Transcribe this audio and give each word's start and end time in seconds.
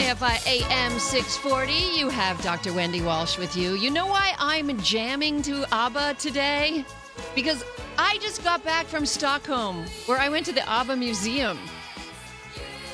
KFI 0.00 0.46
AM 0.46 0.98
640. 0.98 1.72
You 1.98 2.08
have 2.08 2.40
Dr. 2.40 2.72
Wendy 2.72 3.02
Walsh 3.02 3.36
with 3.36 3.54
you. 3.54 3.74
You 3.74 3.90
know 3.90 4.06
why 4.06 4.32
I'm 4.38 4.80
jamming 4.80 5.42
to 5.42 5.66
ABBA 5.70 6.14
today? 6.14 6.86
Because 7.34 7.62
I 7.98 8.16
just 8.16 8.42
got 8.42 8.64
back 8.64 8.86
from 8.86 9.04
Stockholm, 9.04 9.84
where 10.06 10.16
I 10.16 10.30
went 10.30 10.46
to 10.46 10.52
the 10.52 10.66
ABBA 10.66 10.96
Museum. 10.96 11.58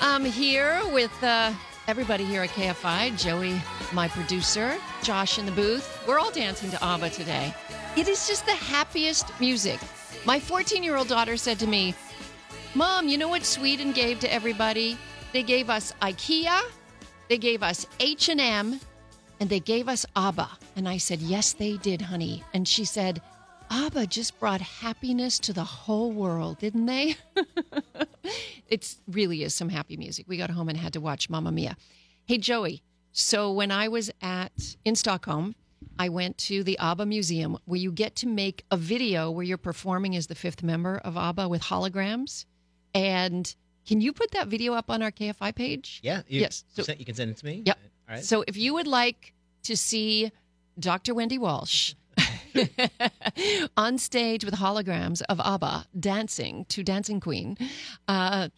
I'm 0.01 0.25
here 0.25 0.81
with 0.93 1.13
uh, 1.23 1.53
everybody 1.87 2.25
here 2.25 2.43
at 2.43 2.51
KFI 2.51 3.17
Joey, 3.17 3.63
my 3.93 4.09
producer, 4.09 4.77
Josh 5.05 5.39
in 5.39 5.47
the 5.47 5.53
booth. 5.53 6.03
We're 6.09 6.19
all 6.19 6.33
dancing 6.33 6.73
to 6.73 6.85
ABBA 6.85 7.11
today. 7.11 7.55
It 7.97 8.09
is 8.09 8.27
just 8.27 8.47
the 8.47 8.53
happiest 8.57 9.31
music. 9.39 9.79
My 10.25 10.41
14 10.41 10.83
year 10.83 10.97
old 10.97 11.07
daughter 11.07 11.37
said 11.37 11.61
to 11.61 11.69
me, 11.69 11.95
Mom, 12.75 13.07
you 13.07 13.17
know 13.17 13.29
what 13.29 13.45
Sweden 13.45 13.93
gave 13.93 14.19
to 14.21 14.33
everybody? 14.33 14.99
They 15.33 15.45
gave 15.45 15.71
us 15.71 15.93
IKEA, 16.03 16.63
they 17.29 17.39
gave 17.39 17.63
us 17.63 17.87
H&M, 18.01 18.81
and 19.41 19.51
they 19.51 19.61
gave 19.61 19.89
us 19.89 20.07
ABBA. 20.15 20.49
And 20.77 20.89
I 20.89 20.99
said, 20.99 21.21
"Yes, 21.21 21.53
they 21.53 21.77
did, 21.77 22.03
honey." 22.03 22.43
And 22.55 22.67
she 22.67 22.85
said, 22.85 23.21
"ABBA 23.71 24.07
just 24.07 24.39
brought 24.39 24.61
happiness 24.61 25.39
to 25.41 25.53
the 25.53 25.65
whole 25.65 26.13
world, 26.13 26.59
didn't 26.59 26.87
they?" 26.87 27.17
it 28.69 28.95
really 29.09 29.43
is 29.43 29.55
some 29.55 29.69
happy 29.69 29.97
music. 29.97 30.27
We 30.29 30.37
got 30.37 30.51
home 30.51 30.69
and 30.69 30.79
had 30.79 30.93
to 30.95 31.01
watch 31.01 31.29
Mamma 31.29 31.53
Mia. 31.53 31.77
Hey, 32.27 32.39
Joey. 32.39 32.83
So 33.13 33.53
when 33.53 33.71
I 33.71 33.89
was 33.89 34.11
at 34.21 34.77
in 34.85 34.95
Stockholm, 34.95 35.55
I 35.99 36.09
went 36.09 36.37
to 36.39 36.63
the 36.63 36.79
ABBA 36.79 37.07
Museum 37.07 37.59
where 37.65 37.81
you 37.81 37.91
get 37.91 38.17
to 38.17 38.27
make 38.27 38.65
a 38.71 38.77
video 38.77 39.31
where 39.31 39.45
you're 39.45 39.57
performing 39.57 40.15
as 40.17 40.27
the 40.27 40.35
fifth 40.35 40.63
member 40.63 40.99
of 40.99 41.17
ABBA 41.17 41.49
with 41.49 41.63
holograms. 41.63 42.45
And 42.95 43.55
can 43.87 44.01
you 44.01 44.13
put 44.13 44.33
that 44.33 44.49
video 44.49 44.75
up 44.75 44.91
on 44.91 45.03
our 45.03 45.11
KFI 45.13 45.55
page? 45.55 46.01
Yeah. 46.03 46.23
You, 46.29 46.41
Yes. 46.41 46.65
You, 46.75 46.85
So- 46.85 46.95
you 46.99 47.05
can 47.05 47.15
send 47.15 47.31
it 47.31 47.37
to 47.39 47.47
me. 47.47 47.63
Yep. 47.65 47.79
All 48.09 48.15
right. 48.17 48.25
So 48.25 48.45
if 48.47 48.57
you 48.57 48.75
would 48.75 48.87
like 48.87 49.33
to 49.65 49.77
see 49.77 50.31
Dr. 50.79 51.15
Wendy 51.15 51.39
Walsh 51.39 51.95
on 53.77 53.99
stage 53.99 54.45
with 54.45 54.55
holograms 54.55 55.23
of 55.29 55.41
ABBA 55.41 55.87
dancing 55.99 56.65
to 56.69 56.83
Dancing 56.83 57.21
Queen, 57.21 57.57
uh, 58.09 58.49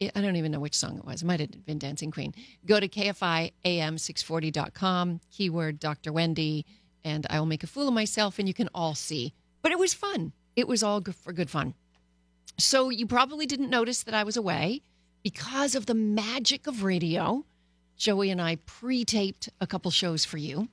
I 0.00 0.20
don't 0.20 0.36
even 0.36 0.52
know 0.52 0.60
which 0.60 0.76
song 0.76 0.98
it 0.98 1.04
was. 1.04 1.22
It 1.22 1.26
might 1.26 1.40
have 1.40 1.64
been 1.66 1.78
Dancing 1.78 2.10
Queen. 2.12 2.34
Go 2.66 2.78
to 2.80 2.88
KFIAM640.com, 2.88 5.20
keyword 5.30 5.80
Dr. 5.80 6.12
Wendy, 6.12 6.66
and 7.04 7.26
I 7.30 7.38
will 7.38 7.46
make 7.46 7.64
a 7.64 7.66
fool 7.66 7.88
of 7.88 7.94
myself 7.94 8.38
and 8.38 8.46
you 8.46 8.52
can 8.54 8.68
all 8.74 8.94
see. 8.94 9.32
But 9.62 9.72
it 9.72 9.78
was 9.78 9.94
fun. 9.94 10.32
It 10.56 10.68
was 10.68 10.82
all 10.82 11.02
for 11.24 11.32
good 11.32 11.48
fun. 11.50 11.74
So 12.56 12.90
you 12.90 13.06
probably 13.06 13.46
didn't 13.46 13.70
notice 13.70 14.02
that 14.04 14.14
I 14.14 14.24
was 14.24 14.36
away 14.36 14.82
because 15.22 15.74
of 15.74 15.86
the 15.86 15.94
magic 15.94 16.66
of 16.66 16.82
radio. 16.82 17.44
Joey 17.96 18.30
and 18.30 18.40
I 18.40 18.56
pre 18.66 19.04
taped 19.04 19.48
a 19.60 19.66
couple 19.66 19.90
shows 19.90 20.24
for 20.24 20.38
you. 20.38 20.68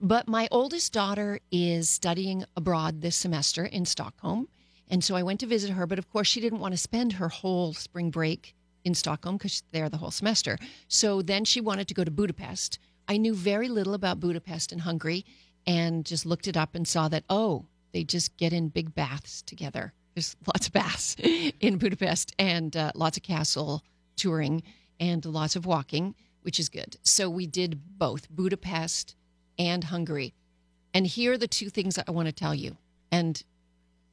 But 0.00 0.28
my 0.28 0.48
oldest 0.50 0.92
daughter 0.92 1.40
is 1.50 1.90
studying 1.90 2.44
abroad 2.56 3.00
this 3.00 3.16
semester 3.16 3.64
in 3.64 3.84
Stockholm. 3.84 4.48
And 4.88 5.02
so 5.02 5.16
I 5.16 5.24
went 5.24 5.40
to 5.40 5.46
visit 5.46 5.70
her. 5.70 5.86
But 5.86 5.98
of 5.98 6.08
course, 6.08 6.28
she 6.28 6.40
didn't 6.40 6.60
want 6.60 6.72
to 6.72 6.78
spend 6.78 7.14
her 7.14 7.28
whole 7.28 7.74
spring 7.74 8.10
break 8.10 8.54
in 8.84 8.94
Stockholm 8.94 9.36
because 9.36 9.50
she's 9.52 9.62
there 9.72 9.88
the 9.88 9.96
whole 9.96 10.12
semester. 10.12 10.58
So 10.86 11.20
then 11.20 11.44
she 11.44 11.60
wanted 11.60 11.88
to 11.88 11.94
go 11.94 12.04
to 12.04 12.10
Budapest. 12.10 12.78
I 13.08 13.16
knew 13.16 13.34
very 13.34 13.68
little 13.68 13.94
about 13.94 14.20
Budapest 14.20 14.70
and 14.70 14.82
Hungary 14.82 15.24
and 15.66 16.04
just 16.04 16.24
looked 16.24 16.46
it 16.46 16.56
up 16.56 16.74
and 16.74 16.86
saw 16.86 17.08
that, 17.08 17.24
oh, 17.28 17.66
they 17.92 18.04
just 18.04 18.36
get 18.36 18.52
in 18.52 18.68
big 18.68 18.94
baths 18.94 19.42
together. 19.42 19.92
There's 20.18 20.36
lots 20.48 20.66
of 20.66 20.72
baths 20.72 21.14
in 21.60 21.78
Budapest 21.78 22.34
and 22.40 22.76
uh, 22.76 22.90
lots 22.96 23.16
of 23.16 23.22
castle 23.22 23.84
touring 24.16 24.64
and 24.98 25.24
lots 25.24 25.54
of 25.54 25.64
walking, 25.64 26.16
which 26.42 26.58
is 26.58 26.68
good. 26.68 26.96
So 27.04 27.30
we 27.30 27.46
did 27.46 27.80
both 28.00 28.28
Budapest 28.28 29.14
and 29.60 29.84
Hungary. 29.84 30.34
And 30.92 31.06
here 31.06 31.34
are 31.34 31.38
the 31.38 31.46
two 31.46 31.70
things 31.70 31.98
I 31.98 32.10
want 32.10 32.26
to 32.26 32.32
tell 32.32 32.52
you. 32.52 32.76
And 33.12 33.40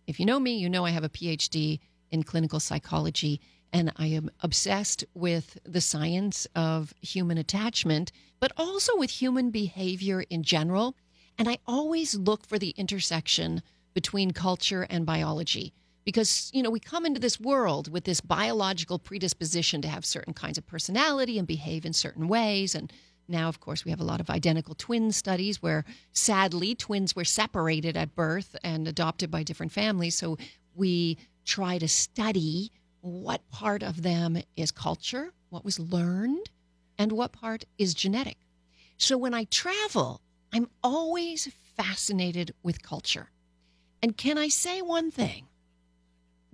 if 0.06 0.20
you 0.20 0.28
know 0.28 0.40
me, 0.40 0.56
you 0.60 0.70
know 0.70 0.86
I 0.86 0.92
have 0.92 1.04
a 1.04 1.10
PhD 1.10 1.80
in 2.12 2.22
clinical 2.22 2.60
psychology 2.60 3.42
and 3.74 3.92
I 3.96 4.06
am 4.06 4.30
obsessed 4.42 5.06
with 5.16 5.58
the 5.64 5.82
science 5.82 6.46
of 6.56 6.94
human 7.02 7.40
attachment, 7.40 8.12
but 8.40 8.52
also 8.58 8.96
with 8.96 9.10
human 9.10 9.50
behavior 9.50 10.24
in 10.30 10.44
general. 10.44 10.96
And 11.40 11.50
I 11.50 11.58
always 11.66 12.14
look 12.14 12.46
for 12.46 12.60
the 12.60 12.76
intersection 12.78 13.64
between 13.96 14.30
culture 14.30 14.84
and 14.88 15.04
biology 15.04 15.74
because, 16.06 16.52
you 16.54 16.62
know, 16.62 16.70
we 16.70 16.80
come 16.80 17.06
into 17.06 17.20
this 17.20 17.40
world 17.40 17.92
with 17.92 18.04
this 18.04 18.22
biological 18.22 19.00
predisposition 19.00 19.82
to 19.82 19.88
have 19.88 20.06
certain 20.06 20.34
kinds 20.34 20.58
of 20.58 20.68
personality 20.68 21.38
and 21.38 21.48
behave 21.48 21.84
in 21.84 21.94
certain 21.94 22.28
ways. 22.28 22.76
And 22.76 22.94
now, 23.28 23.50
of 23.50 23.60
course, 23.60 23.84
we 23.84 23.92
have 23.92 24.00
a 24.00 24.06
lot 24.06 24.22
of 24.22 24.30
identical 24.30 24.76
twin 24.76 25.12
studies 25.12 25.62
where 25.62 25.84
sadly 26.14 26.76
twins 26.76 27.16
were 27.16 27.26
separated 27.26 27.98
at 27.98 28.16
birth 28.16 28.56
and 28.64 28.88
adopted 28.88 29.32
by 29.32 29.42
different 29.42 29.72
families. 29.72 30.16
So 30.16 30.38
we 30.76 31.18
try 31.44 31.80
to 31.80 31.88
study 31.88 32.72
what 33.02 33.50
part 33.50 33.82
of 33.82 34.04
them 34.04 34.38
is 34.56 34.72
culture, 34.72 35.34
what 35.50 35.66
was 35.66 35.80
learned, 35.80 36.50
and 36.98 37.12
what 37.12 37.32
part 37.32 37.66
is 37.78 37.96
genetic. 37.96 38.38
So 38.98 39.18
when 39.18 39.34
I 39.34 39.46
travel, 39.46 40.22
I'm 40.54 40.70
always 40.84 41.52
fascinated 41.76 42.54
with 42.64 42.84
culture. 42.84 43.32
And 44.02 44.16
can 44.16 44.38
I 44.38 44.50
say 44.50 44.82
one 44.82 45.10
thing? 45.12 45.48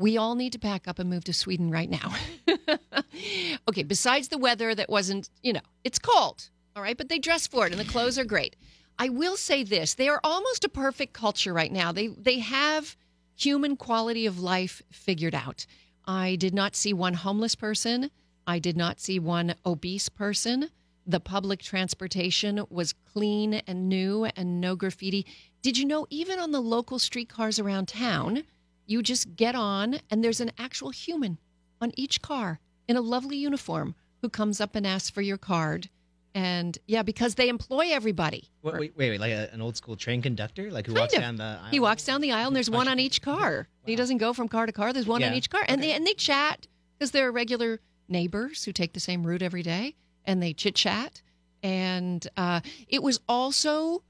We 0.01 0.17
all 0.17 0.34
need 0.34 0.53
to 0.53 0.59
pack 0.59 0.88
up 0.88 0.97
and 0.97 1.09
move 1.09 1.25
to 1.25 1.34
Sweden 1.34 1.69
right 1.69 1.89
now. 1.89 2.16
okay, 3.69 3.84
besides 3.84 4.29
the 4.29 4.39
weather 4.39 4.73
that 4.73 4.89
wasn't, 4.89 5.29
you 5.44 5.53
know, 5.53 5.62
it's 5.84 6.00
cold, 6.00 6.50
all 6.75 6.81
right, 6.81 6.97
but 6.97 7.07
they 7.07 7.19
dress 7.19 7.45
for 7.45 7.67
it 7.67 7.72
and 7.72 7.79
the 7.79 7.85
clothes 7.85 8.17
are 8.17 8.25
great. 8.25 8.56
I 8.97 9.09
will 9.09 9.38
say 9.38 9.63
this, 9.63 9.94
they 9.94 10.09
are 10.09 10.19
almost 10.23 10.66
a 10.66 10.69
perfect 10.69 11.13
culture 11.13 11.53
right 11.53 11.72
now. 11.72 11.91
They 11.91 12.07
they 12.07 12.40
have 12.40 12.97
human 13.35 13.78
quality 13.78 14.25
of 14.25 14.40
life 14.40 14.81
figured 14.91 15.35
out. 15.35 15.67
I 16.07 16.35
did 16.35 16.56
not 16.56 16.75
see 16.75 16.94
one 16.94 17.13
homeless 17.13 17.53
person. 17.53 18.09
I 18.47 18.57
did 18.57 18.75
not 18.75 19.00
see 19.00 19.19
one 19.19 19.53
obese 19.67 20.09
person. 20.09 20.72
The 21.06 21.19
public 21.19 21.61
transportation 21.61 22.66
was 22.72 22.94
clean 23.13 23.56
and 23.67 23.88
new 23.88 24.25
and 24.35 24.59
no 24.59 24.75
graffiti. 24.75 25.28
Did 25.61 25.78
you 25.78 25.85
know, 25.85 26.07
even 26.09 26.40
on 26.40 26.51
the 26.51 26.61
local 26.61 26.97
streetcars 26.97 27.59
around 27.59 27.88
town, 27.88 28.44
you 28.91 29.02
just 29.02 29.35
get 29.35 29.56
on 29.56 30.00
and 30.09 30.24
there's 30.24 30.41
an 30.41 30.52
actual 30.59 30.90
human 30.90 31.38
on 31.79 31.91
each 31.96 32.22
car 32.22 32.59
in 32.88 32.97
a 32.97 33.02
lovely 33.02 33.38
uniform 33.38 33.96
who 34.22 34.29
comes 34.29 34.59
up 34.59 34.75
and 34.75 34.85
asks 34.85 35.09
for 35.09 35.22
your 35.22 35.38
card. 35.38 35.90
And 36.35 36.78
yeah, 36.88 37.02
because 37.02 37.35
they 37.35 37.50
employ 37.50 37.90
everybody. 37.91 38.50
Wait, 38.62 38.74
wait, 38.74 38.94
wait, 38.97 39.09
wait, 39.09 39.19
like 39.19 39.31
a, 39.31 39.50
an 39.53 39.62
old 39.62 39.75
school 39.78 39.96
train 39.96 40.22
conductor, 40.22 40.72
like 40.72 40.85
who 40.85 40.94
Kind 40.94 41.03
walks 41.03 41.13
of. 41.16 41.22
down 41.22 41.35
the 41.38 41.44
aisle. 41.44 41.72
He 41.72 41.79
walks 41.79 42.06
down 42.06 42.22
the 42.22 42.31
aisle 42.34 42.47
and 42.47 42.56
there's 42.56 42.69
one 42.69 42.88
on 42.88 43.00
each 43.00 43.22
car. 43.22 43.68
He 43.85 43.96
doesn't 43.96 44.18
go 44.18 44.34
from 44.34 44.47
car 44.47 44.66
to 44.66 44.72
car. 44.72 44.94
There's 44.94 45.08
one 45.08 45.23
on 45.23 45.34
each 45.34 45.50
car, 45.50 45.63
and 45.68 45.81
they 45.81 45.91
and 45.94 46.06
they 46.06 46.13
chat 46.13 46.68
because 46.97 47.12
they're 47.12 47.31
regular 47.31 47.79
neighbors 48.08 48.63
who 48.63 48.72
take 48.72 48.94
the 48.94 49.00
same 49.00 49.25
route 49.25 49.41
every 49.41 49.63
day, 49.63 49.96
and 50.23 50.41
they 50.44 50.53
chit 50.53 50.75
chat. 50.75 51.22
And 51.63 52.25
uh, 52.38 52.62
it 52.88 53.02
was 53.03 53.19
also 53.28 54.03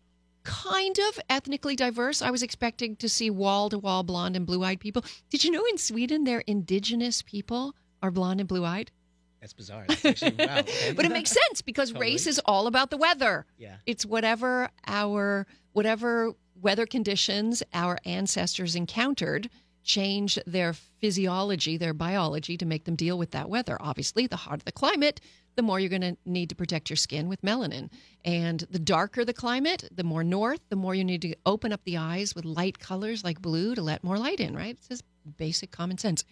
kind 0.44 0.98
of 1.10 1.20
ethnically 1.30 1.76
diverse. 1.76 2.22
I 2.22 2.32
was 2.32 2.44
expecting 2.44 2.96
to 2.98 3.10
see 3.10 3.30
wall 3.30 3.70
to 3.70 3.78
wall 3.78 4.04
blonde 4.04 4.36
and 4.36 4.46
blue 4.46 4.64
eyed 4.64 4.80
people. 4.80 5.04
Did 5.30 5.44
you 5.44 5.52
know 5.52 5.66
in 5.66 5.78
Sweden 5.78 6.24
their 6.24 6.40
indigenous 6.42 7.22
people 7.22 7.76
are 8.02 8.12
blonde 8.12 8.40
and 8.40 8.50
blue 8.50 8.66
eyed? 8.66 8.92
That's 9.40 9.54
bizarre. 9.54 9.86
That's 9.88 10.06
actually, 10.06 10.36
wow. 10.46 10.58
okay. 10.60 10.94
But 10.94 11.06
it 11.06 11.12
makes 11.12 11.32
sense 11.32 11.62
because 11.64 11.94
race 11.94 12.28
is 12.28 12.40
all 12.46 12.68
about 12.68 12.92
the 12.92 12.98
weather. 12.98 13.48
Yeah. 13.58 13.78
It's 13.88 14.06
whatever 14.06 14.70
our 14.86 15.48
whatever 15.74 16.34
weather 16.62 16.86
conditions 16.86 17.64
our 17.74 17.98
ancestors 18.06 18.76
encountered 18.76 19.50
changed 19.84 20.42
their 20.46 20.74
physiology, 20.74 21.78
their 21.78 21.94
biology 21.94 22.58
to 22.58 22.66
make 22.66 22.86
them 22.86 22.96
deal 22.96 23.18
with 23.18 23.32
that 23.32 23.50
weather. 23.50 23.78
Obviously, 23.80 24.28
the 24.28 24.36
hotter 24.36 24.64
the 24.64 24.72
climate, 24.72 25.20
the 25.56 25.62
more 25.62 25.80
you're 25.80 25.90
going 25.90 26.02
to 26.02 26.18
need 26.26 26.50
to 26.50 26.56
protect 26.56 26.90
your 26.90 26.98
skin 26.98 27.28
with 27.28 27.42
melanin. 27.42 27.90
And 28.24 28.60
the 28.70 28.80
darker 28.80 29.26
the 29.26 29.34
climate, 29.34 29.90
the 29.94 30.04
more 30.04 30.24
north, 30.24 30.62
the 30.70 30.76
more 30.76 30.96
you 30.96 31.04
need 31.04 31.22
to 31.24 31.36
open 31.46 31.74
up 31.74 31.84
the 31.84 31.98
eyes 31.98 32.36
with 32.36 32.46
light 32.46 32.80
colors 32.80 33.24
like 33.24 33.42
blue 33.42 33.76
to 33.76 33.82
let 33.82 34.04
more 34.04 34.18
light 34.18 34.40
in, 34.40 34.56
right? 34.56 34.76
It's 34.78 34.88
just 34.88 35.04
basic 35.38 35.72
common 35.72 35.98
sense. 35.98 36.24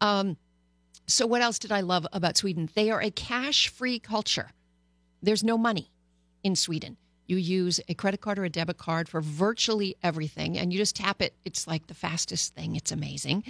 Um, 0.00 0.36
so, 1.06 1.26
what 1.26 1.42
else 1.42 1.58
did 1.58 1.72
I 1.72 1.80
love 1.80 2.06
about 2.12 2.36
Sweden? 2.36 2.68
They 2.74 2.90
are 2.90 3.00
a 3.00 3.10
cash 3.10 3.68
free 3.68 3.98
culture. 3.98 4.50
There's 5.22 5.42
no 5.42 5.58
money 5.58 5.90
in 6.42 6.54
Sweden. 6.56 6.96
You 7.30 7.36
use 7.36 7.80
a 7.88 7.94
credit 7.94 8.20
card 8.20 8.40
or 8.40 8.44
a 8.44 8.50
debit 8.50 8.76
card 8.76 9.08
for 9.08 9.20
virtually 9.20 9.94
everything, 10.02 10.58
and 10.58 10.72
you 10.72 10.78
just 10.80 10.96
tap 10.96 11.22
it. 11.22 11.32
It's 11.44 11.64
like 11.64 11.86
the 11.86 11.94
fastest 11.94 12.56
thing. 12.56 12.74
It's 12.74 12.90
amazing. 12.90 13.44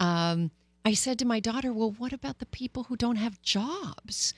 Um, 0.00 0.50
I 0.86 0.94
said 0.94 1.18
to 1.18 1.26
my 1.26 1.38
daughter, 1.38 1.70
Well, 1.70 1.94
what 1.98 2.14
about 2.14 2.38
the 2.38 2.46
people 2.46 2.84
who 2.84 2.96
don't 2.96 3.16
have 3.16 3.42
jobs, 3.42 4.32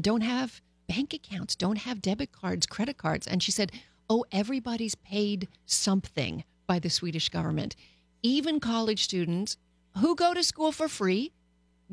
don't 0.00 0.22
have 0.22 0.60
bank 0.88 1.14
accounts, 1.14 1.54
don't 1.54 1.78
have 1.78 2.02
debit 2.02 2.32
cards, 2.32 2.66
credit 2.66 2.98
cards? 2.98 3.28
And 3.28 3.40
she 3.40 3.52
said, 3.52 3.70
Oh, 4.10 4.24
everybody's 4.32 4.96
paid 4.96 5.46
something 5.64 6.42
by 6.66 6.80
the 6.80 6.90
Swedish 6.90 7.28
government. 7.28 7.76
Even 8.24 8.58
college 8.58 9.04
students 9.04 9.56
who 9.98 10.16
go 10.16 10.34
to 10.34 10.42
school 10.42 10.72
for 10.72 10.88
free 10.88 11.30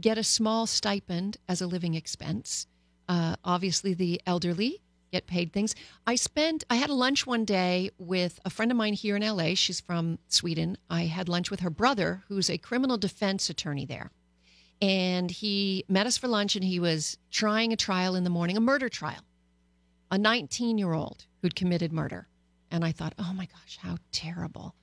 get 0.01 0.18
a 0.18 0.24
small 0.24 0.66
stipend 0.66 1.38
as 1.48 1.62
a 1.62 1.68
living 1.68 1.94
expense. 1.94 2.66
Uh, 3.07 3.36
obviously, 3.46 3.94
the 3.94 4.19
elderly 4.25 4.81
get 5.11 5.27
paid 5.27 5.51
things. 5.51 5.75
I 6.06 6.15
spent, 6.15 6.63
I 6.69 6.75
had 6.75 6.89
a 6.89 6.94
lunch 6.94 7.25
one 7.25 7.45
day 7.45 7.91
with 7.97 8.39
a 8.45 8.50
friend 8.50 8.71
of 8.71 8.77
mine 8.77 8.94
here 8.94 9.15
in 9.15 9.21
LA. 9.21 9.56
She's 9.56 9.79
from 9.79 10.19
Sweden. 10.27 10.77
I 10.89 11.03
had 11.03 11.29
lunch 11.29 11.51
with 11.51 11.61
her 11.61 11.69
brother, 11.69 12.23
who's 12.27 12.50
a 12.50 12.57
criminal 12.57 12.97
defense 12.97 13.50
attorney 13.50 13.85
there. 13.85 14.11
And 14.81 15.29
he 15.29 15.83
met 15.89 16.07
us 16.07 16.17
for 16.17 16.27
lunch 16.27 16.56
and 16.56 16.63
he 16.63 16.79
was 16.79 17.17
trying 17.31 17.73
a 17.73 17.77
trial 17.77 18.15
in 18.15 18.23
the 18.23 18.29
morning, 18.29 18.56
a 18.56 18.61
murder 18.61 18.89
trial, 18.89 19.25
a 20.09 20.17
19 20.17 20.77
year 20.77 20.94
old 20.94 21.25
who'd 21.41 21.55
committed 21.55 21.91
murder. 21.91 22.27
And 22.71 22.85
I 22.85 22.91
thought, 22.91 23.15
oh 23.17 23.33
my 23.33 23.45
gosh, 23.45 23.77
how 23.81 23.97
terrible. 24.12 24.75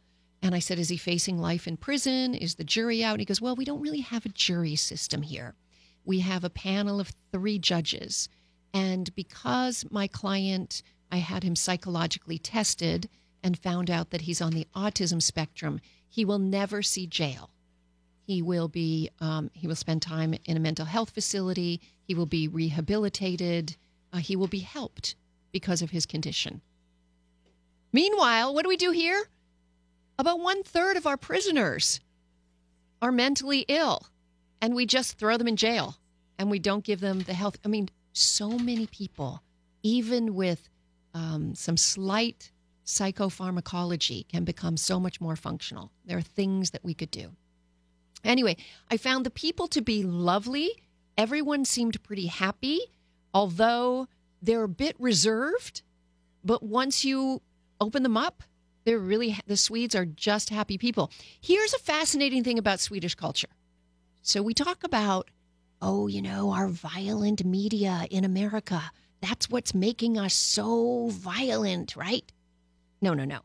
And 0.42 0.54
I 0.54 0.58
said, 0.58 0.78
is 0.78 0.90
he 0.90 0.96
facing 0.96 1.38
life 1.38 1.66
in 1.66 1.76
prison? 1.76 2.34
Is 2.34 2.56
the 2.56 2.64
jury 2.64 3.02
out? 3.02 3.14
And 3.14 3.20
he 3.20 3.26
goes, 3.26 3.40
well, 3.40 3.56
we 3.56 3.64
don't 3.64 3.80
really 3.80 4.00
have 4.00 4.26
a 4.26 4.30
jury 4.30 4.76
system 4.76 5.22
here. 5.22 5.54
We 6.04 6.20
have 6.20 6.44
a 6.44 6.50
panel 6.50 7.00
of 7.00 7.12
three 7.32 7.58
judges. 7.58 8.28
And 8.76 9.14
because 9.14 9.86
my 9.90 10.06
client, 10.06 10.82
I 11.10 11.16
had 11.16 11.44
him 11.44 11.56
psychologically 11.56 12.36
tested 12.36 13.08
and 13.42 13.58
found 13.58 13.90
out 13.90 14.10
that 14.10 14.20
he's 14.20 14.42
on 14.42 14.52
the 14.52 14.66
autism 14.76 15.22
spectrum, 15.22 15.80
he 16.06 16.26
will 16.26 16.38
never 16.38 16.82
see 16.82 17.06
jail. 17.06 17.48
He 18.26 18.42
will 18.42 18.68
be, 18.68 19.08
um, 19.18 19.50
he 19.54 19.66
will 19.66 19.76
spend 19.76 20.02
time 20.02 20.34
in 20.44 20.58
a 20.58 20.60
mental 20.60 20.84
health 20.84 21.08
facility. 21.08 21.80
He 22.06 22.14
will 22.14 22.26
be 22.26 22.48
rehabilitated. 22.48 23.78
Uh, 24.12 24.18
he 24.18 24.36
will 24.36 24.46
be 24.46 24.58
helped 24.58 25.14
because 25.52 25.80
of 25.80 25.90
his 25.90 26.04
condition. 26.04 26.60
Meanwhile, 27.94 28.52
what 28.52 28.64
do 28.64 28.68
we 28.68 28.76
do 28.76 28.90
here? 28.90 29.24
About 30.18 30.40
one 30.40 30.62
third 30.62 30.98
of 30.98 31.06
our 31.06 31.16
prisoners 31.16 32.00
are 33.00 33.12
mentally 33.12 33.64
ill, 33.68 34.06
and 34.60 34.74
we 34.74 34.84
just 34.84 35.16
throw 35.16 35.38
them 35.38 35.48
in 35.48 35.56
jail 35.56 35.96
and 36.38 36.50
we 36.50 36.58
don't 36.58 36.84
give 36.84 37.00
them 37.00 37.20
the 37.20 37.32
health. 37.32 37.56
I 37.64 37.68
mean, 37.68 37.88
so 38.16 38.50
many 38.50 38.86
people, 38.86 39.42
even 39.82 40.34
with 40.34 40.68
um, 41.14 41.54
some 41.54 41.76
slight 41.76 42.52
psychopharmacology, 42.84 44.26
can 44.28 44.44
become 44.44 44.76
so 44.76 44.98
much 45.00 45.20
more 45.20 45.36
functional. 45.36 45.90
There 46.04 46.18
are 46.18 46.22
things 46.22 46.70
that 46.70 46.84
we 46.84 46.94
could 46.94 47.10
do. 47.10 47.32
Anyway, 48.24 48.56
I 48.90 48.96
found 48.96 49.24
the 49.24 49.30
people 49.30 49.68
to 49.68 49.82
be 49.82 50.02
lovely. 50.02 50.82
Everyone 51.16 51.64
seemed 51.64 52.02
pretty 52.02 52.26
happy, 52.26 52.80
although 53.32 54.08
they're 54.42 54.64
a 54.64 54.68
bit 54.68 54.96
reserved. 54.98 55.82
But 56.44 56.62
once 56.62 57.04
you 57.04 57.42
open 57.80 58.02
them 58.02 58.16
up, 58.16 58.42
they're 58.84 58.98
really, 58.98 59.38
the 59.46 59.56
Swedes 59.56 59.94
are 59.94 60.06
just 60.06 60.50
happy 60.50 60.78
people. 60.78 61.10
Here's 61.40 61.74
a 61.74 61.78
fascinating 61.78 62.44
thing 62.44 62.58
about 62.58 62.80
Swedish 62.80 63.14
culture. 63.14 63.48
So 64.22 64.42
we 64.42 64.54
talk 64.54 64.84
about, 64.84 65.30
oh, 65.80 66.06
you 66.06 66.22
know, 66.22 66.52
our 66.52 66.68
violent 66.68 67.44
media 67.44 68.06
in 68.10 68.24
America. 68.24 68.82
That's 69.20 69.50
what's 69.50 69.74
making 69.74 70.18
us 70.18 70.34
so 70.34 71.08
violent, 71.08 71.96
right? 71.96 72.30
No, 73.00 73.14
no, 73.14 73.24
no. 73.24 73.40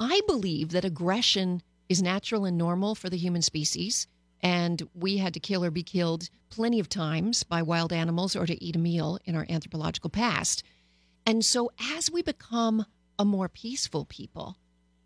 I 0.00 0.20
believe 0.26 0.70
that 0.70 0.84
aggression 0.84 1.62
is 1.88 2.02
natural 2.02 2.44
and 2.44 2.58
normal 2.58 2.94
for 2.94 3.08
the 3.10 3.16
human 3.16 3.42
species. 3.42 4.06
And 4.40 4.82
we 4.94 5.18
had 5.18 5.34
to 5.34 5.40
kill 5.40 5.64
or 5.64 5.70
be 5.70 5.84
killed 5.84 6.28
plenty 6.50 6.80
of 6.80 6.88
times 6.88 7.44
by 7.44 7.62
wild 7.62 7.92
animals 7.92 8.34
or 8.34 8.46
to 8.46 8.64
eat 8.64 8.76
a 8.76 8.80
meal 8.80 9.18
in 9.24 9.36
our 9.36 9.46
anthropological 9.48 10.10
past. 10.10 10.64
And 11.24 11.44
so, 11.44 11.70
as 11.94 12.10
we 12.10 12.22
become 12.22 12.84
a 13.18 13.24
more 13.24 13.48
peaceful 13.48 14.04
people, 14.06 14.56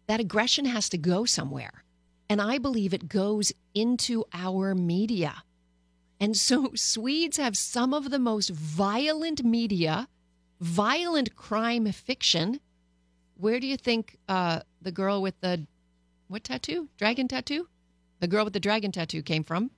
that 0.07 0.21
aggression 0.21 0.65
has 0.65 0.89
to 0.89 0.99
go 0.99 1.27
somewhere. 1.27 1.85
And 2.29 2.41
I 2.41 2.59
believe 2.59 2.95
it 2.95 3.09
goes 3.09 3.53
into 3.75 4.25
our 4.33 4.75
media. 4.75 5.43
And 6.21 6.37
so, 6.37 6.73
Swedes 6.75 7.37
have 7.37 7.57
some 7.57 7.93
of 7.95 8.11
the 8.11 8.19
most 8.19 8.51
violent 8.51 9.45
media, 9.45 10.09
violent 10.61 11.37
crime 11.37 11.91
fiction. 11.93 12.61
Where 13.37 13.61
do 13.61 13.67
you 13.67 13.77
think 13.77 14.17
uh, 14.29 14.61
the 14.81 14.93
girl 14.93 15.21
with 15.23 15.41
the 15.41 15.67
what 16.29 16.45
tattoo? 16.45 16.89
Dragon 16.97 17.29
tattoo? 17.29 17.69
The 18.21 18.29
girl 18.29 18.45
with 18.45 18.55
the 18.55 18.61
dragon 18.61 18.93
tattoo 18.93 19.23
came 19.23 19.45
from. 19.45 19.71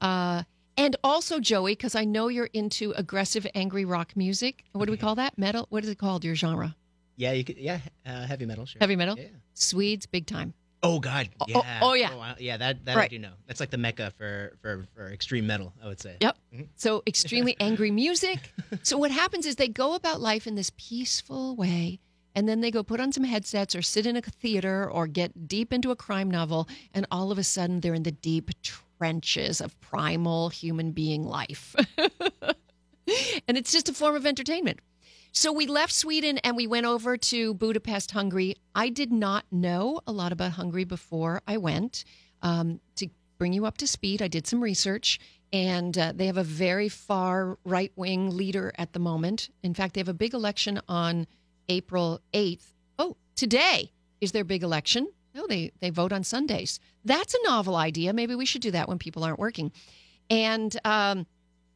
Uh, 0.00 0.42
and 0.76 0.96
also, 1.04 1.38
Joey, 1.38 1.72
because 1.72 1.94
I 1.94 2.04
know 2.04 2.28
you're 2.28 2.50
into 2.52 2.92
aggressive, 2.96 3.46
angry 3.54 3.84
rock 3.84 4.16
music. 4.16 4.64
What 4.72 4.86
do 4.86 4.90
we 4.90 4.98
call 4.98 5.14
that? 5.16 5.36
Metal? 5.38 5.66
What 5.70 5.84
is 5.84 5.90
it 5.90 5.98
called, 5.98 6.24
your 6.24 6.34
genre? 6.34 6.76
Yeah, 7.16 7.32
you 7.32 7.44
could. 7.44 7.58
Yeah, 7.58 7.80
uh, 8.06 8.26
heavy 8.26 8.46
metal. 8.46 8.64
Sure. 8.66 8.78
Heavy 8.80 8.96
metal? 8.96 9.18
Yeah. 9.18 9.26
Swedes, 9.54 10.06
big 10.06 10.26
time. 10.26 10.54
Oh 10.82 10.98
God. 10.98 11.28
Oh, 11.40 11.44
Yeah. 11.48 11.78
oh, 11.82 11.90
oh, 11.90 11.94
yeah. 11.94 12.14
wow. 12.14 12.34
Yeah. 12.38 12.56
That 12.56 12.84
that 12.86 12.96
I 12.96 13.06
do 13.08 13.18
know. 13.18 13.32
That's 13.46 13.60
like 13.60 13.70
the 13.70 13.78
mecca 13.78 14.12
for 14.18 14.56
for 14.60 14.86
for 14.94 15.10
extreme 15.12 15.46
metal. 15.46 15.72
I 15.82 15.86
would 15.86 16.00
say. 16.00 16.16
Yep. 16.20 16.36
Mhm. 16.54 16.68
So 16.76 17.02
extremely 17.06 17.56
angry 17.60 17.90
music. 17.90 18.52
So 18.82 18.98
what 18.98 19.10
happens 19.10 19.46
is 19.46 19.56
they 19.56 19.68
go 19.68 19.94
about 19.94 20.20
life 20.20 20.46
in 20.46 20.54
this 20.56 20.70
peaceful 20.76 21.54
way, 21.56 22.00
and 22.34 22.48
then 22.48 22.60
they 22.62 22.70
go 22.72 22.82
put 22.82 22.98
on 23.00 23.12
some 23.12 23.24
headsets 23.24 23.76
or 23.76 23.82
sit 23.82 24.06
in 24.06 24.16
a 24.16 24.22
theater 24.22 24.90
or 24.90 25.06
get 25.06 25.46
deep 25.46 25.72
into 25.72 25.90
a 25.92 25.96
crime 25.96 26.30
novel, 26.30 26.68
and 26.92 27.06
all 27.10 27.30
of 27.30 27.38
a 27.38 27.44
sudden 27.44 27.80
they're 27.80 27.94
in 27.94 28.02
the 28.02 28.10
deep 28.12 28.50
trenches 28.62 29.60
of 29.60 29.78
primal 29.80 30.48
human 30.48 30.90
being 30.92 31.24
life. 31.24 31.76
and 33.48 33.56
it's 33.56 33.72
just 33.72 33.88
a 33.88 33.92
form 33.92 34.16
of 34.16 34.26
entertainment. 34.26 34.80
So 35.34 35.50
we 35.50 35.66
left 35.66 35.94
Sweden 35.94 36.36
and 36.38 36.58
we 36.58 36.66
went 36.66 36.84
over 36.84 37.16
to 37.16 37.54
Budapest, 37.54 38.10
Hungary. 38.10 38.56
I 38.74 38.90
did 38.90 39.10
not 39.10 39.46
know 39.50 40.00
a 40.06 40.12
lot 40.12 40.30
about 40.30 40.52
Hungary 40.52 40.84
before 40.84 41.40
I 41.48 41.56
went. 41.56 42.04
Um, 42.42 42.80
to 42.96 43.08
bring 43.38 43.54
you 43.54 43.64
up 43.64 43.78
to 43.78 43.86
speed, 43.86 44.20
I 44.20 44.28
did 44.28 44.46
some 44.46 44.62
research, 44.62 45.18
and 45.50 45.96
uh, 45.96 46.12
they 46.14 46.26
have 46.26 46.36
a 46.36 46.44
very 46.44 46.90
far 46.90 47.56
right 47.64 47.90
wing 47.96 48.36
leader 48.36 48.74
at 48.76 48.92
the 48.92 48.98
moment. 48.98 49.48
In 49.62 49.72
fact, 49.72 49.94
they 49.94 50.00
have 50.00 50.08
a 50.08 50.14
big 50.14 50.34
election 50.34 50.82
on 50.86 51.26
April 51.70 52.20
8th. 52.34 52.74
Oh, 52.98 53.16
today 53.34 53.90
is 54.20 54.32
their 54.32 54.44
big 54.44 54.62
election. 54.62 55.08
No, 55.34 55.46
they, 55.46 55.72
they 55.80 55.88
vote 55.88 56.12
on 56.12 56.24
Sundays. 56.24 56.78
That's 57.06 57.32
a 57.32 57.42
novel 57.48 57.76
idea. 57.76 58.12
Maybe 58.12 58.34
we 58.34 58.44
should 58.44 58.60
do 58.60 58.72
that 58.72 58.86
when 58.86 58.98
people 58.98 59.24
aren't 59.24 59.38
working. 59.38 59.72
And 60.28 60.78
um, 60.84 61.26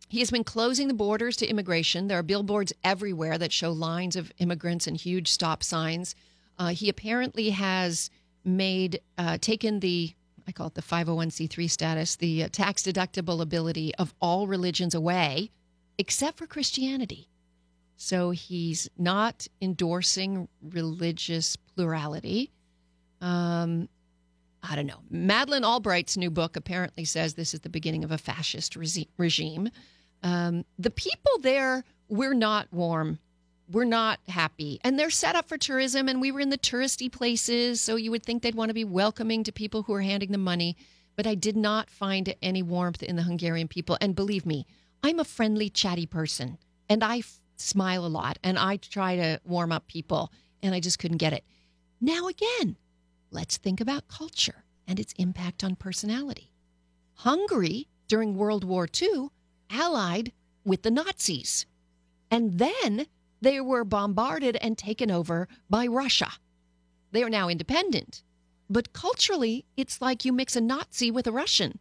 he 0.09 0.21
has 0.21 0.31
been 0.31 0.45
closing 0.45 0.89
the 0.89 0.95
borders 0.95 1.37
to 1.37 1.47
immigration. 1.47 2.07
There 2.07 2.19
are 2.19 2.23
billboards 2.23 2.73
everywhere 2.85 3.39
that 3.39 3.53
show 3.53 3.73
lines 3.73 4.17
of 4.17 4.33
immigrants 4.39 4.87
and 4.87 4.97
huge 4.97 5.31
stop 5.31 5.63
signs. 5.63 6.15
Uh, 6.59 6.69
he 6.69 6.89
apparently 6.89 7.51
has 7.51 8.11
made, 8.45 9.01
uh, 9.19 9.39
taken 9.41 9.81
the, 9.81 10.15
I 10.47 10.53
call 10.53 10.69
it 10.69 10.75
the 10.75 10.83
501c3 10.83 11.69
status, 11.69 12.17
the 12.17 12.45
uh, 12.45 12.49
tax 12.51 12.83
deductible 12.83 13.41
ability 13.41 13.95
of 13.97 14.15
all 14.21 14.47
religions 14.47 14.95
away, 14.95 15.51
except 15.99 16.39
for 16.39 16.47
Christianity. 16.47 17.29
So 17.97 18.31
he's 18.31 18.89
not 18.97 19.49
endorsing 19.61 20.49
religious 20.63 21.57
plurality. 21.57 22.53
Um, 23.21 23.89
I 24.63 24.77
don't 24.77 24.87
know. 24.87 25.01
Madeleine 25.11 25.65
Albright's 25.65 26.17
new 26.17 26.31
book 26.31 26.57
apparently 26.57 27.05
says 27.05 27.35
this 27.35 27.55
is 27.55 27.61
the 27.61 27.69
beginning 27.69 28.05
of 28.05 28.11
a 28.11 28.19
fascist 28.19 28.75
resi- 28.79 29.09
regime. 29.17 29.71
Um, 30.23 30.65
the 30.79 30.91
people 30.91 31.39
there, 31.41 31.85
we're 32.09 32.35
not 32.35 32.73
warm. 32.73 33.19
We're 33.71 33.85
not 33.85 34.21
happy. 34.29 34.81
And 34.85 34.99
they're 34.99 35.11
set 35.11 35.35
up 35.35 35.49
for 35.49 35.59
tourism, 35.59 36.09
and 36.09 36.21
we 36.21 36.31
were 36.31 36.41
in 36.41 36.51
the 36.51 36.59
touristy 36.59 37.11
places, 37.11 37.81
so 37.81 37.97
you 37.97 38.11
would 38.11 38.23
think 38.23 38.43
they'd 38.43 38.55
want 38.55 38.71
to 38.71 38.75
be 38.75 38.85
welcoming 38.85 39.43
to 39.45 39.53
people 39.53 39.83
who 39.83 39.95
are 39.95 40.03
handing 40.03 40.33
them 40.33 40.45
money. 40.45 40.77
But 41.17 41.27
I 41.27 41.35
did 41.35 41.57
not 41.57 41.91
find 41.91 42.35
any 42.43 42.63
warmth 42.63 43.03
in 43.03 43.17
the 43.17 43.23
Hungarian 43.23 43.69
people. 43.69 43.99
And 44.01 44.15
believe 44.15 44.47
me, 44.47 44.67
I'm 45.03 45.19
a 45.19 45.25
friendly, 45.25 45.71
chatty 45.71 46.07
person, 46.07 46.59
and 46.89 47.03
I 47.03 47.19
f- 47.19 47.41
smile 47.57 48.05
a 48.05 48.09
lot, 48.09 48.39
and 48.45 48.59
I 48.59 48.77
try 48.77 49.17
to 49.17 49.41
warm 49.45 49.73
up 49.73 49.87
people, 49.89 50.33
and 50.63 50.75
I 50.75 50.81
just 50.81 50.99
couldn't 50.99 51.19
get 51.19 51.33
it. 51.33 51.45
Now, 52.01 52.29
again, 52.29 52.77
let's 53.31 53.57
think 53.57 53.81
about 53.81 54.09
culture 54.09 54.65
and 54.87 55.01
its 55.01 55.15
impact 55.17 55.65
on 55.65 55.77
personality. 55.77 56.53
Hungary, 57.15 57.89
during 58.09 58.37
World 58.37 58.63
War 58.63 58.87
II, 59.01 59.31
allied 59.71 60.33
with 60.65 60.83
the 60.83 60.91
Nazis. 60.91 61.67
And 62.31 62.59
then 62.59 63.07
they 63.41 63.61
were 63.61 63.85
bombarded 63.85 64.57
and 64.61 64.77
taken 64.77 65.11
over 65.11 65.49
by 65.71 65.87
Russia. 65.87 66.31
They 67.13 67.23
are 67.23 67.31
now 67.31 67.49
independent. 67.49 68.23
But 68.69 68.93
culturally, 68.93 69.65
it's 69.77 70.01
like 70.03 70.25
you 70.25 70.33
mix 70.33 70.57
a 70.57 70.61
Nazi 70.61 71.11
with 71.11 71.27
a 71.27 71.33
Russian. 71.33 71.79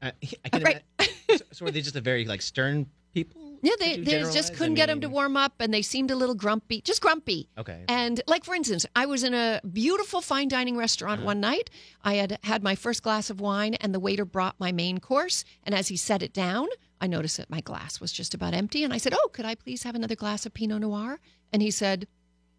I, 0.00 0.12
I 0.44 0.48
can 0.48 0.62
Right. 0.62 0.82
so, 1.30 1.44
so 1.52 1.66
are 1.66 1.70
they 1.70 1.80
just 1.82 1.96
a 1.96 2.00
very 2.00 2.24
like 2.24 2.42
stern 2.42 2.86
people? 3.14 3.40
Yeah, 3.62 3.72
they, 3.78 3.98
they 3.98 4.20
just 4.32 4.54
couldn't 4.54 4.76
get 4.76 4.86
them 4.86 5.02
to 5.02 5.10
warm 5.10 5.36
up, 5.36 5.52
and 5.60 5.74
they 5.74 5.82
seemed 5.82 6.10
a 6.10 6.16
little 6.16 6.34
grumpy, 6.34 6.80
just 6.80 7.02
grumpy. 7.02 7.46
Okay. 7.58 7.84
And 7.90 8.22
like 8.26 8.42
for 8.42 8.54
instance, 8.54 8.86
I 8.96 9.04
was 9.04 9.22
in 9.22 9.34
a 9.34 9.60
beautiful 9.70 10.22
fine 10.22 10.48
dining 10.48 10.78
restaurant 10.78 11.18
Uh-huh. 11.18 11.26
one 11.26 11.40
night. 11.40 11.68
I 12.02 12.14
had 12.14 12.38
had 12.44 12.62
my 12.62 12.74
first 12.74 13.02
glass 13.02 13.28
of 13.28 13.38
wine 13.38 13.74
and 13.74 13.94
the 13.94 14.00
waiter 14.00 14.24
brought 14.24 14.58
my 14.58 14.72
main 14.72 14.96
course, 14.96 15.44
and 15.62 15.74
as 15.74 15.88
he 15.88 15.98
set 15.98 16.22
it 16.22 16.32
down, 16.32 16.68
I 17.00 17.06
noticed 17.06 17.36
that 17.38 17.48
my 17.50 17.60
glass 17.60 18.00
was 18.00 18.12
just 18.12 18.34
about 18.34 18.52
empty 18.54 18.84
and 18.84 18.92
I 18.92 18.98
said, 18.98 19.14
"Oh, 19.14 19.28
could 19.32 19.44
I 19.44 19.54
please 19.54 19.82
have 19.84 19.94
another 19.94 20.16
glass 20.16 20.44
of 20.46 20.52
Pinot 20.54 20.80
Noir?" 20.82 21.18
And 21.52 21.62
he 21.62 21.70
said, 21.70 22.06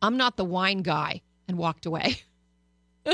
"I'm 0.02 0.18
not 0.18 0.38
the 0.38 0.46
wine 0.46 0.82
guy." 0.82 1.22
And 1.48 1.58
walked 1.58 1.86
away. 1.86 2.22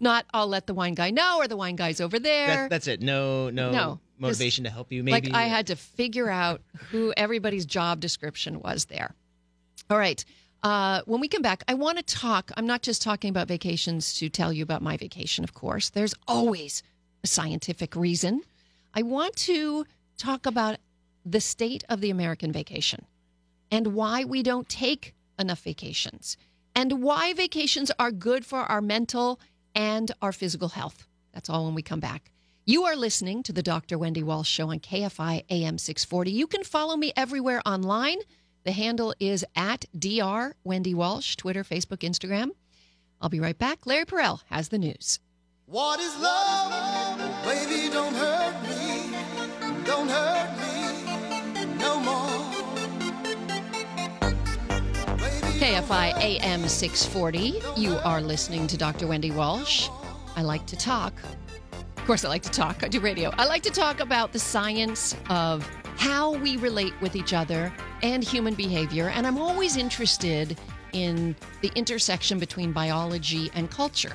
Not 0.00 0.24
I'll 0.32 0.46
let 0.46 0.66
the 0.66 0.74
wine 0.74 0.94
guy 0.94 1.10
know 1.10 1.36
or 1.38 1.46
the 1.46 1.56
wine 1.56 1.76
guy's 1.76 2.00
over 2.00 2.18
there. 2.18 2.46
That, 2.46 2.70
that's 2.70 2.86
it. 2.88 3.02
No, 3.02 3.50
no, 3.50 3.70
No. 3.70 4.00
motivation 4.18 4.64
to 4.64 4.70
help 4.70 4.90
you. 4.90 5.02
Maybe 5.02 5.28
Like 5.28 5.36
I 5.36 5.44
had 5.44 5.66
to 5.68 5.76
figure 5.76 6.30
out 6.30 6.62
who 6.90 7.12
everybody's 7.16 7.66
job 7.66 8.00
description 8.00 8.60
was 8.60 8.86
there. 8.86 9.14
All 9.90 9.98
right. 9.98 10.24
Uh, 10.62 11.02
when 11.04 11.20
we 11.20 11.28
come 11.28 11.42
back, 11.42 11.62
I 11.68 11.74
want 11.74 11.98
to 11.98 12.02
talk. 12.02 12.50
I'm 12.56 12.66
not 12.66 12.82
just 12.82 13.02
talking 13.02 13.28
about 13.30 13.46
vacations 13.46 14.14
to 14.14 14.28
tell 14.30 14.52
you 14.52 14.62
about 14.62 14.82
my 14.82 14.96
vacation, 14.96 15.44
of 15.44 15.52
course. 15.54 15.90
There's 15.90 16.14
always 16.26 16.82
a 17.22 17.26
scientific 17.26 17.94
reason. 17.94 18.40
I 18.94 19.02
want 19.02 19.36
to 19.36 19.84
talk 20.18 20.44
about 20.44 20.76
the 21.24 21.40
state 21.40 21.84
of 21.88 22.00
the 22.00 22.10
American 22.10 22.52
vacation 22.52 23.06
and 23.70 23.88
why 23.88 24.24
we 24.24 24.42
don't 24.42 24.68
take 24.68 25.14
enough 25.38 25.62
vacations 25.62 26.36
and 26.74 27.02
why 27.02 27.32
vacations 27.32 27.90
are 27.98 28.10
good 28.10 28.44
for 28.44 28.60
our 28.60 28.80
mental 28.80 29.40
and 29.74 30.10
our 30.20 30.32
physical 30.32 30.68
health. 30.68 31.06
That's 31.32 31.48
all 31.48 31.64
when 31.64 31.74
we 31.74 31.82
come 31.82 32.00
back. 32.00 32.30
You 32.64 32.84
are 32.84 32.96
listening 32.96 33.42
to 33.44 33.52
the 33.52 33.62
Dr. 33.62 33.96
Wendy 33.96 34.22
Walsh 34.22 34.48
Show 34.48 34.70
on 34.70 34.80
KFI 34.80 35.44
AM 35.48 35.78
640. 35.78 36.30
You 36.30 36.46
can 36.46 36.64
follow 36.64 36.96
me 36.96 37.12
everywhere 37.16 37.62
online. 37.64 38.18
The 38.64 38.72
handle 38.72 39.14
is 39.18 39.44
at 39.56 39.86
Dr. 39.98 40.54
Wendy 40.64 40.94
Walsh, 40.94 41.36
Twitter, 41.36 41.64
Facebook, 41.64 42.00
Instagram. 42.00 42.50
I'll 43.20 43.30
be 43.30 43.40
right 43.40 43.58
back. 43.58 43.86
Larry 43.86 44.04
Perel 44.04 44.42
has 44.50 44.68
the 44.68 44.78
news. 44.78 45.18
What 45.66 46.00
is 46.00 46.14
love? 46.20 47.18
Baby, 47.44 47.90
don't 47.92 48.14
hurt 48.14 48.62
me. 48.62 48.87
Don't 49.88 50.10
hurt 50.10 50.50
me 50.58 51.64
no 51.76 51.98
more. 51.98 52.28
Baby, 55.16 55.58
KFI 55.58 56.14
AM 56.20 56.68
640. 56.68 57.62
You 57.74 57.96
are 58.04 58.20
listening 58.20 58.66
to 58.66 58.76
Dr. 58.76 59.06
Wendy 59.06 59.30
Walsh. 59.30 59.88
I 60.36 60.42
like 60.42 60.66
to 60.66 60.76
talk. 60.76 61.14
Of 61.96 62.04
course, 62.04 62.22
I 62.22 62.28
like 62.28 62.42
to 62.42 62.50
talk. 62.50 62.84
I 62.84 62.88
do 62.88 63.00
radio. 63.00 63.30
I 63.38 63.46
like 63.46 63.62
to 63.62 63.70
talk 63.70 64.00
about 64.00 64.34
the 64.34 64.38
science 64.38 65.16
of 65.30 65.66
how 65.96 66.34
we 66.34 66.58
relate 66.58 66.92
with 67.00 67.16
each 67.16 67.32
other 67.32 67.72
and 68.02 68.22
human 68.22 68.52
behavior. 68.52 69.08
And 69.08 69.26
I'm 69.26 69.38
always 69.38 69.78
interested 69.78 70.58
in 70.92 71.34
the 71.62 71.72
intersection 71.76 72.38
between 72.38 72.72
biology 72.72 73.50
and 73.54 73.70
culture. 73.70 74.12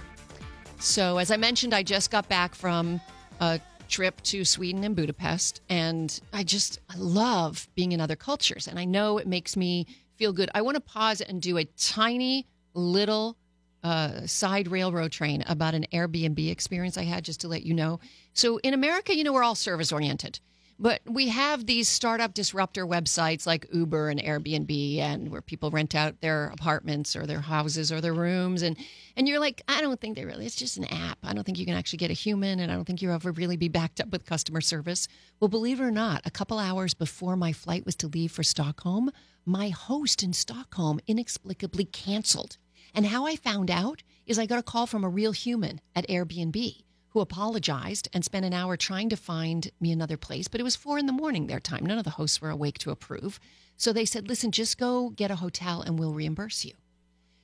So, 0.77 1.17
as 1.17 1.31
I 1.31 1.37
mentioned, 1.37 1.73
I 1.73 1.81
just 1.81 2.11
got 2.11 2.29
back 2.29 2.53
from 2.53 3.01
a 3.39 3.59
trip 3.87 4.21
to 4.23 4.45
Sweden 4.45 4.83
and 4.83 4.95
Budapest, 4.95 5.61
and 5.69 6.19
I 6.31 6.43
just 6.43 6.79
I 6.89 6.97
love 6.97 7.67
being 7.75 7.91
in 7.91 8.01
other 8.01 8.15
cultures, 8.15 8.67
and 8.67 8.79
I 8.79 8.85
know 8.85 9.17
it 9.17 9.27
makes 9.27 9.55
me 9.55 9.87
feel 10.17 10.33
good. 10.33 10.49
I 10.53 10.61
want 10.61 10.75
to 10.75 10.81
pause 10.81 11.21
and 11.21 11.41
do 11.41 11.57
a 11.57 11.65
tiny 11.65 12.47
little 12.73 13.37
uh, 13.83 14.25
side 14.25 14.69
railroad 14.69 15.11
train 15.11 15.43
about 15.47 15.73
an 15.73 15.85
Airbnb 15.91 16.49
experience 16.49 16.97
I 16.97 17.03
had, 17.03 17.25
just 17.25 17.41
to 17.41 17.47
let 17.47 17.63
you 17.63 17.73
know. 17.73 17.99
So, 18.33 18.57
in 18.59 18.73
America, 18.73 19.15
you 19.15 19.23
know, 19.23 19.33
we're 19.33 19.43
all 19.43 19.55
service 19.55 19.91
oriented. 19.91 20.39
But 20.79 21.01
we 21.05 21.29
have 21.29 21.65
these 21.65 21.87
startup 21.87 22.33
disruptor 22.33 22.85
websites 22.85 23.45
like 23.45 23.67
Uber 23.71 24.09
and 24.09 24.19
Airbnb, 24.19 24.97
and 24.97 25.29
where 25.29 25.41
people 25.41 25.71
rent 25.71 25.95
out 25.95 26.21
their 26.21 26.47
apartments 26.47 27.15
or 27.15 27.25
their 27.25 27.41
houses 27.41 27.91
or 27.91 28.01
their 28.01 28.13
rooms, 28.13 28.61
and 28.61 28.77
and 29.15 29.27
you're 29.27 29.39
like, 29.39 29.61
I 29.67 29.81
don't 29.81 30.01
think 30.01 30.15
they 30.15 30.25
really. 30.25 30.45
It's 30.45 30.55
just 30.55 30.77
an 30.77 30.85
app. 30.85 31.19
I 31.23 31.33
don't 31.33 31.43
think 31.43 31.59
you 31.59 31.65
can 31.65 31.75
actually 31.75 31.97
get 31.97 32.11
a 32.11 32.15
human, 32.15 32.59
and 32.59 32.71
I 32.71 32.75
don't 32.75 32.85
think 32.85 33.01
you 33.01 33.11
ever 33.11 33.31
really 33.31 33.57
be 33.57 33.69
backed 33.69 34.01
up 34.01 34.09
with 34.09 34.25
customer 34.25 34.61
service. 34.61 35.07
Well, 35.39 35.47
believe 35.47 35.79
it 35.79 35.83
or 35.83 35.91
not, 35.91 36.21
a 36.25 36.31
couple 36.31 36.57
hours 36.57 36.93
before 36.93 37.35
my 37.35 37.53
flight 37.53 37.85
was 37.85 37.95
to 37.97 38.07
leave 38.07 38.31
for 38.31 38.43
Stockholm, 38.43 39.11
my 39.45 39.69
host 39.69 40.23
in 40.23 40.33
Stockholm 40.33 40.99
inexplicably 41.07 41.85
canceled. 41.85 42.57
And 42.95 43.07
how 43.07 43.25
I 43.25 43.35
found 43.35 43.71
out 43.71 44.03
is 44.25 44.39
I 44.39 44.45
got 44.45 44.59
a 44.59 44.63
call 44.63 44.87
from 44.87 45.03
a 45.03 45.09
real 45.09 45.31
human 45.31 45.81
at 45.95 46.07
Airbnb 46.07 46.83
who 47.13 47.20
apologized 47.20 48.10
and 48.12 48.25
spent 48.25 48.46
an 48.46 48.53
hour 48.53 48.75
trying 48.75 49.10
to 49.10 49.15
find 49.15 49.70
me 49.79 49.91
another 49.91 50.17
place. 50.17 50.48
But 50.48 50.60
it 50.60 50.63
was 50.63 50.75
four 50.75 50.98
in 50.98 51.05
the 51.05 51.13
morning 51.13 51.46
their 51.46 51.60
time. 51.60 51.86
None 51.86 52.00
of 52.00 52.03
the 52.03 52.10
hosts 52.10 52.41
were 52.41 52.50
awake 52.50 52.79
to 52.79 52.91
approve. 52.91 53.39
So 53.77 53.93
they 53.93 54.05
said, 54.05 54.27
listen, 54.27 54.51
just 54.51 54.79
go 54.79 55.10
get 55.10 55.29
a 55.29 55.36
hotel 55.36 55.82
and 55.82 56.00
we'll 56.00 56.13
reimburse 56.13 56.65
you. 56.65 56.74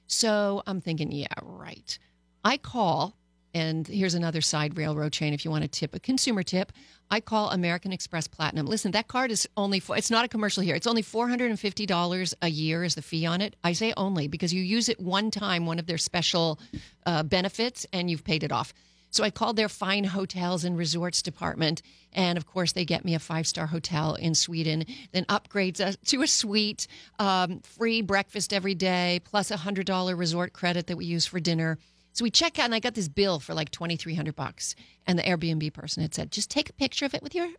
So 0.08 0.64
I'm 0.66 0.82
thinking, 0.82 1.12
yeah, 1.12 1.28
right. 1.44 2.00
I 2.44 2.58
call, 2.58 3.16
and 3.54 3.88
here's 3.88 4.16
another 4.16 4.42
side 4.42 4.76
railroad 4.76 5.14
chain 5.14 5.36
if 5.36 5.46
you 5.46 5.52
want 5.52 5.64
to 5.64 5.68
tip 5.68 5.94
a 5.94 6.00
consumer 6.00 6.42
tip. 6.42 6.72
I 7.12 7.20
call 7.20 7.52
American 7.52 7.92
Express 7.92 8.28
Platinum. 8.28 8.66
Listen, 8.66 8.92
that 8.92 9.08
card 9.08 9.30
is 9.30 9.48
only, 9.56 9.80
for, 9.80 9.96
it's 9.96 10.10
not 10.10 10.26
a 10.26 10.28
commercial 10.28 10.64
here. 10.64 10.76
It's 10.76 10.88
only 10.88 11.04
$450 11.04 12.34
a 12.42 12.48
year 12.48 12.84
is 12.84 12.96
the 12.96 13.04
fee 13.04 13.28
on 13.28 13.42
it. 13.42 13.56
I 13.64 13.74
say 13.74 13.94
only 13.98 14.28
because 14.28 14.52
you 14.52 14.64
use 14.64 14.90
it 14.90 15.00
one 15.00 15.30
time, 15.30 15.68
one 15.68 15.78
of 15.78 15.86
their 15.86 16.00
special 16.00 16.60
uh, 17.06 17.22
benefits, 17.22 17.86
and 17.94 18.10
you've 18.10 18.24
paid 18.24 18.44
it 18.44 18.52
off. 18.52 18.74
So 19.12 19.24
I 19.24 19.32
called 19.32 19.56
their 19.56 19.70
fine 19.70 20.04
hotels 20.04 20.64
and 20.64 20.78
resorts 20.78 21.22
department. 21.22 21.82
And 22.14 22.38
of 22.38 22.46
course, 22.46 22.74
they 22.74 22.86
get 22.86 23.06
me 23.06 23.16
a 23.16 23.20
five 23.20 23.48
star 23.48 23.68
hotel 23.68 24.16
in 24.16 24.36
Sweden, 24.36 24.86
then 25.12 25.26
upgrades 25.26 25.80
us 25.80 25.98
to 26.08 26.22
a 26.22 26.28
suite, 26.28 26.88
um, 27.18 27.60
free 27.62 28.02
breakfast 28.02 28.54
every 28.54 28.76
day, 28.76 29.22
plus 29.24 29.52
a 29.52 29.58
$100 29.58 30.18
resort 30.18 30.54
credit 30.54 30.88
that 30.88 30.98
we 30.98 31.06
use 31.06 31.26
for 31.26 31.40
dinner. 31.40 31.78
So 32.14 32.24
we 32.24 32.32
check 32.32 32.60
out, 32.60 32.66
and 32.66 32.76
I 32.76 32.80
got 32.80 32.96
this 32.96 33.08
bill 33.08 33.40
for 33.40 33.54
like 33.54 33.72
2300 33.72 34.36
bucks. 34.36 34.76
And 35.08 35.18
the 35.18 35.24
Airbnb 35.24 35.74
person 35.74 36.02
had 36.02 36.14
said, 36.14 36.32
just 36.32 36.52
take 36.52 36.70
a 36.70 36.74
picture 36.74 37.06
of 37.06 37.14
it 37.14 37.24
with 37.24 37.34
your 37.34 37.50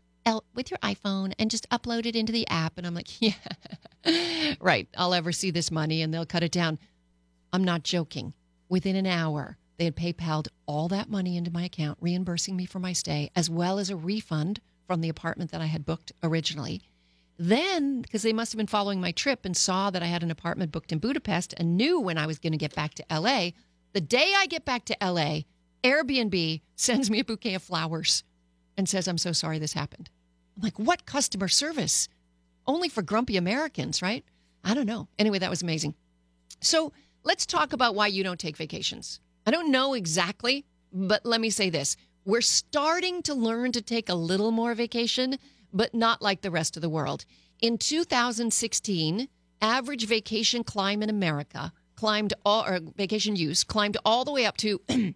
with 0.54 0.70
your 0.70 0.78
iPhone 0.78 1.32
and 1.38 1.50
just 1.50 1.68
upload 1.70 2.06
it 2.06 2.14
into 2.14 2.32
the 2.32 2.46
app. 2.48 2.74
And 2.76 2.86
I'm 2.86 2.94
like, 2.94 3.20
yeah, 3.20 3.32
right. 4.60 4.88
I'll 4.96 5.14
ever 5.14 5.32
see 5.32 5.50
this 5.50 5.70
money 5.70 6.02
and 6.02 6.12
they'll 6.12 6.26
cut 6.26 6.42
it 6.42 6.52
down. 6.52 6.78
I'm 7.52 7.64
not 7.64 7.82
joking. 7.82 8.34
Within 8.68 8.94
an 8.94 9.06
hour, 9.06 9.56
they 9.80 9.86
had 9.86 9.96
PayPal'd 9.96 10.48
all 10.66 10.88
that 10.88 11.08
money 11.08 11.38
into 11.38 11.50
my 11.50 11.64
account, 11.64 11.96
reimbursing 12.02 12.54
me 12.54 12.66
for 12.66 12.78
my 12.78 12.92
stay, 12.92 13.30
as 13.34 13.48
well 13.48 13.78
as 13.78 13.88
a 13.88 13.96
refund 13.96 14.60
from 14.86 15.00
the 15.00 15.08
apartment 15.08 15.50
that 15.52 15.62
I 15.62 15.66
had 15.66 15.86
booked 15.86 16.12
originally. 16.22 16.82
Then, 17.38 18.02
because 18.02 18.20
they 18.20 18.34
must 18.34 18.52
have 18.52 18.58
been 18.58 18.66
following 18.66 19.00
my 19.00 19.10
trip 19.10 19.46
and 19.46 19.56
saw 19.56 19.88
that 19.88 20.02
I 20.02 20.06
had 20.06 20.22
an 20.22 20.30
apartment 20.30 20.70
booked 20.70 20.92
in 20.92 20.98
Budapest 20.98 21.54
and 21.56 21.78
knew 21.78 21.98
when 21.98 22.18
I 22.18 22.26
was 22.26 22.38
going 22.38 22.52
to 22.52 22.58
get 22.58 22.74
back 22.74 22.92
to 22.92 23.04
LA, 23.10 23.52
the 23.94 24.02
day 24.02 24.34
I 24.36 24.44
get 24.44 24.66
back 24.66 24.84
to 24.84 24.96
LA, 25.00 25.44
Airbnb 25.82 26.60
sends 26.76 27.10
me 27.10 27.20
a 27.20 27.24
bouquet 27.24 27.54
of 27.54 27.62
flowers 27.62 28.22
and 28.76 28.86
says, 28.86 29.08
I'm 29.08 29.16
so 29.16 29.32
sorry 29.32 29.58
this 29.58 29.72
happened. 29.72 30.10
I'm 30.58 30.62
like, 30.62 30.78
what 30.78 31.06
customer 31.06 31.48
service? 31.48 32.06
Only 32.66 32.90
for 32.90 33.00
grumpy 33.00 33.38
Americans, 33.38 34.02
right? 34.02 34.26
I 34.62 34.74
don't 34.74 34.84
know. 34.84 35.08
Anyway, 35.18 35.38
that 35.38 35.48
was 35.48 35.62
amazing. 35.62 35.94
So 36.60 36.92
let's 37.24 37.46
talk 37.46 37.72
about 37.72 37.94
why 37.94 38.08
you 38.08 38.22
don't 38.22 38.38
take 38.38 38.58
vacations. 38.58 39.20
I 39.46 39.50
don't 39.50 39.70
know 39.70 39.94
exactly, 39.94 40.64
but 40.92 41.24
let 41.24 41.40
me 41.40 41.50
say 41.50 41.70
this. 41.70 41.96
We're 42.24 42.40
starting 42.40 43.22
to 43.22 43.34
learn 43.34 43.72
to 43.72 43.82
take 43.82 44.08
a 44.08 44.14
little 44.14 44.50
more 44.50 44.74
vacation, 44.74 45.38
but 45.72 45.94
not 45.94 46.20
like 46.20 46.42
the 46.42 46.50
rest 46.50 46.76
of 46.76 46.82
the 46.82 46.88
world. 46.88 47.24
In 47.60 47.78
2016, 47.78 49.28
average 49.62 50.06
vacation 50.06 50.64
climb 50.64 51.02
in 51.02 51.10
America 51.10 51.72
climbed 51.96 52.34
all, 52.44 52.64
or 52.64 52.80
vacation 52.96 53.36
use 53.36 53.64
climbed 53.64 53.96
all 54.04 54.24
the 54.24 54.32
way 54.32 54.46
up 54.46 54.56
to 54.58 54.80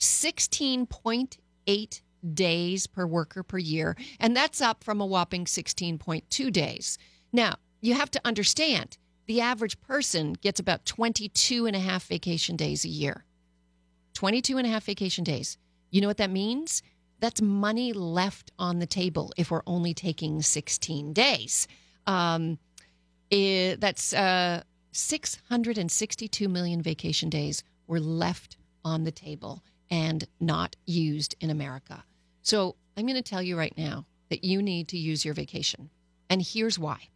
16.8 0.00 2.00
days 2.32 2.86
per 2.86 3.06
worker 3.06 3.42
per 3.42 3.58
year. 3.58 3.96
And 4.18 4.36
that's 4.36 4.60
up 4.60 4.82
from 4.82 5.00
a 5.00 5.06
whopping 5.06 5.44
16.2 5.44 6.52
days. 6.52 6.98
Now, 7.32 7.56
you 7.80 7.94
have 7.94 8.10
to 8.12 8.20
understand 8.24 8.96
the 9.26 9.40
average 9.40 9.80
person 9.80 10.34
gets 10.34 10.60
about 10.60 10.86
22 10.86 11.66
and 11.66 11.76
a 11.76 11.80
half 11.80 12.06
vacation 12.06 12.56
days 12.56 12.84
a 12.84 12.88
year. 12.88 13.24
22 14.14 14.58
and 14.58 14.66
a 14.66 14.70
half 14.70 14.84
vacation 14.84 15.24
days. 15.24 15.58
You 15.90 16.00
know 16.00 16.08
what 16.08 16.16
that 16.16 16.30
means? 16.30 16.82
That's 17.20 17.40
money 17.40 17.92
left 17.92 18.52
on 18.58 18.78
the 18.78 18.86
table 18.86 19.32
if 19.36 19.50
we're 19.50 19.62
only 19.66 19.94
taking 19.94 20.42
16 20.42 21.12
days. 21.12 21.68
Um, 22.06 22.58
it, 23.30 23.80
that's 23.80 24.12
uh, 24.12 24.62
662 24.92 26.48
million 26.48 26.82
vacation 26.82 27.30
days 27.30 27.62
were 27.86 28.00
left 28.00 28.56
on 28.84 29.04
the 29.04 29.12
table 29.12 29.62
and 29.90 30.26
not 30.40 30.76
used 30.86 31.34
in 31.40 31.50
America. 31.50 32.04
So 32.42 32.76
I'm 32.96 33.06
going 33.06 33.16
to 33.16 33.22
tell 33.22 33.42
you 33.42 33.56
right 33.56 33.76
now 33.76 34.06
that 34.30 34.44
you 34.44 34.62
need 34.62 34.88
to 34.88 34.98
use 34.98 35.24
your 35.24 35.34
vacation. 35.34 35.90
And 36.30 36.42
here's 36.42 36.78
why. 36.78 37.08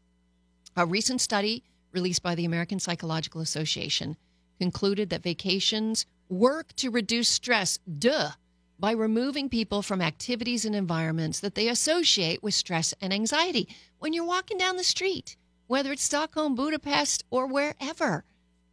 A 0.77 0.87
recent 0.87 1.21
study 1.21 1.65
released 1.93 2.23
by 2.23 2.35
the 2.35 2.45
American 2.45 2.79
Psychological 2.79 3.41
Association 3.41 4.17
concluded 4.59 5.11
that 5.11 5.23
vacations 5.23 6.07
work 6.29 6.75
to 6.77 6.91
reduce 6.91 7.29
stress, 7.29 7.79
duh, 7.99 8.31
by 8.79 8.93
removing 8.93 9.49
people 9.49 9.83
from 9.83 10.01
activities 10.01 10.65
and 10.65 10.75
environments 10.75 11.41
that 11.41 11.55
they 11.55 11.69
associate 11.69 12.43
with 12.43 12.55
stress 12.55 12.95
and 13.01 13.13
anxiety. 13.13 13.69
When 13.99 14.13
you're 14.13 14.25
walking 14.25 14.59
down 14.59 14.77
the 14.77 14.85
street, 14.85 15.37
whether 15.67 15.93
it's 15.93 16.03
Stockholm, 16.03 16.55
Budapest, 16.55 17.25
or 17.31 17.47
wherever, 17.47 18.25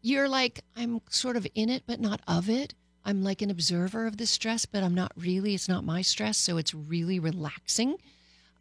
you're 0.02 0.30
like, 0.30 0.62
I'm 0.76 1.02
sort 1.10 1.36
of 1.36 1.48
in 1.56 1.70
it, 1.70 1.84
but 1.88 2.00
not 2.00 2.22
of 2.28 2.50
it. 2.50 2.76
I'm 3.04 3.24
like 3.24 3.42
an 3.42 3.52
observer 3.52 4.06
of 4.08 4.18
the 4.18 4.26
stress, 4.26 4.66
but 4.66 4.84
I'm 4.84 4.96
not 4.96 5.12
really. 5.16 5.54
It's 5.54 5.70
not 5.70 5.84
my 5.84 6.02
stress, 6.02 6.38
so 6.38 6.58
it's 6.58 6.74
really 6.74 7.20
relaxing. 7.20 7.98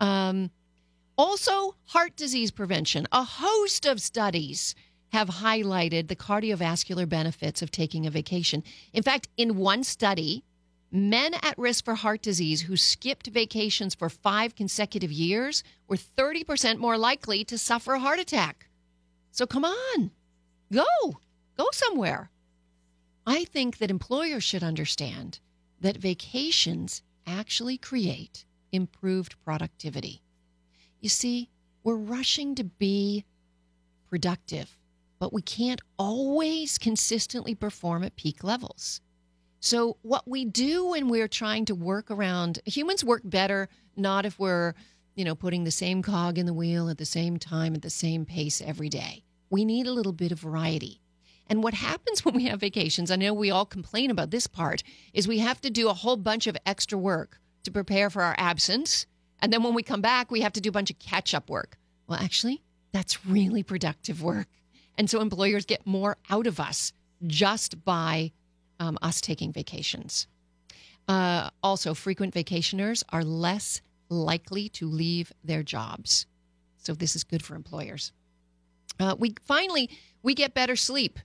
Um, 0.01 0.51
also, 1.17 1.77
heart 1.87 2.17
disease 2.17 2.51
prevention. 2.51 3.07
A 3.13 3.23
host 3.23 3.87
of 3.87 4.01
studies 4.01 4.75
have 5.14 5.28
highlighted 5.28 6.09
the 6.09 6.16
cardiovascular 6.16 7.09
benefits 7.09 7.62
of 7.62 7.71
taking 7.71 8.04
a 8.04 8.11
vacation. 8.11 8.62
In 8.92 9.02
fact, 9.02 9.28
in 9.37 9.56
one 9.56 9.85
study, 9.85 10.44
Men 10.97 11.35
at 11.42 11.59
risk 11.59 11.85
for 11.85 11.97
heart 11.97 12.23
disease 12.23 12.62
who 12.62 12.76
skipped 12.76 13.26
vacations 13.26 13.97
for 13.97 14.09
five 14.09 14.54
consecutive 14.54 15.11
years 15.11 15.64
were 15.88 15.97
30% 15.97 16.78
more 16.78 16.97
likely 16.97 17.42
to 17.47 17.59
suffer 17.59 17.94
a 17.94 17.99
heart 17.99 18.21
attack. 18.21 18.68
So 19.33 19.44
come 19.44 19.64
on, 19.64 20.12
go, 20.73 20.85
go 21.59 21.66
somewhere. 21.73 22.30
I 23.26 23.42
think 23.42 23.78
that 23.78 23.90
employers 23.90 24.44
should 24.44 24.62
understand 24.62 25.40
that 25.80 25.97
vacations 25.97 27.02
actually 27.26 27.76
create 27.76 28.44
improved 28.71 29.35
productivity. 29.44 30.23
You 31.00 31.09
see, 31.09 31.50
we're 31.83 31.97
rushing 31.97 32.54
to 32.54 32.62
be 32.62 33.25
productive, 34.09 34.78
but 35.18 35.33
we 35.33 35.42
can't 35.42 35.80
always 35.99 36.78
consistently 36.78 37.54
perform 37.54 38.04
at 38.04 38.16
peak 38.16 38.44
levels. 38.44 39.00
So, 39.61 39.97
what 40.02 40.28
we 40.28 40.44
do 40.44 40.90
when 40.90 41.09
we're 41.09 41.28
trying 41.28 41.64
to 41.66 41.75
work 41.75 42.11
around 42.11 42.61
humans 42.66 43.02
work 43.02 43.23
better 43.25 43.68
not 43.97 44.26
if 44.26 44.38
we're, 44.38 44.75
you 45.14 45.25
know, 45.25 45.35
putting 45.35 45.64
the 45.64 45.71
same 45.71 46.02
cog 46.02 46.37
in 46.37 46.47
the 46.47 46.52
wheel 46.52 46.90
at 46.90 46.99
the 46.99 47.06
same 47.06 47.38
time 47.38 47.75
at 47.75 47.83
the 47.83 47.90
same 47.90 48.26
pace 48.26 48.61
every 48.61 48.88
day. 48.88 49.25
We 49.49 49.64
need 49.64 49.87
a 49.87 49.92
little 49.92 50.12
bit 50.12 50.33
of 50.33 50.40
variety. 50.40 51.00
And 51.47 51.62
what 51.62 51.75
happens 51.75 52.23
when 52.25 52.35
we 52.35 52.44
have 52.47 52.61
vacations, 52.61 53.11
I 53.11 53.16
know 53.16 53.33
we 53.33 53.50
all 53.50 53.66
complain 53.66 54.11
about 54.11 54.30
this 54.30 54.47
part, 54.47 54.83
is 55.12 55.26
we 55.26 55.38
have 55.38 55.61
to 55.62 55.71
do 55.71 55.88
a 55.88 55.94
whole 55.94 56.16
bunch 56.16 56.47
of 56.47 56.56
extra 56.66 56.99
work 56.99 57.40
to 57.62 57.71
prepare 57.71 58.11
for 58.11 58.23
our 58.23 58.35
absence. 58.38 59.06
And 59.40 59.52
then 59.52 59.62
when 59.62 59.75
we 59.75 59.83
come 59.83 60.00
back, 60.00 60.30
we 60.30 60.42
have 60.42 60.52
to 60.54 60.61
do 60.61 60.68
a 60.68 60.73
bunch 60.73 60.90
of 60.90 60.99
catch 60.99 61.35
up 61.35 61.49
work. 61.49 61.78
Well, 62.06 62.18
actually, 62.21 62.62
that's 62.92 63.25
really 63.26 63.62
productive 63.62 64.23
work. 64.23 64.49
And 64.97 65.11
so 65.11 65.21
employers 65.21 65.65
get 65.65 65.87
more 65.87 66.17
out 66.31 66.47
of 66.47 66.61
us 66.61 66.93
just 67.27 67.85
by 67.85 68.33
um, 68.81 68.99
us 69.03 69.21
taking 69.21 69.53
vacations. 69.53 70.27
Uh, 71.09 71.51
also, 71.63 71.95
frequent 71.95 72.35
vacationers 72.35 73.03
are 73.11 73.25
less 73.25 73.81
likely 74.09 74.69
to 74.71 74.87
leave 74.87 75.33
their 75.43 75.63
jobs. 75.63 76.27
So 76.79 76.95
this 76.95 77.17
is 77.17 77.25
good 77.25 77.43
for 77.43 77.55
employers. 77.55 78.13
Uh, 79.01 79.17
we 79.19 79.35
finally 79.45 79.91
we 80.23 80.35
get 80.35 80.55
better 80.55 80.77
sleep. 80.77 81.19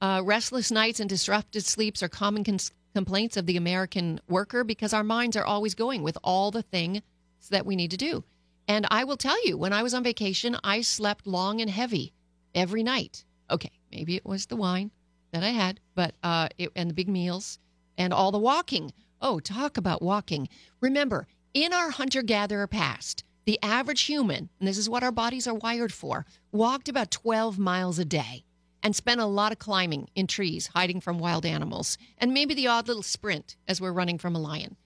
Uh, 0.00 0.20
restless 0.24 0.70
nights 0.70 1.00
and 1.00 1.08
disrupted 1.08 1.64
sleeps 1.64 2.02
are 2.02 2.08
common 2.08 2.44
cons- 2.44 2.72
complaints 2.94 3.36
of 3.36 3.46
the 3.46 3.56
American 3.56 4.20
worker 4.28 4.64
because 4.64 4.92
our 4.92 5.04
minds 5.04 5.36
are 5.36 5.44
always 5.44 5.74
going 5.74 6.02
with 6.02 6.18
all 6.24 6.50
the 6.50 6.62
things 6.62 7.02
that 7.50 7.64
we 7.64 7.76
need 7.76 7.90
to 7.90 7.96
do. 7.96 8.24
And 8.68 8.86
I 8.90 9.04
will 9.04 9.16
tell 9.16 9.46
you, 9.46 9.56
when 9.56 9.72
I 9.72 9.82
was 9.82 9.94
on 9.94 10.02
vacation, 10.02 10.56
I 10.64 10.80
slept 10.80 11.26
long 11.26 11.60
and 11.60 11.70
heavy 11.70 12.12
every 12.56 12.82
night. 12.82 13.24
Okay, 13.50 13.70
maybe 13.92 14.16
it 14.16 14.26
was 14.26 14.46
the 14.46 14.56
wine, 14.56 14.90
that 15.30 15.44
I 15.44 15.50
had, 15.50 15.80
but 15.94 16.14
uh, 16.22 16.48
it, 16.58 16.70
and 16.74 16.90
the 16.90 16.94
big 16.94 17.08
meals 17.08 17.58
and 17.98 18.12
all 18.12 18.32
the 18.32 18.38
walking. 18.38 18.92
Oh, 19.20 19.38
talk 19.38 19.76
about 19.76 20.02
walking. 20.02 20.48
Remember, 20.80 21.26
in 21.54 21.72
our 21.72 21.90
hunter 21.90 22.22
gatherer 22.22 22.66
past, 22.66 23.22
the 23.44 23.58
average 23.62 24.02
human, 24.02 24.48
and 24.58 24.68
this 24.68 24.78
is 24.78 24.88
what 24.88 25.02
our 25.02 25.12
bodies 25.12 25.46
are 25.46 25.54
wired 25.54 25.92
for, 25.92 26.26
walked 26.52 26.88
about 26.88 27.10
12 27.10 27.58
miles 27.58 27.98
a 27.98 28.04
day 28.04 28.44
and 28.82 28.94
spent 28.94 29.20
a 29.20 29.26
lot 29.26 29.52
of 29.52 29.58
climbing 29.58 30.08
in 30.14 30.26
trees, 30.26 30.68
hiding 30.68 31.00
from 31.00 31.18
wild 31.18 31.46
animals, 31.46 31.96
and 32.18 32.34
maybe 32.34 32.54
the 32.54 32.66
odd 32.66 32.88
little 32.88 33.02
sprint 33.02 33.56
as 33.68 33.80
we're 33.80 33.92
running 33.92 34.18
from 34.18 34.34
a 34.34 34.40
lion. 34.40 34.76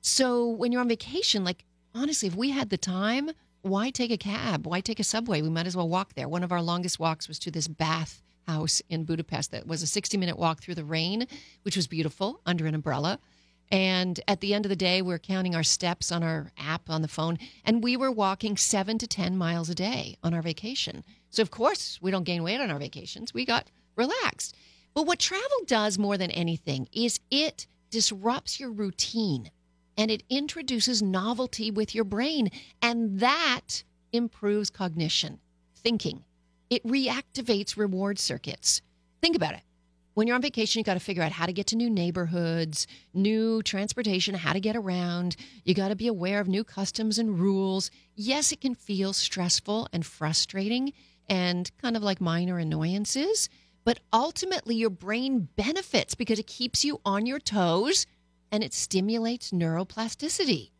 So 0.00 0.48
when 0.48 0.72
you're 0.72 0.80
on 0.80 0.88
vacation, 0.88 1.44
like 1.44 1.64
honestly, 1.94 2.28
if 2.28 2.34
we 2.34 2.50
had 2.50 2.70
the 2.70 2.78
time, 2.78 3.30
why 3.62 3.90
take 3.90 4.10
a 4.10 4.16
cab? 4.16 4.66
Why 4.66 4.80
take 4.80 5.00
a 5.00 5.04
subway? 5.04 5.40
We 5.40 5.48
might 5.48 5.66
as 5.66 5.76
well 5.76 5.88
walk 5.88 6.14
there. 6.14 6.28
One 6.28 6.42
of 6.42 6.52
our 6.52 6.62
longest 6.62 6.98
walks 6.98 7.28
was 7.28 7.38
to 7.40 7.50
this 7.50 7.68
bath 7.68 8.22
house 8.46 8.82
in 8.88 9.04
Budapest 9.04 9.52
that 9.52 9.66
was 9.66 9.82
a 9.82 9.86
60 9.86 10.16
minute 10.16 10.38
walk 10.38 10.60
through 10.60 10.74
the 10.74 10.84
rain, 10.84 11.26
which 11.62 11.76
was 11.76 11.86
beautiful 11.86 12.40
under 12.44 12.66
an 12.66 12.74
umbrella. 12.74 13.18
And 13.70 14.20
at 14.28 14.40
the 14.40 14.52
end 14.52 14.66
of 14.66 14.68
the 14.68 14.76
day, 14.76 15.00
we 15.00 15.14
are 15.14 15.18
counting 15.18 15.54
our 15.54 15.62
steps 15.62 16.12
on 16.12 16.22
our 16.22 16.50
app 16.58 16.90
on 16.90 17.00
the 17.00 17.08
phone, 17.08 17.38
and 17.64 17.82
we 17.82 17.96
were 17.96 18.10
walking 18.10 18.58
seven 18.58 18.98
to 18.98 19.06
10 19.06 19.38
miles 19.38 19.70
a 19.70 19.74
day 19.74 20.18
on 20.22 20.34
our 20.34 20.42
vacation. 20.42 21.04
So, 21.30 21.40
of 21.40 21.50
course, 21.50 21.98
we 22.02 22.10
don't 22.10 22.24
gain 22.24 22.42
weight 22.42 22.60
on 22.60 22.70
our 22.70 22.78
vacations. 22.78 23.32
We 23.32 23.46
got 23.46 23.70
relaxed. 23.96 24.54
But 24.92 25.06
what 25.06 25.18
travel 25.18 25.64
does 25.66 25.98
more 25.98 26.18
than 26.18 26.30
anything 26.32 26.86
is 26.92 27.18
it 27.30 27.66
disrupts 27.90 28.60
your 28.60 28.70
routine 28.70 29.50
and 29.96 30.10
it 30.10 30.22
introduces 30.28 31.02
novelty 31.02 31.70
with 31.70 31.94
your 31.94 32.04
brain. 32.04 32.50
And 32.80 33.20
that 33.20 33.84
improves 34.12 34.70
cognition, 34.70 35.40
thinking, 35.74 36.24
it 36.70 36.86
reactivates 36.86 37.76
reward 37.76 38.18
circuits. 38.18 38.80
Think 39.20 39.36
about 39.36 39.54
it. 39.54 39.60
When 40.14 40.26
you're 40.26 40.36
on 40.36 40.42
vacation, 40.42 40.80
you 40.80 40.84
got 40.84 40.94
to 40.94 41.00
figure 41.00 41.22
out 41.22 41.32
how 41.32 41.46
to 41.46 41.52
get 41.54 41.68
to 41.68 41.76
new 41.76 41.88
neighborhoods, 41.88 42.86
new 43.14 43.62
transportation, 43.62 44.34
how 44.34 44.52
to 44.52 44.60
get 44.60 44.76
around. 44.76 45.36
You 45.64 45.74
got 45.74 45.88
to 45.88 45.96
be 45.96 46.06
aware 46.06 46.38
of 46.38 46.48
new 46.48 46.64
customs 46.64 47.18
and 47.18 47.38
rules. 47.38 47.90
Yes, 48.14 48.52
it 48.52 48.60
can 48.60 48.74
feel 48.74 49.14
stressful 49.14 49.88
and 49.92 50.04
frustrating 50.04 50.92
and 51.30 51.70
kind 51.80 51.96
of 51.96 52.02
like 52.02 52.20
minor 52.20 52.58
annoyances, 52.58 53.48
but 53.84 54.00
ultimately 54.12 54.74
your 54.74 54.90
brain 54.90 55.48
benefits 55.56 56.14
because 56.14 56.38
it 56.38 56.46
keeps 56.46 56.84
you 56.84 57.00
on 57.06 57.24
your 57.24 57.38
toes 57.38 58.06
and 58.52 58.62
it 58.62 58.74
stimulates 58.74 59.50
neuroplasticity. 59.50 60.70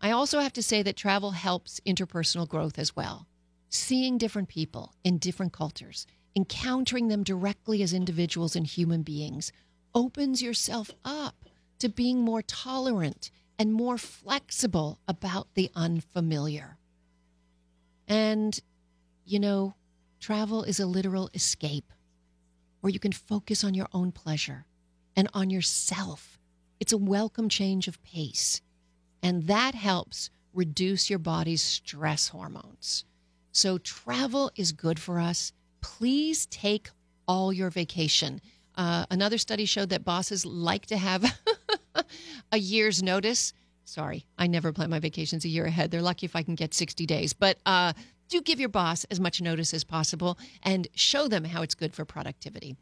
I 0.00 0.10
also 0.10 0.40
have 0.40 0.52
to 0.54 0.62
say 0.62 0.82
that 0.82 0.96
travel 0.96 1.30
helps 1.30 1.80
interpersonal 1.86 2.48
growth 2.48 2.78
as 2.78 2.94
well 2.94 3.26
seeing 3.72 4.18
different 4.18 4.48
people 4.48 4.92
in 5.02 5.16
different 5.16 5.52
cultures, 5.52 6.06
encountering 6.36 7.08
them 7.08 7.22
directly 7.22 7.82
as 7.82 7.94
individuals 7.94 8.54
and 8.54 8.66
human 8.66 9.02
beings, 9.02 9.50
opens 9.94 10.42
yourself 10.42 10.90
up 11.04 11.48
to 11.78 11.88
being 11.88 12.20
more 12.20 12.42
tolerant 12.42 13.30
and 13.58 13.72
more 13.72 13.96
flexible 13.96 14.98
about 15.08 15.48
the 15.54 15.70
unfamiliar. 15.74 16.76
And, 18.06 18.60
you 19.24 19.38
know, 19.38 19.74
travel 20.20 20.64
is 20.64 20.78
a 20.78 20.86
literal 20.86 21.30
escape 21.32 21.92
where 22.80 22.92
you 22.92 22.98
can 22.98 23.12
focus 23.12 23.64
on 23.64 23.72
your 23.74 23.88
own 23.92 24.12
pleasure 24.12 24.66
and 25.16 25.28
on 25.32 25.48
yourself. 25.48 26.31
It's 26.82 26.92
a 26.92 26.98
welcome 26.98 27.48
change 27.48 27.86
of 27.86 28.02
pace. 28.02 28.60
And 29.22 29.46
that 29.46 29.76
helps 29.76 30.30
reduce 30.52 31.08
your 31.08 31.20
body's 31.20 31.62
stress 31.62 32.26
hormones. 32.26 33.04
So 33.52 33.78
travel 33.78 34.50
is 34.56 34.72
good 34.72 34.98
for 34.98 35.20
us. 35.20 35.52
Please 35.80 36.46
take 36.46 36.90
all 37.28 37.52
your 37.52 37.70
vacation. 37.70 38.40
Uh, 38.74 39.06
another 39.12 39.38
study 39.38 39.64
showed 39.64 39.90
that 39.90 40.04
bosses 40.04 40.44
like 40.44 40.86
to 40.86 40.96
have 40.96 41.38
a 42.50 42.58
year's 42.58 43.00
notice. 43.00 43.52
Sorry, 43.84 44.26
I 44.36 44.48
never 44.48 44.72
plan 44.72 44.90
my 44.90 44.98
vacations 44.98 45.44
a 45.44 45.48
year 45.48 45.66
ahead. 45.66 45.92
They're 45.92 46.02
lucky 46.02 46.26
if 46.26 46.34
I 46.34 46.42
can 46.42 46.56
get 46.56 46.74
60 46.74 47.06
days. 47.06 47.32
But 47.32 47.58
uh, 47.64 47.92
do 48.28 48.40
give 48.40 48.58
your 48.58 48.68
boss 48.68 49.04
as 49.04 49.20
much 49.20 49.40
notice 49.40 49.72
as 49.72 49.84
possible 49.84 50.36
and 50.64 50.88
show 50.96 51.28
them 51.28 51.44
how 51.44 51.62
it's 51.62 51.76
good 51.76 51.94
for 51.94 52.04
productivity. 52.04 52.74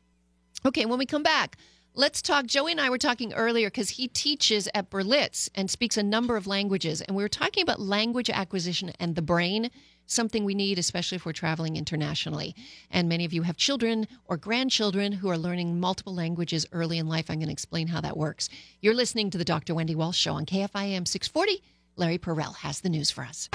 Okay, 0.64 0.86
when 0.86 0.98
we 0.98 1.04
come 1.04 1.22
back, 1.22 1.58
let's 1.94 2.22
talk. 2.22 2.46
Joey 2.46 2.72
and 2.72 2.80
I 2.80 2.90
were 2.90 2.98
talking 2.98 3.32
earlier 3.32 3.68
because 3.68 3.90
he 3.90 4.08
teaches 4.08 4.68
at 4.74 4.90
Berlitz 4.90 5.48
and 5.54 5.70
speaks 5.70 5.96
a 5.96 6.02
number 6.02 6.36
of 6.36 6.46
languages. 6.46 7.00
And 7.00 7.16
we 7.16 7.22
were 7.22 7.28
talking 7.28 7.62
about 7.62 7.80
language 7.80 8.30
acquisition 8.30 8.92
and 9.00 9.14
the 9.14 9.22
brain 9.22 9.70
something 10.06 10.44
we 10.44 10.54
need, 10.54 10.78
especially 10.78 11.16
if 11.16 11.24
we're 11.24 11.32
traveling 11.32 11.76
internationally. 11.76 12.54
And 12.90 13.08
many 13.08 13.24
of 13.24 13.32
you 13.32 13.42
have 13.42 13.56
children 13.56 14.08
or 14.24 14.36
grandchildren 14.36 15.12
who 15.12 15.28
are 15.28 15.38
learning 15.38 15.78
multiple 15.78 16.14
languages 16.14 16.66
early 16.72 16.98
in 16.98 17.06
life. 17.06 17.30
I'm 17.30 17.36
going 17.38 17.46
to 17.46 17.52
explain 17.52 17.86
how 17.86 18.00
that 18.00 18.16
works. 18.16 18.48
You're 18.80 18.94
listening 18.94 19.30
to 19.30 19.38
the 19.38 19.44
Dr. 19.44 19.74
Wendy 19.74 19.94
Walsh 19.94 20.18
Show 20.18 20.34
on 20.34 20.46
KFI 20.46 20.88
AM 20.90 21.06
640. 21.06 21.62
Larry 21.96 22.18
Perel 22.18 22.56
has 22.56 22.80
the 22.80 22.88
news 22.88 23.10
for 23.10 23.22
us. 23.22 23.48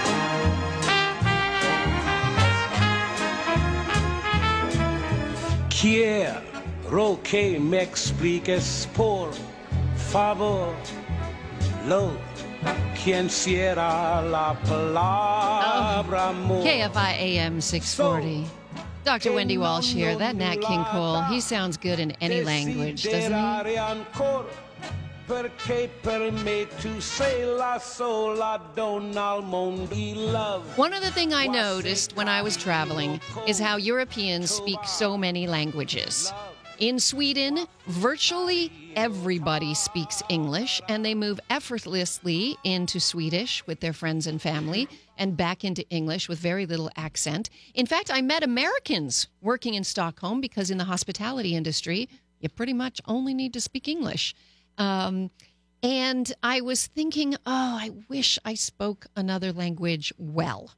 Quiero 5.70 6.55
que 7.24 7.60
me 7.60 7.82
expliques 7.82 8.88
por 8.96 9.32
favor 10.12 10.74
lo 11.88 12.12
quien 13.04 13.30
cierra 13.30 14.22
la 14.22 14.56
palabra 14.68 16.30
amor. 16.30 16.64
KFI 16.64 17.40
AM 17.40 17.62
640. 17.62 18.50
Dr. 19.04 19.34
Wendy 19.34 19.58
Walsh 19.58 19.94
here. 19.94 20.16
That 20.16 20.36
Nat 20.36 20.62
King 20.62 20.84
Cole, 20.86 21.22
he 21.24 21.40
sounds 21.40 21.78
good 21.78 22.00
in 22.00 22.12
any 22.22 22.44
language, 22.44 23.04
doesn't 23.04 23.32
he? 23.32 23.76
One 30.76 30.94
other 30.94 31.10
thing 31.10 31.34
I 31.34 31.48
noticed 31.48 32.16
when 32.16 32.30
I 32.30 32.42
was 32.42 32.58
traveling 32.58 33.20
is 33.48 33.60
how 33.60 33.78
Europeans 33.78 34.52
speak 34.52 34.80
so 34.86 35.18
many 35.18 35.48
languages. 35.48 36.32
In 36.80 37.00
Sweden, 37.00 37.68
virtually 37.88 38.70
everybody 38.98 39.74
speaks 39.74 40.22
English 40.28 40.82
and 40.90 41.06
they 41.06 41.16
move 41.16 41.40
effortlessly 41.50 42.58
into 42.66 43.00
Swedish 43.00 43.66
with 43.66 43.80
their 43.80 43.94
friends 43.94 44.28
and 44.28 44.42
family 44.42 44.90
and 45.18 45.38
back 45.38 45.64
into 45.64 45.88
English 45.90 46.28
with 46.28 46.38
very 46.38 46.66
little 46.66 46.90
accent. 46.98 47.50
In 47.74 47.86
fact, 47.86 48.12
I 48.14 48.22
met 48.22 48.44
Americans 48.44 49.28
working 49.42 49.74
in 49.76 49.86
Stockholm 49.86 50.42
because 50.42 50.70
in 50.70 50.78
the 50.78 50.84
hospitality 50.84 51.56
industry, 51.56 52.10
you 52.42 52.50
pretty 52.50 52.74
much 52.74 53.00
only 53.06 53.34
need 53.34 53.54
to 53.54 53.62
speak 53.62 53.88
English. 53.88 54.36
Um, 54.78 55.32
and 55.82 56.34
I 56.44 56.60
was 56.60 56.88
thinking, 56.88 57.36
oh, 57.36 57.78
I 57.80 57.92
wish 58.10 58.38
I 58.44 58.54
spoke 58.54 59.06
another 59.16 59.54
language 59.54 60.12
well. 60.18 60.72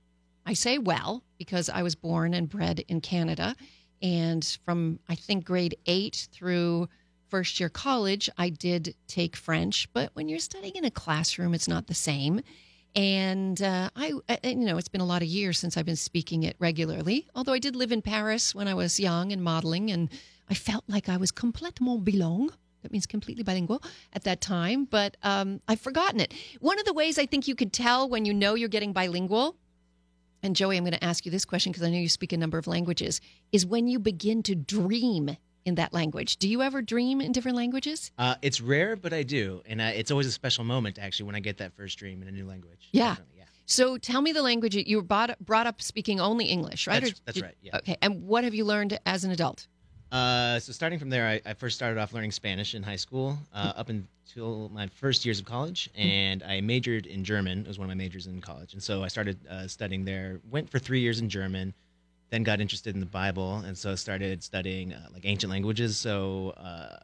I 0.45 0.53
say 0.53 0.77
well 0.77 1.23
because 1.39 1.69
I 1.69 1.81
was 1.81 1.95
born 1.95 2.35
and 2.35 2.47
bred 2.47 2.83
in 2.87 3.01
Canada. 3.01 3.55
And 4.01 4.43
from, 4.65 4.99
I 5.09 5.15
think, 5.15 5.45
grade 5.45 5.75
eight 5.85 6.27
through 6.31 6.89
first 7.29 7.59
year 7.59 7.69
college, 7.69 8.29
I 8.37 8.49
did 8.49 8.95
take 9.07 9.35
French. 9.35 9.87
But 9.93 10.11
when 10.13 10.29
you're 10.29 10.39
studying 10.39 10.75
in 10.75 10.85
a 10.85 10.91
classroom, 10.91 11.53
it's 11.53 11.67
not 11.67 11.87
the 11.87 11.93
same. 11.93 12.41
And 12.95 13.61
uh, 13.61 13.89
I, 13.95 14.13
I- 14.29 14.39
you 14.43 14.55
know, 14.55 14.77
it's 14.77 14.87
been 14.87 15.01
a 15.01 15.05
lot 15.05 15.21
of 15.21 15.27
years 15.27 15.59
since 15.59 15.77
I've 15.77 15.85
been 15.85 15.95
speaking 15.95 16.43
it 16.43 16.55
regularly. 16.59 17.27
Although 17.35 17.53
I 17.53 17.59
did 17.59 17.75
live 17.75 17.91
in 17.91 18.01
Paris 18.01 18.55
when 18.55 18.67
I 18.67 18.73
was 18.73 18.99
young 18.99 19.31
and 19.31 19.43
modeling, 19.43 19.91
and 19.91 20.09
I 20.49 20.53
felt 20.53 20.83
like 20.87 21.09
I 21.09 21.17
was 21.17 21.31
complètement 21.31 22.03
bilingue. 22.03 22.51
That 22.83 22.91
means 22.91 23.05
completely 23.05 23.43
bilingual 23.43 23.81
at 24.13 24.23
that 24.23 24.39
time, 24.39 24.85
but 24.85 25.17
um, 25.23 25.59
I've 25.67 25.81
forgotten 25.81 26.19
it. 26.21 26.33
One 26.61 26.79
of 26.79 26.85
the 26.85 26.93
ways 26.93 27.17
I 27.19 27.25
think 27.25 27.47
you 27.47 27.55
could 27.55 27.73
tell 27.73 28.07
when 28.07 28.23
you 28.23 28.33
know 28.33 28.53
you're 28.55 28.69
getting 28.69 28.93
bilingual, 28.93 29.57
and 30.47 30.55
Joey, 30.55 30.77
I'm 30.77 30.83
going 30.83 30.93
to 30.93 31.03
ask 31.03 31.25
you 31.25 31.31
this 31.31 31.45
question 31.45 31.71
because 31.71 31.83
I 31.85 31.91
know 31.91 31.97
you 31.97 32.09
speak 32.09 32.33
a 32.33 32.37
number 32.37 32.57
of 32.57 32.65
languages, 32.65 33.21
is 33.51 33.65
when 33.65 33.87
you 33.87 33.99
begin 33.99 34.41
to 34.43 34.55
dream 34.55 35.37
in 35.65 35.75
that 35.75 35.93
language. 35.93 36.37
Do 36.37 36.47
you 36.49 36.61
ever 36.63 36.81
dream 36.81 37.19
in 37.21 37.33
different 37.33 37.57
languages? 37.57 38.11
Uh, 38.17 38.35
it's 38.41 38.61
rare, 38.61 38.95
but 38.95 39.13
I 39.13 39.23
do, 39.23 39.61
and 39.65 39.81
uh, 39.81 39.91
it's 39.93 40.09
always 40.09 40.25
a 40.25 40.31
special 40.31 40.63
moment 40.63 40.97
actually 40.97 41.25
when 41.27 41.35
I 41.35 41.41
get 41.41 41.57
that 41.57 41.75
first 41.75 41.99
dream 41.99 42.21
in 42.21 42.27
a 42.27 42.31
new 42.31 42.45
language. 42.47 42.87
Yeah. 42.91 43.17
Yeah. 43.37 43.43
So 43.65 43.97
tell 43.97 44.21
me 44.21 44.31
the 44.31 44.41
language 44.41 44.75
you- 44.75 44.95
were 44.97 45.03
brought, 45.03 45.37
brought 45.39 45.67
up 45.67 45.81
speaking 45.81 46.21
only 46.21 46.45
English, 46.45 46.87
right? 46.87 46.93
That's- 46.95 47.11
Or 47.11 47.21
that's 47.25 47.35
did- 47.35 47.43
right, 47.43 47.57
yeah. 47.61 47.77
Okay. 47.77 47.97
And 48.01 48.23
what 48.23 48.45
have 48.45 48.55
you 48.55 48.63
learned 48.63 48.97
as 49.05 49.25
an 49.25 49.31
adult? 49.31 49.67
Uh, 50.11 50.59
so 50.59 50.71
starting 50.71 50.99
from 50.99 51.09
there, 51.09 51.27
I, 51.27 51.41
I 51.49 51.53
first 51.53 51.75
started 51.75 51.99
off 51.99 52.13
learning 52.13 52.31
Spanish 52.31 52.75
in 52.75 52.83
high 52.83 52.95
school, 52.95 53.37
uh, 53.53 53.73
up 53.75 53.89
until 53.89 54.69
my 54.69 54.87
first 54.87 55.25
years 55.25 55.39
of 55.39 55.45
college, 55.45 55.89
and 55.95 56.43
I 56.43 56.61
majored 56.61 57.05
in 57.05 57.23
German. 57.23 57.59
It 57.59 57.67
was 57.67 57.77
one 57.77 57.85
of 57.85 57.89
my 57.89 58.01
majors 58.01 58.27
in 58.27 58.39
college, 58.39 58.73
and 58.73 58.81
so 58.81 59.03
I 59.03 59.09
started 59.09 59.37
uh, 59.49 59.67
studying 59.67 60.05
there. 60.05 60.39
Went 60.49 60.69
for 60.69 60.79
three 60.79 61.01
years 61.01 61.19
in 61.19 61.27
German, 61.27 61.73
then 62.29 62.43
got 62.43 62.61
interested 62.61 62.93
in 62.93 62.99
the 62.99 63.05
Bible, 63.05 63.57
and 63.57 63.77
so 63.77 63.95
started 63.95 64.43
studying 64.43 64.93
uh, 64.93 65.07
like 65.13 65.25
ancient 65.25 65.51
languages. 65.51 65.97
So 65.97 66.51
uh, 66.51 66.97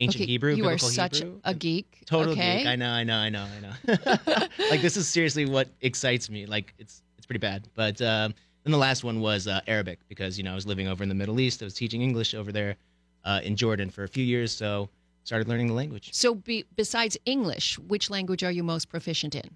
ancient 0.00 0.22
Okay, 0.22 0.32
Hebrew, 0.32 0.54
You 0.54 0.68
are 0.68 0.78
such 0.78 1.18
Hebrew. 1.18 1.40
a 1.44 1.54
geek. 1.54 2.02
Total 2.06 2.32
okay. 2.32 2.58
geek. 2.58 2.66
I 2.66 2.76
know, 2.76 2.90
I 2.90 3.04
know, 3.04 3.16
I 3.16 3.28
know, 3.28 3.44
I 3.44 3.60
know. 3.60 4.46
like 4.70 4.80
this 4.80 4.96
is 4.96 5.06
seriously 5.06 5.44
what 5.44 5.68
excites 5.80 6.30
me. 6.30 6.46
Like 6.46 6.72
it's 6.78 7.02
it's 7.18 7.26
pretty 7.26 7.40
bad. 7.40 7.68
But 7.74 8.00
um, 8.00 8.34
then 8.64 8.72
the 8.72 8.78
last 8.78 9.04
one 9.04 9.20
was 9.20 9.46
uh, 9.46 9.60
Arabic 9.66 10.00
because 10.08 10.36
you 10.38 10.44
know 10.44 10.52
I 10.52 10.54
was 10.54 10.66
living 10.66 10.88
over 10.88 11.02
in 11.02 11.08
the 11.08 11.14
Middle 11.14 11.40
East. 11.40 11.62
I 11.62 11.64
was 11.64 11.74
teaching 11.74 12.02
English 12.02 12.34
over 12.34 12.52
there 12.52 12.76
uh, 13.24 13.40
in 13.42 13.56
Jordan 13.56 13.90
for 13.90 14.04
a 14.04 14.08
few 14.08 14.24
years, 14.24 14.52
so 14.52 14.88
started 15.24 15.48
learning 15.48 15.68
the 15.68 15.74
language. 15.74 16.10
So, 16.12 16.34
be, 16.34 16.64
besides 16.76 17.16
English, 17.26 17.78
which 17.78 18.08
language 18.10 18.42
are 18.42 18.50
you 18.50 18.62
most 18.62 18.88
proficient 18.88 19.34
in? 19.34 19.50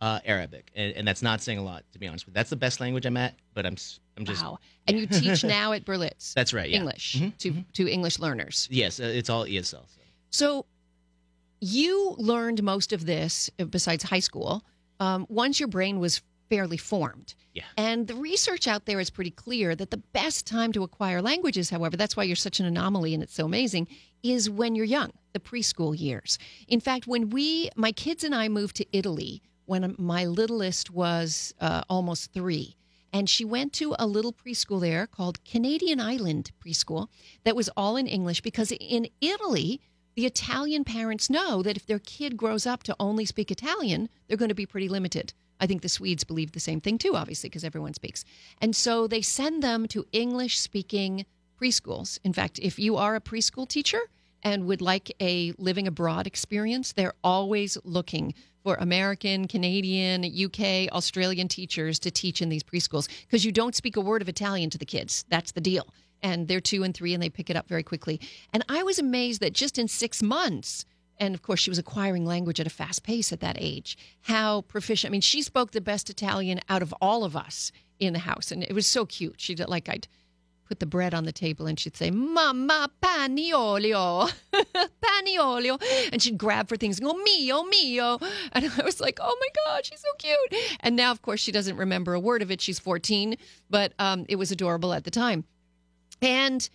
Uh, 0.00 0.18
Arabic, 0.24 0.70
and, 0.74 0.94
and 0.96 1.06
that's 1.06 1.20
not 1.20 1.42
saying 1.42 1.58
a 1.58 1.62
lot 1.62 1.84
to 1.92 1.98
be 1.98 2.08
honest 2.08 2.24
with. 2.24 2.32
you. 2.32 2.38
That's 2.38 2.48
the 2.48 2.56
best 2.56 2.80
language 2.80 3.04
I'm 3.04 3.18
at, 3.18 3.34
but 3.52 3.66
I'm 3.66 3.76
I'm 4.16 4.24
just 4.24 4.42
wow. 4.42 4.58
And 4.86 4.98
you 4.98 5.06
teach 5.06 5.44
now 5.60 5.72
at 5.72 5.84
Berlitz 5.84 6.32
that's 6.32 6.54
right. 6.54 6.70
Yeah. 6.70 6.78
English 6.78 7.16
Mhm, 7.18 7.36
to, 7.38 7.64
to 7.74 7.90
English 7.90 8.18
learners. 8.18 8.66
Yes, 8.70 8.98
uh, 8.98 9.04
it's 9.04 9.28
all 9.28 9.44
ESL. 9.44 9.64
So. 9.86 10.00
So, 10.30 10.66
you 11.60 12.14
learned 12.16 12.62
most 12.62 12.92
of 12.94 13.04
this 13.04 13.50
uh, 13.58 13.64
besides 13.66 14.02
high 14.04 14.20
school 14.20 14.64
um, 15.00 15.26
once 15.28 15.60
your 15.60 15.68
brain 15.68 15.98
was 15.98 16.22
fairly 16.50 16.76
formed. 16.76 17.34
Yeah. 17.54 17.64
And 17.78 18.06
the 18.06 18.14
research 18.16 18.68
out 18.68 18.84
there 18.84 19.00
is 19.00 19.08
pretty 19.08 19.30
clear 19.30 19.74
that 19.76 19.90
the 19.90 19.96
best 19.96 20.46
time 20.46 20.72
to 20.72 20.82
acquire 20.82 21.22
languages, 21.22 21.70
however, 21.70 21.96
that's 21.96 22.16
why 22.16 22.24
you're 22.24 22.36
such 22.36 22.60
an 22.60 22.66
anomaly 22.66 23.14
and 23.14 23.22
it's 23.22 23.34
so 23.34 23.46
amazing, 23.46 23.88
is 24.22 24.50
when 24.50 24.74
you're 24.74 24.84
young, 24.84 25.12
the 25.32 25.40
preschool 25.40 25.98
years. 25.98 26.38
In 26.68 26.80
fact, 26.80 27.06
when 27.06 27.30
we, 27.30 27.70
my 27.76 27.92
kids 27.92 28.24
and 28.24 28.34
I 28.34 28.48
moved 28.48 28.76
to 28.76 28.86
Italy 28.92 29.40
when 29.64 29.94
my 29.98 30.24
littlest 30.26 30.90
was 30.90 31.54
uh, 31.60 31.82
almost 31.88 32.32
three, 32.32 32.76
and 33.12 33.30
she 33.30 33.44
went 33.44 33.72
to 33.74 33.94
a 33.98 34.06
little 34.06 34.32
preschool 34.32 34.80
there 34.80 35.06
called 35.06 35.44
Canadian 35.44 36.00
Island 36.00 36.50
Preschool 36.64 37.08
that 37.44 37.56
was 37.56 37.70
all 37.76 37.96
in 37.96 38.06
English 38.06 38.40
because 38.40 38.72
in 38.72 39.08
Italy, 39.20 39.80
the 40.16 40.26
Italian 40.26 40.84
parents 40.84 41.30
know 41.30 41.62
that 41.62 41.76
if 41.76 41.86
their 41.86 41.98
kid 42.00 42.36
grows 42.36 42.66
up 42.66 42.82
to 42.84 42.96
only 43.00 43.24
speak 43.24 43.50
Italian, 43.50 44.08
they're 44.26 44.36
going 44.36 44.48
to 44.48 44.54
be 44.54 44.66
pretty 44.66 44.88
limited. 44.88 45.32
I 45.60 45.66
think 45.66 45.82
the 45.82 45.88
Swedes 45.88 46.24
believe 46.24 46.52
the 46.52 46.60
same 46.60 46.80
thing 46.80 46.98
too, 46.98 47.14
obviously, 47.14 47.48
because 47.48 47.64
everyone 47.64 47.94
speaks. 47.94 48.24
And 48.60 48.74
so 48.74 49.06
they 49.06 49.22
send 49.22 49.62
them 49.62 49.86
to 49.88 50.06
English 50.12 50.58
speaking 50.58 51.26
preschools. 51.60 52.18
In 52.24 52.32
fact, 52.32 52.58
if 52.60 52.78
you 52.78 52.96
are 52.96 53.14
a 53.14 53.20
preschool 53.20 53.68
teacher 53.68 54.00
and 54.42 54.66
would 54.66 54.80
like 54.80 55.14
a 55.20 55.52
living 55.58 55.86
abroad 55.86 56.26
experience, 56.26 56.92
they're 56.92 57.14
always 57.22 57.76
looking 57.84 58.34
for 58.62 58.76
American, 58.76 59.48
Canadian, 59.48 60.24
UK, 60.24 60.92
Australian 60.92 61.48
teachers 61.48 61.98
to 61.98 62.10
teach 62.10 62.42
in 62.42 62.48
these 62.48 62.62
preschools 62.62 63.08
because 63.26 63.44
you 63.44 63.52
don't 63.52 63.74
speak 63.74 63.96
a 63.96 64.00
word 64.00 64.22
of 64.22 64.28
Italian 64.28 64.70
to 64.70 64.78
the 64.78 64.84
kids. 64.84 65.24
That's 65.28 65.52
the 65.52 65.60
deal. 65.60 65.86
And 66.22 66.48
they're 66.48 66.60
two 66.60 66.82
and 66.82 66.94
three 66.94 67.14
and 67.14 67.22
they 67.22 67.30
pick 67.30 67.48
it 67.48 67.56
up 67.56 67.68
very 67.68 67.82
quickly. 67.82 68.20
And 68.52 68.64
I 68.68 68.82
was 68.82 68.98
amazed 68.98 69.40
that 69.40 69.54
just 69.54 69.78
in 69.78 69.88
six 69.88 70.22
months, 70.22 70.84
and 71.20 71.34
of 71.34 71.42
course 71.42 71.60
she 71.60 71.70
was 71.70 71.78
acquiring 71.78 72.24
language 72.24 72.58
at 72.58 72.66
a 72.66 72.70
fast 72.70 73.04
pace 73.04 73.32
at 73.32 73.40
that 73.40 73.56
age, 73.58 73.96
how 74.22 74.62
proficient. 74.62 75.10
I 75.10 75.12
mean, 75.12 75.20
she 75.20 75.42
spoke 75.42 75.70
the 75.70 75.80
best 75.80 76.10
Italian 76.10 76.60
out 76.68 76.82
of 76.82 76.92
all 77.00 77.22
of 77.22 77.36
us 77.36 77.70
in 78.00 78.14
the 78.14 78.18
house. 78.18 78.50
And 78.50 78.64
it 78.64 78.72
was 78.72 78.86
so 78.86 79.06
cute. 79.06 79.40
She 79.40 79.54
did 79.54 79.68
like 79.68 79.88
I'd 79.88 80.08
put 80.66 80.80
the 80.80 80.86
bread 80.86 81.14
on 81.14 81.24
the 81.24 81.32
table 81.32 81.66
and 81.66 81.78
she'd 81.78 81.96
say, 81.96 82.10
Mamma 82.10 82.88
paniolio, 83.02 84.32
paniolio. 85.04 85.82
And 86.12 86.22
she'd 86.22 86.38
grab 86.38 86.68
for 86.68 86.76
things 86.76 86.98
and 86.98 87.08
go, 87.08 87.14
mio, 87.14 87.64
mio. 87.64 88.18
And 88.52 88.70
I 88.78 88.84
was 88.84 89.00
like, 89.00 89.18
oh 89.20 89.36
my 89.40 89.48
God, 89.64 89.84
she's 89.84 90.00
so 90.00 90.12
cute. 90.18 90.78
And 90.80 90.96
now, 90.96 91.10
of 91.10 91.22
course, 91.22 91.40
she 91.40 91.52
doesn't 91.52 91.76
remember 91.76 92.14
a 92.14 92.20
word 92.20 92.40
of 92.40 92.50
it. 92.50 92.60
She's 92.60 92.78
14, 92.78 93.36
but 93.68 93.92
um, 93.98 94.24
it 94.28 94.36
was 94.36 94.50
adorable 94.50 94.92
at 94.92 95.04
the 95.04 95.10
time. 95.10 95.44
And 96.22 96.68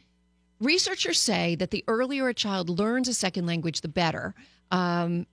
researchers 0.60 1.20
say 1.20 1.56
that 1.56 1.72
the 1.72 1.84
earlier 1.88 2.28
a 2.28 2.34
child 2.34 2.70
learns 2.70 3.08
a 3.08 3.14
second 3.14 3.46
language, 3.46 3.82
the 3.82 3.88
better. 3.88 4.34
Um, 4.72 5.28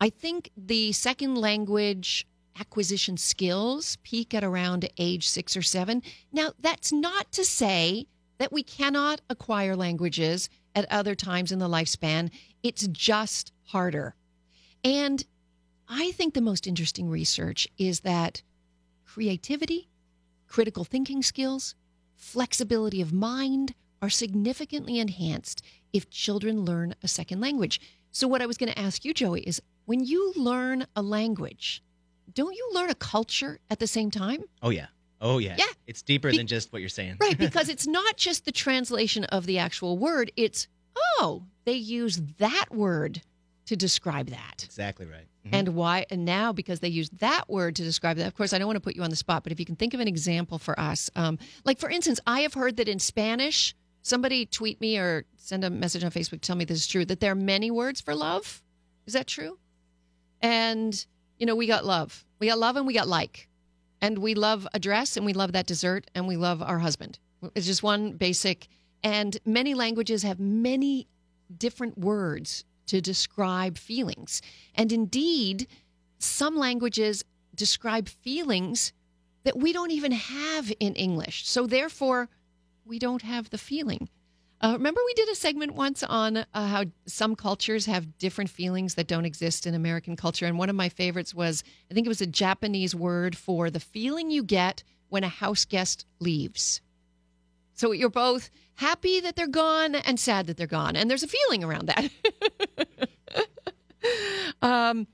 I 0.00 0.10
think 0.10 0.50
the 0.56 0.92
second 0.92 1.36
language 1.36 2.26
acquisition 2.58 3.16
skills 3.16 3.96
peak 4.02 4.34
at 4.34 4.44
around 4.44 4.88
age 4.98 5.28
six 5.28 5.56
or 5.56 5.62
seven. 5.62 6.02
Now, 6.32 6.52
that's 6.58 6.92
not 6.92 7.30
to 7.32 7.44
say 7.44 8.06
that 8.38 8.52
we 8.52 8.62
cannot 8.62 9.20
acquire 9.28 9.76
languages 9.76 10.48
at 10.74 10.90
other 10.90 11.14
times 11.14 11.52
in 11.52 11.58
the 11.58 11.68
lifespan, 11.68 12.30
it's 12.62 12.86
just 12.88 13.52
harder. 13.64 14.14
And 14.84 15.24
I 15.88 16.12
think 16.12 16.34
the 16.34 16.40
most 16.40 16.66
interesting 16.66 17.08
research 17.08 17.68
is 17.76 18.00
that 18.00 18.42
creativity, 19.04 19.88
critical 20.46 20.84
thinking 20.84 21.22
skills, 21.22 21.74
flexibility 22.16 23.02
of 23.02 23.12
mind 23.12 23.74
are 24.02 24.10
significantly 24.10 24.98
enhanced 24.98 25.62
if 25.92 26.08
children 26.10 26.64
learn 26.64 26.94
a 27.02 27.08
second 27.08 27.40
language. 27.40 27.80
So, 28.12 28.26
what 28.26 28.42
I 28.42 28.46
was 28.46 28.56
going 28.56 28.72
to 28.72 28.78
ask 28.78 29.04
you, 29.04 29.14
Joey, 29.14 29.42
is 29.42 29.60
when 29.84 30.04
you 30.04 30.32
learn 30.36 30.86
a 30.96 31.02
language, 31.02 31.82
don't 32.34 32.54
you 32.54 32.70
learn 32.72 32.90
a 32.90 32.94
culture 32.94 33.58
at 33.70 33.78
the 33.78 33.86
same 33.86 34.10
time? 34.10 34.42
Oh 34.62 34.70
yeah. 34.70 34.86
Oh 35.20 35.38
yeah. 35.38 35.56
Yeah. 35.58 35.64
It's 35.86 36.02
deeper 36.02 36.30
Be- 36.30 36.36
than 36.38 36.46
just 36.46 36.72
what 36.72 36.80
you're 36.80 36.88
saying. 36.88 37.16
Right, 37.20 37.36
because 37.36 37.68
it's 37.74 37.86
not 37.86 38.16
just 38.16 38.44
the 38.44 38.52
translation 38.52 39.24
of 39.24 39.46
the 39.46 39.58
actual 39.58 39.98
word, 39.98 40.32
it's, 40.36 40.66
oh, 41.18 41.42
they 41.64 41.74
use 41.74 42.20
that 42.38 42.66
word 42.70 43.22
to 43.66 43.76
describe 43.76 44.30
that. 44.30 44.64
Exactly 44.64 45.06
right. 45.06 45.26
Mhm. 45.46 45.50
And 45.52 45.68
why? 45.70 46.06
And 46.10 46.24
now, 46.24 46.52
because 46.52 46.80
they 46.80 46.88
use 46.88 47.08
that 47.20 47.48
word 47.48 47.76
to 47.76 47.82
describe 47.84 48.16
that, 48.16 48.26
of 48.26 48.34
course, 48.34 48.52
I 48.52 48.58
don't 48.58 48.66
want 48.66 48.76
to 48.76 48.80
put 48.80 48.96
you 48.96 49.02
on 49.02 49.10
the 49.10 49.16
spot, 49.16 49.42
but 49.42 49.52
if 49.52 49.60
you 49.60 49.66
can 49.66 49.76
think 49.76 49.94
of 49.94 50.00
an 50.00 50.08
example 50.08 50.58
for 50.58 50.78
us, 50.78 51.10
um, 51.14 51.38
like 51.64 51.78
for 51.78 51.88
instance, 51.90 52.18
I 52.26 52.40
have 52.40 52.54
heard 52.54 52.76
that 52.78 52.88
in 52.88 52.98
Spanish, 52.98 53.74
somebody 54.02 54.46
tweet 54.46 54.80
me 54.80 54.98
or 54.98 55.24
send 55.36 55.64
a 55.64 55.70
message 55.70 56.04
on 56.04 56.10
Facebook, 56.10 56.40
tell 56.40 56.56
me 56.56 56.64
this 56.64 56.78
is 56.78 56.86
true, 56.86 57.04
that 57.04 57.20
there 57.20 57.32
are 57.32 57.36
many 57.36 57.70
words 57.70 58.00
for 58.00 58.14
love. 58.14 58.62
Is 59.06 59.14
that 59.14 59.26
true? 59.26 59.58
And, 60.40 61.04
you 61.38 61.46
know, 61.46 61.56
we 61.56 61.66
got 61.66 61.84
love. 61.84 62.24
We 62.38 62.48
got 62.48 62.58
love 62.58 62.76
and 62.76 62.86
we 62.86 62.94
got 62.94 63.08
like. 63.08 63.48
And 64.00 64.18
we 64.18 64.34
love 64.34 64.66
a 64.72 64.78
dress 64.78 65.16
and 65.16 65.26
we 65.26 65.32
love 65.32 65.52
that 65.52 65.66
dessert 65.66 66.10
and 66.14 66.26
we 66.26 66.36
love 66.36 66.62
our 66.62 66.78
husband. 66.78 67.18
It's 67.54 67.66
just 67.66 67.82
one 67.82 68.12
basic. 68.12 68.68
And 69.02 69.38
many 69.44 69.74
languages 69.74 70.22
have 70.22 70.40
many 70.40 71.06
different 71.56 71.98
words 71.98 72.64
to 72.86 73.00
describe 73.00 73.78
feelings. 73.78 74.42
And 74.74 74.92
indeed, 74.92 75.66
some 76.18 76.56
languages 76.56 77.24
describe 77.54 78.08
feelings 78.08 78.92
that 79.44 79.56
we 79.56 79.72
don't 79.72 79.90
even 79.90 80.12
have 80.12 80.72
in 80.80 80.94
English. 80.94 81.48
So 81.48 81.66
therefore, 81.66 82.28
we 82.90 82.98
don't 82.98 83.22
have 83.22 83.48
the 83.50 83.56
feeling. 83.56 84.08
Uh, 84.60 84.72
remember, 84.72 85.00
we 85.06 85.14
did 85.14 85.28
a 85.30 85.34
segment 85.34 85.74
once 85.74 86.02
on 86.02 86.36
uh, 86.38 86.44
how 86.52 86.84
some 87.06 87.34
cultures 87.34 87.86
have 87.86 88.18
different 88.18 88.50
feelings 88.50 88.96
that 88.96 89.06
don't 89.06 89.24
exist 89.24 89.66
in 89.66 89.74
American 89.74 90.16
culture. 90.16 90.44
And 90.44 90.58
one 90.58 90.68
of 90.68 90.76
my 90.76 90.90
favorites 90.90 91.32
was 91.32 91.64
I 91.90 91.94
think 91.94 92.04
it 92.04 92.10
was 92.10 92.20
a 92.20 92.26
Japanese 92.26 92.94
word 92.94 93.36
for 93.36 93.70
the 93.70 93.80
feeling 93.80 94.30
you 94.30 94.42
get 94.42 94.82
when 95.08 95.24
a 95.24 95.28
house 95.28 95.64
guest 95.64 96.04
leaves. 96.18 96.82
So 97.74 97.92
you're 97.92 98.10
both 98.10 98.50
happy 98.74 99.20
that 99.20 99.36
they're 99.36 99.46
gone 99.46 99.94
and 99.94 100.20
sad 100.20 100.48
that 100.48 100.58
they're 100.58 100.66
gone. 100.66 100.96
And 100.96 101.08
there's 101.08 101.22
a 101.22 101.28
feeling 101.28 101.64
around 101.64 101.86
that. 101.86 102.10
Um, 104.62 105.06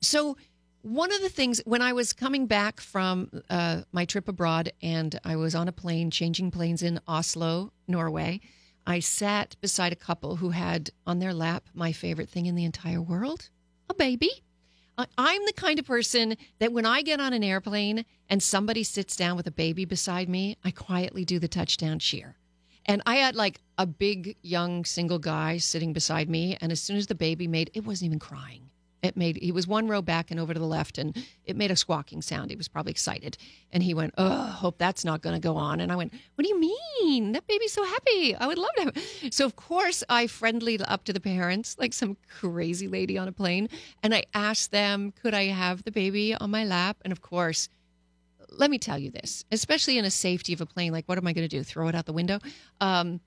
so 0.00 0.36
one 0.82 1.12
of 1.12 1.20
the 1.20 1.28
things 1.28 1.60
when 1.64 1.82
I 1.82 1.92
was 1.92 2.12
coming 2.12 2.46
back 2.46 2.80
from 2.80 3.30
uh, 3.50 3.82
my 3.92 4.04
trip 4.04 4.28
abroad 4.28 4.72
and 4.82 5.18
I 5.24 5.36
was 5.36 5.54
on 5.54 5.68
a 5.68 5.72
plane 5.72 6.10
changing 6.10 6.50
planes 6.50 6.82
in 6.82 7.00
Oslo, 7.06 7.72
Norway, 7.86 8.40
I 8.86 9.00
sat 9.00 9.56
beside 9.60 9.92
a 9.92 9.96
couple 9.96 10.36
who 10.36 10.50
had 10.50 10.90
on 11.06 11.18
their 11.18 11.34
lap 11.34 11.68
my 11.74 11.92
favorite 11.92 12.28
thing 12.28 12.46
in 12.46 12.54
the 12.54 12.64
entire 12.64 13.00
world, 13.00 13.50
a 13.88 13.94
baby. 13.94 14.30
I'm 15.16 15.46
the 15.46 15.52
kind 15.52 15.78
of 15.78 15.86
person 15.86 16.36
that 16.58 16.72
when 16.72 16.84
I 16.84 17.02
get 17.02 17.20
on 17.20 17.32
an 17.32 17.44
airplane 17.44 18.04
and 18.28 18.42
somebody 18.42 18.82
sits 18.82 19.16
down 19.16 19.36
with 19.36 19.46
a 19.46 19.52
baby 19.52 19.84
beside 19.84 20.28
me, 20.28 20.56
I 20.64 20.70
quietly 20.70 21.24
do 21.24 21.38
the 21.38 21.48
touchdown 21.48 21.98
cheer. 21.98 22.36
And 22.84 23.02
I 23.06 23.16
had 23.16 23.34
like 23.34 23.60
a 23.78 23.86
big 23.86 24.36
young 24.42 24.84
single 24.84 25.18
guy 25.18 25.58
sitting 25.58 25.92
beside 25.92 26.28
me, 26.28 26.56
and 26.60 26.72
as 26.72 26.82
soon 26.82 26.96
as 26.96 27.06
the 27.06 27.14
baby 27.14 27.46
made, 27.46 27.70
it 27.74 27.84
wasn't 27.84 28.08
even 28.08 28.18
crying. 28.18 28.69
It 29.02 29.16
made 29.16 29.36
he 29.36 29.52
was 29.52 29.66
one 29.66 29.88
row 29.88 30.02
back 30.02 30.30
and 30.30 30.38
over 30.38 30.52
to 30.52 30.60
the 30.60 30.66
left, 30.66 30.98
and 30.98 31.16
it 31.44 31.56
made 31.56 31.70
a 31.70 31.76
squawking 31.76 32.22
sound. 32.22 32.50
He 32.50 32.56
was 32.56 32.68
probably 32.68 32.92
excited, 32.92 33.38
and 33.72 33.82
he 33.82 33.94
went, 33.94 34.14
"Oh, 34.18 34.46
hope 34.46 34.78
that's 34.78 35.04
not 35.04 35.22
going 35.22 35.34
to 35.34 35.40
go 35.40 35.56
on." 35.56 35.80
And 35.80 35.90
I 35.90 35.96
went, 35.96 36.12
"What 36.34 36.44
do 36.44 36.48
you 36.48 36.60
mean? 36.60 37.32
That 37.32 37.46
baby's 37.46 37.72
so 37.72 37.84
happy. 37.84 38.34
I 38.34 38.46
would 38.46 38.58
love 38.58 38.70
to." 38.76 38.84
Have. 38.84 39.32
So 39.34 39.46
of 39.46 39.56
course 39.56 40.04
I 40.08 40.26
friendlied 40.26 40.82
up 40.82 41.04
to 41.04 41.12
the 41.12 41.20
parents 41.20 41.76
like 41.78 41.92
some 41.92 42.16
crazy 42.28 42.88
lady 42.88 43.16
on 43.16 43.28
a 43.28 43.32
plane, 43.32 43.68
and 44.02 44.14
I 44.14 44.24
asked 44.34 44.70
them, 44.70 45.12
"Could 45.12 45.34
I 45.34 45.44
have 45.44 45.84
the 45.84 45.92
baby 45.92 46.34
on 46.34 46.50
my 46.50 46.64
lap?" 46.64 46.98
And 47.04 47.12
of 47.12 47.20
course 47.20 47.68
let 48.52 48.70
me 48.70 48.78
tell 48.78 48.98
you 48.98 49.10
this, 49.10 49.44
especially 49.52 49.96
in 49.96 50.04
a 50.04 50.10
safety 50.10 50.52
of 50.52 50.60
a 50.60 50.66
plane, 50.66 50.92
like 50.92 51.08
what 51.08 51.18
am 51.18 51.26
I 51.26 51.32
going 51.32 51.48
to 51.48 51.56
do? 51.56 51.62
Throw 51.62 51.88
it 51.88 51.94
out 51.94 52.06
the 52.06 52.12
window? 52.12 52.40
Um, 52.80 53.20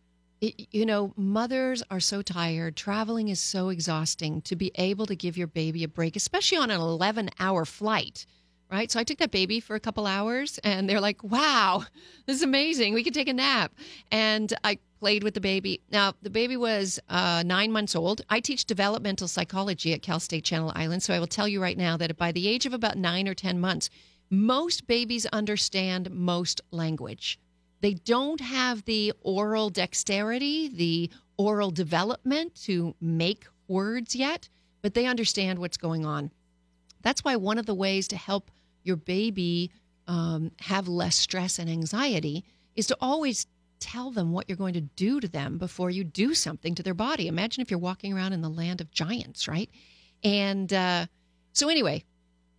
you 0.71 0.85
know, 0.85 1.13
mothers 1.15 1.83
are 1.89 1.99
so 1.99 2.21
tired. 2.21 2.75
Traveling 2.75 3.29
is 3.29 3.39
so 3.39 3.69
exhausting. 3.69 4.41
To 4.41 4.55
be 4.55 4.71
able 4.75 5.05
to 5.05 5.15
give 5.15 5.37
your 5.37 5.47
baby 5.47 5.83
a 5.83 5.87
break, 5.87 6.15
especially 6.15 6.57
on 6.57 6.71
an 6.71 6.81
11 6.81 7.29
hour 7.39 7.65
flight, 7.65 8.25
right? 8.71 8.91
So 8.91 8.99
I 8.99 9.03
took 9.03 9.19
that 9.19 9.31
baby 9.31 9.59
for 9.59 9.75
a 9.75 9.79
couple 9.79 10.07
hours 10.07 10.59
and 10.63 10.89
they're 10.89 10.99
like, 10.99 11.23
wow, 11.23 11.85
this 12.25 12.37
is 12.37 12.43
amazing. 12.43 12.93
We 12.93 13.03
can 13.03 13.13
take 13.13 13.29
a 13.29 13.33
nap. 13.33 13.73
And 14.11 14.53
I 14.63 14.79
played 14.99 15.23
with 15.23 15.33
the 15.33 15.41
baby. 15.41 15.81
Now, 15.91 16.13
the 16.21 16.29
baby 16.29 16.57
was 16.57 16.99
uh, 17.09 17.43
nine 17.45 17.71
months 17.71 17.95
old. 17.95 18.21
I 18.29 18.39
teach 18.39 18.65
developmental 18.65 19.27
psychology 19.27 19.93
at 19.93 20.01
Cal 20.01 20.19
State 20.19 20.43
Channel 20.43 20.71
Islands. 20.75 21.05
So 21.05 21.13
I 21.13 21.19
will 21.19 21.27
tell 21.27 21.47
you 21.47 21.61
right 21.61 21.77
now 21.77 21.97
that 21.97 22.17
by 22.17 22.31
the 22.31 22.47
age 22.47 22.65
of 22.65 22.73
about 22.73 22.97
nine 22.97 23.27
or 23.27 23.33
10 23.33 23.59
months, 23.59 23.89
most 24.29 24.87
babies 24.87 25.25
understand 25.27 26.09
most 26.09 26.61
language. 26.71 27.37
They 27.83 27.95
don't 27.95 28.39
have 28.39 28.85
the 28.85 29.11
oral 29.23 29.69
dexterity, 29.69 30.69
the 30.69 31.09
oral 31.35 31.69
development 31.69 32.55
to 32.63 32.95
make 33.01 33.45
words 33.67 34.15
yet, 34.15 34.47
but 34.81 34.93
they 34.93 35.05
understand 35.05 35.59
what's 35.59 35.75
going 35.75 36.05
on. 36.05 36.31
That's 37.01 37.25
why 37.25 37.35
one 37.35 37.57
of 37.57 37.65
the 37.65 37.73
ways 37.73 38.07
to 38.07 38.15
help 38.15 38.51
your 38.83 38.95
baby 38.95 39.69
um, 40.07 40.51
have 40.61 40.87
less 40.87 41.17
stress 41.17 41.59
and 41.59 41.69
anxiety 41.69 42.45
is 42.77 42.87
to 42.87 42.97
always 43.01 43.47
tell 43.81 44.11
them 44.11 44.31
what 44.31 44.47
you're 44.47 44.55
going 44.55 44.75
to 44.75 44.81
do 44.81 45.19
to 45.19 45.27
them 45.27 45.57
before 45.57 45.89
you 45.89 46.05
do 46.05 46.33
something 46.33 46.75
to 46.75 46.83
their 46.83 46.93
body. 46.93 47.27
Imagine 47.27 47.61
if 47.61 47.69
you're 47.69 47.77
walking 47.77 48.13
around 48.13 48.31
in 48.31 48.41
the 48.41 48.49
land 48.49 48.79
of 48.79 48.91
giants, 48.91 49.45
right? 49.45 49.69
And 50.23 50.71
uh, 50.71 51.07
so, 51.51 51.67
anyway, 51.67 52.05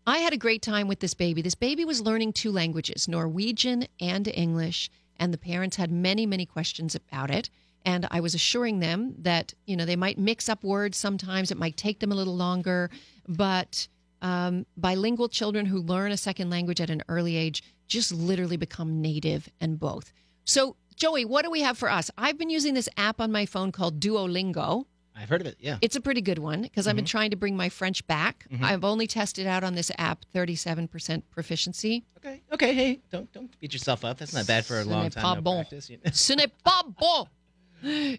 I 0.07 0.19
had 0.19 0.35
a 0.35 0.37
great 0.37 0.61
time 0.61 0.87
with 0.87 1.01
this 1.01 1.15
baby. 1.15 1.41
This 1.41 1.55
baby 1.55 1.87
was 1.87 2.03
learning 2.03 2.35
two 2.35 2.53
languages, 2.53 3.09
Norwegian 3.09 3.87
and 3.99 4.29
English, 4.29 4.91
and 5.18 5.33
the 5.33 5.38
parents 5.38 5.77
had 5.77 5.90
many, 5.90 6.27
many 6.27 6.46
questions 6.46 6.94
about 6.94 7.31
it. 7.31 7.50
And 7.85 8.09
I 8.11 8.20
was 8.20 8.35
assuring 8.35 8.81
them 8.81 9.14
that, 9.18 9.53
you 9.66 9.77
know, 9.77 9.85
they 9.85 9.96
might 9.96 10.18
mix 10.18 10.48
up 10.48 10.64
words 10.64 10.96
sometimes, 10.96 11.50
it 11.50 11.59
might 11.59 11.77
take 11.77 12.00
them 12.00 12.12
a 12.12 12.14
little 12.14 12.37
longer, 12.37 12.90
but 13.29 13.88
um, 14.22 14.64
bilingual 14.77 15.29
children 15.29 15.66
who 15.66 15.81
learn 15.81 16.11
a 16.11 16.16
second 16.16 16.48
language 16.48 16.81
at 16.81 16.88
an 16.88 17.03
early 17.09 17.37
age 17.37 17.62
just 17.87 18.11
literally 18.12 18.57
become 18.57 19.03
native 19.03 19.48
and 19.61 19.79
both. 19.79 20.12
So, 20.44 20.77
Joey, 20.96 21.24
what 21.24 21.44
do 21.44 21.50
we 21.50 21.61
have 21.61 21.77
for 21.77 21.90
us? 21.90 22.11
I've 22.16 22.38
been 22.38 22.50
using 22.50 22.74
this 22.74 22.88
app 22.96 23.20
on 23.20 23.31
my 23.31 23.44
phone 23.44 23.72
called 23.72 24.00
Duolingo. 24.00 24.87
I've 25.16 25.29
heard 25.29 25.40
of 25.40 25.46
it. 25.46 25.57
Yeah. 25.61 25.79
It's 25.81 25.94
a 25.96 26.00
pretty 26.00 26.20
good 26.20 26.38
one 26.38 26.62
because 26.62 26.87
I've 26.88 26.96
been 26.96 27.05
trying 27.05 27.31
to 27.31 27.37
bring 27.37 27.57
my 27.57 27.68
French 27.68 28.05
back. 28.07 28.46
I've 28.61 28.85
only 28.85 29.07
tested 29.07 29.46
out 29.46 29.62
on 29.62 29.74
this 29.74 29.90
app 29.96 30.24
37% 30.35 31.22
proficiency. 31.31 32.05
Okay. 32.18 32.42
Okay. 32.53 32.74
Hey, 32.74 33.00
don't 33.12 33.31
don't 33.33 33.50
beat 33.61 33.72
yourself 33.72 34.05
up. 34.05 34.18
That's 34.18 34.35
not 34.35 34.46
bad 34.46 34.64
for 34.66 34.79
a 34.81 34.83
Ce 34.83 34.88
long 34.88 35.05
n'est 35.05 35.11
time. 35.14 35.22
pas 35.22 35.35
no 35.37 35.42
bon. 35.42 35.57
practice, 35.61 35.88
you 35.90 35.98
know. 36.05 36.11
Ce 36.12 36.35
n'est 36.35 36.50
pas 36.64 36.83
bon. 36.98 37.27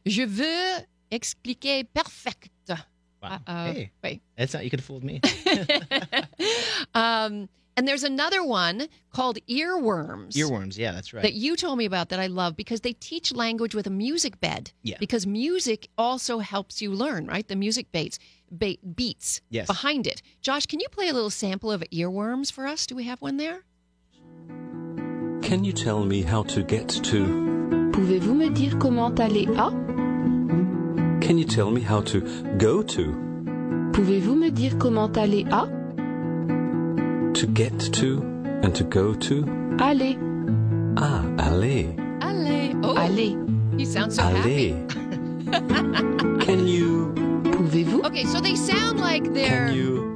Je 0.06 0.26
veux 0.26 0.86
expliquer 1.12 1.84
perfect. 1.94 2.50
Wow. 3.22 3.40
Uh, 3.48 3.74
hey, 3.74 3.92
wait. 4.04 4.22
that's 4.38 4.54
not. 4.54 4.64
You 4.64 4.70
could 4.70 4.80
have 4.80 4.86
fooled 4.86 5.04
me. 5.04 5.20
Um, 6.94 7.50
and 7.78 7.88
there's 7.88 8.04
another 8.04 8.44
one 8.44 8.88
called 9.12 9.38
Earworms. 9.50 10.34
Earworms. 10.34 10.78
Yeah, 10.78 10.92
that's 10.94 11.14
right. 11.14 11.22
that 11.24 11.34
you 11.34 11.56
told 11.56 11.78
me 11.78 11.86
about 11.86 12.10
that 12.10 12.20
I 12.20 12.28
love 12.28 12.56
because 12.56 12.82
they 12.82 12.94
teach 12.94 13.34
language 13.34 13.76
with 13.76 13.86
a 13.88 13.90
music 13.90 14.40
bed. 14.40 14.72
Yeah. 14.84 14.98
Because 15.00 15.28
music 15.28 15.90
also 15.98 16.40
helps 16.40 16.82
you 16.82 16.92
learn, 16.92 17.28
right? 17.28 17.48
The 17.48 17.56
music 17.56 17.92
beats, 17.92 18.18
ba- 18.52 18.78
beats 18.96 19.42
Yes. 19.50 19.68
behind 19.68 20.08
it. 20.08 20.22
Josh, 20.42 20.66
can 20.66 20.80
you 20.80 20.88
play 20.90 21.10
a 21.10 21.14
little 21.14 21.30
sample 21.30 21.72
of 21.72 21.84
earworms 21.92 22.52
for 22.52 22.66
us? 22.66 22.86
Do 22.86 22.96
we 22.96 23.04
have 23.06 23.22
one 23.22 23.38
there? 23.38 23.64
Can 25.42 25.64
you 25.64 25.74
tell 25.74 26.04
me 26.06 26.22
how 26.24 26.44
to 26.44 26.64
get 26.64 26.90
to? 26.90 27.92
Pouvez-vous 27.94 28.34
me 28.36 28.50
dire 28.50 28.78
comment 28.80 29.16
aller 29.20 29.46
à 29.58 29.72
Can 31.22 31.38
you 31.38 31.46
tell 31.46 31.72
me 31.72 31.82
how 31.82 32.02
to 32.02 32.22
go 32.58 32.82
to? 32.84 33.14
Pouvez-vous 33.94 34.36
me 34.36 34.50
dire 34.50 34.76
comment 34.78 35.12
aller 35.18 35.46
à 35.52 35.68
To 37.36 37.48
get 37.48 37.78
to 38.00 38.22
and 38.64 38.74
to 38.76 38.84
go 38.86 39.14
to? 39.14 39.44
Aller. 39.80 40.16
Ah, 40.98 41.22
aller. 41.38 41.94
Allez. 42.22 42.74
Oh, 42.82 42.96
Aller. 42.98 43.36
you 43.78 43.86
sound 43.86 44.14
so 44.14 44.22
happy. 44.24 44.72
Aller. 44.72 46.40
Can 46.46 46.66
you? 46.66 47.12
Pouvez-vous 47.52 48.04
Okay, 48.06 48.24
so 48.24 48.40
they 48.40 48.56
sound 48.56 49.00
like 49.02 49.34
they're 49.34 49.68
Can 49.68 49.76
you? 49.76 50.15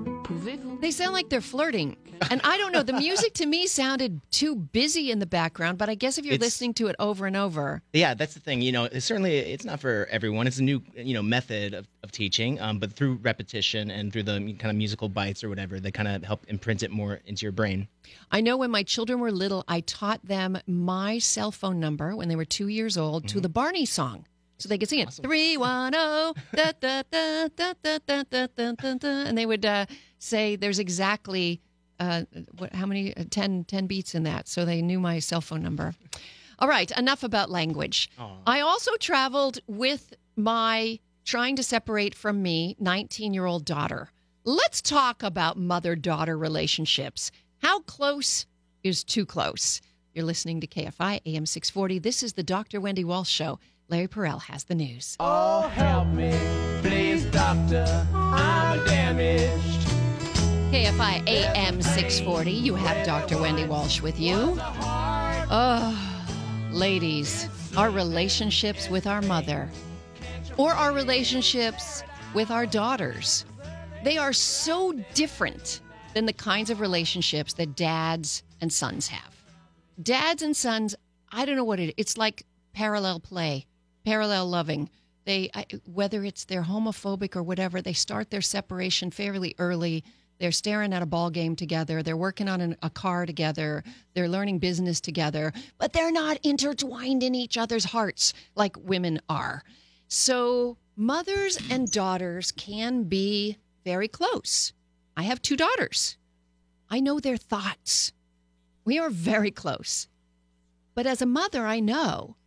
They 0.80 0.92
sound 0.92 1.14
like 1.14 1.30
they're 1.30 1.42
flirting. 1.42 1.98
And 2.32 2.42
I 2.44 2.58
don't 2.58 2.72
know, 2.72 2.84
the 2.84 2.94
music 2.94 3.34
to 3.36 3.46
me 3.46 3.68
sounded 3.68 4.22
too 4.32 4.56
busy 4.56 5.10
in 5.12 5.20
the 5.20 5.26
background, 5.26 5.78
but 5.78 5.90
I 5.90 5.96
guess 5.96 6.18
if 6.18 6.26
you're 6.26 6.36
It's- 6.36 6.46
listening 6.48 6.74
to 6.76 6.88
it 6.88 6.96
over 7.00 7.26
and 7.28 7.36
over, 7.36 7.82
Yeah, 7.94 8.14
that's 8.14 8.34
the 8.34 8.40
thing. 8.40 8.62
You 8.62 8.72
know, 8.72 8.86
it's 8.86 9.06
certainly 9.06 9.38
it's 9.38 9.64
not 9.66 9.80
for 9.80 10.08
everyone. 10.12 10.48
It's 10.48 10.58
a 10.60 10.64
new 10.64 10.82
you 10.96 11.14
know 11.14 11.22
method 11.22 11.74
of, 11.74 11.88
of 12.04 12.12
teaching, 12.12 12.60
um, 12.62 12.80
but 12.80 12.94
through 12.94 13.16
repetition 13.22 13.90
and 13.92 14.12
through 14.12 14.24
the 14.24 14.40
kind 14.60 14.66
of 14.72 14.76
musical 14.76 15.10
bites 15.10 15.44
or 15.44 15.50
whatever, 15.50 15.80
they 15.80 15.92
kind 15.92 16.08
of 16.08 16.24
help 16.24 16.46
imprint 16.48 16.84
it 16.84 16.92
more 16.92 17.20
into 17.26 17.44
your 17.46 17.52
brain. 17.54 17.88
I 18.32 18.42
know 18.42 18.58
when 18.58 18.72
my 18.72 18.84
children 18.84 19.20
were 19.20 19.32
little, 19.32 19.64
I 19.68 19.82
taught 19.82 20.26
them 20.26 20.58
my 20.68 21.20
cell 21.20 21.52
phone 21.52 21.80
number 21.80 22.16
when 22.16 22.28
they 22.30 22.36
were 22.36 22.46
two 22.46 22.68
years 22.68 22.98
old 22.98 23.28
to 23.30 23.40
the 23.42 23.50
Barney 23.50 23.86
song. 23.86 24.26
So 24.58 24.68
they 24.68 24.78
could 24.78 24.90
sing 24.90 25.00
it. 25.00 25.10
310 25.14 26.34
da, 26.54 26.72
da, 26.82 27.04
da, 27.10 27.48
da, 27.56 27.74
da, 27.82 27.98
da, 28.06 28.24
da, 28.30 28.48
da, 28.56 28.74
da, 28.74 28.94
da. 28.96 29.08
And 29.08 29.38
they 29.38 29.46
would 29.46 29.66
uh, 29.66 29.86
say 30.20 30.56
there's 30.56 30.80
exactly 30.80 31.62
uh, 32.00 32.24
what, 32.58 32.74
how 32.74 32.86
many, 32.86 33.16
uh, 33.16 33.26
10, 33.30 33.66
10 33.66 33.88
beats 33.88 34.16
in 34.16 34.24
that. 34.24 34.48
So 34.48 34.66
they 34.66 34.82
knew 34.82 35.00
my 35.00 35.20
cell 35.20 35.42
phone 35.42 35.62
number. 35.64 35.96
All 36.60 36.68
right, 36.68 36.92
enough 36.98 37.24
about 37.24 37.50
language. 37.50 38.10
I 38.46 38.60
also 38.60 38.96
traveled 38.98 39.60
with 39.68 40.14
my 40.36 41.00
trying 41.24 41.56
to 41.56 41.64
separate 41.64 42.16
from 42.16 42.42
me 42.42 42.76
19 42.80 43.34
year 43.34 43.46
old 43.46 43.64
daughter. 43.66 44.12
Let's 44.44 44.82
talk 44.82 45.24
about 45.24 45.58
mother 45.58 45.96
daughter 45.96 46.38
relationships. 46.38 47.32
How 47.60 47.82
close 47.82 48.46
is 48.84 49.04
too 49.04 49.26
close? 49.26 49.82
You're 50.14 50.26
listening 50.26 50.60
to 50.62 50.68
KFI 50.68 51.22
AM 51.26 51.46
640. 51.46 52.00
This 52.00 52.24
is 52.24 52.34
the 52.34 52.44
Dr. 52.44 52.82
Wendy 52.82 53.04
Walsh 53.04 53.30
Show. 53.30 53.60
Larry 53.90 54.08
Perel 54.08 54.42
has 54.44 54.66
the 54.66 54.76
news. 54.76 55.16
Oh, 55.20 55.62
help 55.70 56.08
me, 56.08 56.38
please, 56.82 57.26
doctor. 57.26 58.08
I'm 58.14 58.86
damaged. 58.86 59.89
KFI 60.70 61.28
AM 61.28 61.82
640. 61.82 62.52
You 62.52 62.76
have 62.76 63.04
Dr. 63.04 63.42
Wendy 63.42 63.66
Walsh 63.66 64.02
with 64.02 64.20
you. 64.20 64.56
Oh, 64.62 66.30
ladies, 66.70 67.48
our 67.76 67.90
relationships 67.90 68.88
with 68.88 69.08
our 69.08 69.24
mother 69.24 69.68
or 70.58 70.74
our 70.74 70.94
relationships 70.94 72.04
with 72.36 72.52
our 72.52 72.68
daughters, 72.68 73.46
they 74.04 74.20
are 74.20 74.32
so 74.32 74.94
different 75.16 75.82
than 76.14 76.28
the 76.28 76.34
kinds 76.34 76.70
of 76.70 76.82
relationships 76.82 77.54
that 77.54 77.76
dads 77.76 78.44
and 78.62 78.72
sons 78.72 79.08
have. 79.08 79.34
Dads 80.04 80.44
and 80.44 80.56
sons, 80.56 80.94
I 81.32 81.46
don't 81.46 81.56
know 81.56 81.64
what 81.64 81.80
it 81.80 81.88
is. 81.88 81.94
it's 81.98 82.16
like 82.16 82.46
parallel 82.74 83.20
play, 83.20 83.66
parallel 84.06 84.48
loving. 84.48 84.88
They 85.26 85.50
whether 85.86 86.24
it's 86.24 86.46
they're 86.46 86.62
homophobic 86.62 87.36
or 87.36 87.42
whatever, 87.42 87.82
they 87.82 87.94
start 87.94 88.30
their 88.30 88.42
separation 88.42 89.10
fairly 89.10 89.56
early. 89.58 90.04
They're 90.40 90.52
staring 90.52 90.94
at 90.94 91.02
a 91.02 91.06
ball 91.06 91.30
game 91.30 91.56
together. 91.56 92.02
They're 92.02 92.18
working 92.18 92.48
on 92.48 92.62
an, 92.62 92.78
a 92.82 92.90
car 92.90 93.26
together. 93.26 93.84
They're 94.14 94.30
learning 94.30 94.60
business 94.60 95.02
together, 95.02 95.52
but 95.78 95.94
they're 95.94 96.12
not 96.12 96.40
intertwined 96.44 97.24
in 97.24 97.36
each 97.36 97.58
other's 97.58 97.86
hearts 97.86 98.34
like 98.56 98.78
women 98.78 99.20
are. 99.28 99.64
So, 100.08 100.78
mothers 100.96 101.60
and 101.70 101.92
daughters 101.92 102.52
can 102.52 103.04
be 103.04 103.58
very 103.84 104.08
close. 104.08 104.74
I 105.16 105.24
have 105.24 105.42
two 105.42 105.58
daughters. 105.58 106.18
I 106.90 107.02
know 107.02 107.20
their 107.20 107.38
thoughts. 107.38 108.14
We 108.86 108.98
are 108.98 109.10
very 109.10 109.52
close. 109.52 110.08
But 110.96 111.06
as 111.06 111.22
a 111.22 111.26
mother, 111.26 111.66
I 111.66 111.80
know 111.80 112.38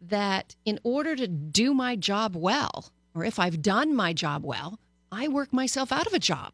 that 0.00 0.56
in 0.64 0.78
order 0.82 1.16
to 1.16 1.26
do 1.26 1.72
my 1.72 1.96
job 1.96 2.36
well, 2.36 2.92
or 3.14 3.24
if 3.24 3.38
I've 3.38 3.62
done 3.62 3.94
my 3.94 4.12
job 4.12 4.44
well, 4.44 4.78
I 5.10 5.28
work 5.28 5.52
myself 5.52 5.92
out 5.92 6.06
of 6.06 6.12
a 6.12 6.18
job. 6.18 6.52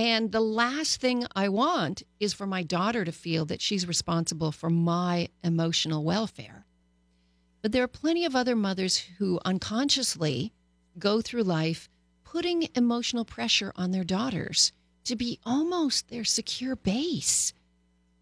And 0.00 0.32
the 0.32 0.40
last 0.40 0.98
thing 0.98 1.26
I 1.36 1.50
want 1.50 2.04
is 2.18 2.32
for 2.32 2.46
my 2.46 2.62
daughter 2.62 3.04
to 3.04 3.12
feel 3.12 3.44
that 3.44 3.60
she's 3.60 3.86
responsible 3.86 4.50
for 4.50 4.70
my 4.70 5.28
emotional 5.44 6.04
welfare. 6.04 6.64
But 7.60 7.72
there 7.72 7.84
are 7.84 7.98
plenty 8.02 8.24
of 8.24 8.34
other 8.34 8.56
mothers 8.56 8.96
who 9.18 9.38
unconsciously 9.44 10.54
go 10.98 11.20
through 11.20 11.42
life 11.42 11.90
putting 12.24 12.70
emotional 12.74 13.26
pressure 13.26 13.74
on 13.76 13.90
their 13.90 14.02
daughters 14.02 14.72
to 15.04 15.16
be 15.16 15.38
almost 15.44 16.08
their 16.08 16.24
secure 16.24 16.76
base. 16.76 17.52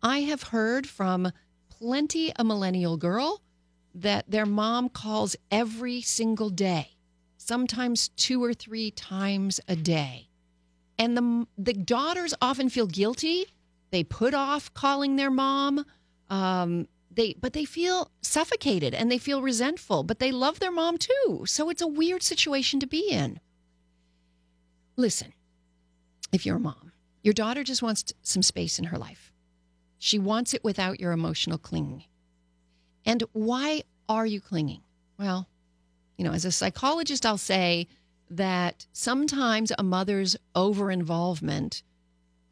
I 0.03 0.23
have 0.23 0.43
heard 0.51 0.88
from 0.88 1.31
plenty 1.69 2.33
a 2.35 2.43
millennial 2.43 2.97
girl 2.97 3.41
that 3.95 4.29
their 4.29 4.47
mom 4.47 4.88
calls 4.88 5.37
every 5.49 6.03
single 6.03 6.51
day, 6.51 6.97
sometimes 7.37 8.09
two 8.09 8.43
or 8.43 8.53
three 8.53 8.91
times 8.91 9.61
a 9.69 9.77
day. 9.77 10.28
And 10.98 11.16
the 11.16 11.46
the 11.56 11.72
daughters 11.72 12.34
often 12.40 12.68
feel 12.68 12.87
guilty. 12.87 13.46
They 13.90 14.04
put 14.04 14.34
off 14.34 14.72
calling 14.74 15.16
their 15.16 15.30
mom. 15.30 15.84
Um, 16.28 16.88
they 17.11 17.34
but 17.40 17.52
they 17.52 17.64
feel 17.64 18.11
suffocated 18.22 18.94
and 18.94 19.11
they 19.11 19.18
feel 19.18 19.42
resentful, 19.42 20.02
but 20.02 20.18
they 20.18 20.32
love 20.32 20.61
their 20.61 20.72
mom 20.72 20.98
too. 20.98 21.44
So 21.46 21.70
it's 21.70 21.82
a 21.82 21.87
weird 21.87 22.22
situation 22.22 22.80
to 22.80 22.87
be 22.87 23.08
in. 23.11 23.40
Listen, 24.96 25.32
if 26.32 26.44
you're 26.44 26.56
a 26.56 26.61
mom, 26.61 26.92
your 27.22 27.34
daughter 27.34 27.62
just 27.62 27.82
wants 27.82 28.12
some 28.22 28.42
space 28.42 28.78
in 28.78 28.87
her 28.87 28.98
life. 28.98 29.32
She 29.98 30.18
wants 30.18 30.54
it 30.54 30.64
without 30.64 31.00
your 31.00 31.12
emotional 31.12 31.58
clinging. 31.58 32.04
And 33.04 33.24
why 33.32 33.82
are 34.08 34.26
you 34.26 34.40
clinging? 34.40 34.82
Well, 35.18 35.48
you 36.16 36.24
know, 36.24 36.32
as 36.32 36.44
a 36.44 36.52
psychologist, 36.52 37.24
I'll 37.24 37.38
say 37.38 37.88
that 38.31 38.87
sometimes 38.93 39.73
a 39.79 39.83
mother's 39.83 40.37
over 40.55 40.91
involvement 40.91 41.83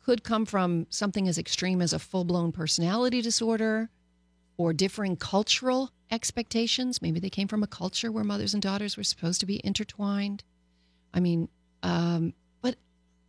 could 0.05 0.23
come 0.23 0.47
from 0.47 0.87
something 0.89 1.27
as 1.27 1.39
extreme 1.39 1.83
as 1.83 1.93
a 1.93 1.99
full 1.99 2.25
blown 2.25 2.53
personality 2.53 3.21
disorder 3.21 3.91
or 4.57 4.73
differing 4.73 5.17
cultural 5.17 5.91
expectations. 6.11 7.03
Maybe 7.03 7.21
they 7.21 7.31
came 7.31 7.49
from 7.49 7.62
a 7.62 7.67
culture 7.67 8.12
where 8.12 8.25
mothers 8.25 8.55
and 8.55 8.62
daughters 8.62 8.97
were 8.97 9.05
supposed 9.05 9.41
to 9.41 9.47
be 9.47 9.61
intertwined. 9.65 10.45
I 11.12 11.21
mean, 11.21 11.49
um, 11.83 12.35
but 12.62 12.77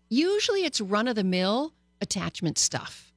usually 0.10 0.66
it's 0.66 0.80
run 0.80 1.08
of 1.08 1.16
the 1.16 1.24
mill 1.24 1.74
attachment 2.02 2.58
stuff. 2.58 3.12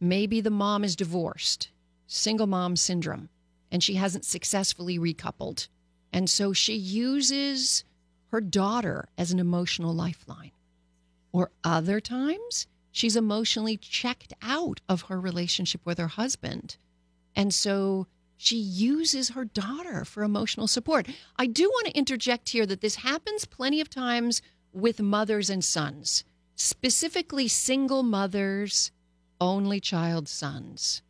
Maybe 0.00 0.40
the 0.40 0.50
mom 0.50 0.84
is 0.84 0.96
divorced, 0.96 1.70
single 2.06 2.46
mom 2.46 2.76
syndrome, 2.76 3.28
and 3.70 3.82
she 3.82 3.94
hasn't 3.94 4.24
successfully 4.24 4.98
recoupled. 4.98 5.68
And 6.12 6.30
so 6.30 6.52
she 6.52 6.74
uses 6.74 7.84
her 8.34 8.40
daughter 8.40 9.06
as 9.16 9.30
an 9.30 9.38
emotional 9.38 9.94
lifeline. 9.94 10.50
Or 11.30 11.52
other 11.62 12.00
times, 12.00 12.66
she's 12.90 13.14
emotionally 13.14 13.76
checked 13.76 14.32
out 14.42 14.80
of 14.88 15.02
her 15.02 15.20
relationship 15.20 15.82
with 15.84 15.98
her 15.98 16.08
husband. 16.08 16.76
And 17.36 17.54
so 17.54 18.08
she 18.36 18.56
uses 18.56 19.28
her 19.30 19.44
daughter 19.44 20.04
for 20.04 20.24
emotional 20.24 20.66
support. 20.66 21.06
I 21.38 21.46
do 21.46 21.68
want 21.68 21.86
to 21.86 21.96
interject 21.96 22.48
here 22.48 22.66
that 22.66 22.80
this 22.80 22.96
happens 22.96 23.44
plenty 23.44 23.80
of 23.80 23.88
times 23.88 24.42
with 24.72 25.00
mothers 25.00 25.48
and 25.48 25.64
sons, 25.64 26.24
specifically 26.56 27.46
single 27.46 28.02
mothers, 28.02 28.90
only 29.40 29.78
child 29.78 30.28
sons. 30.28 31.02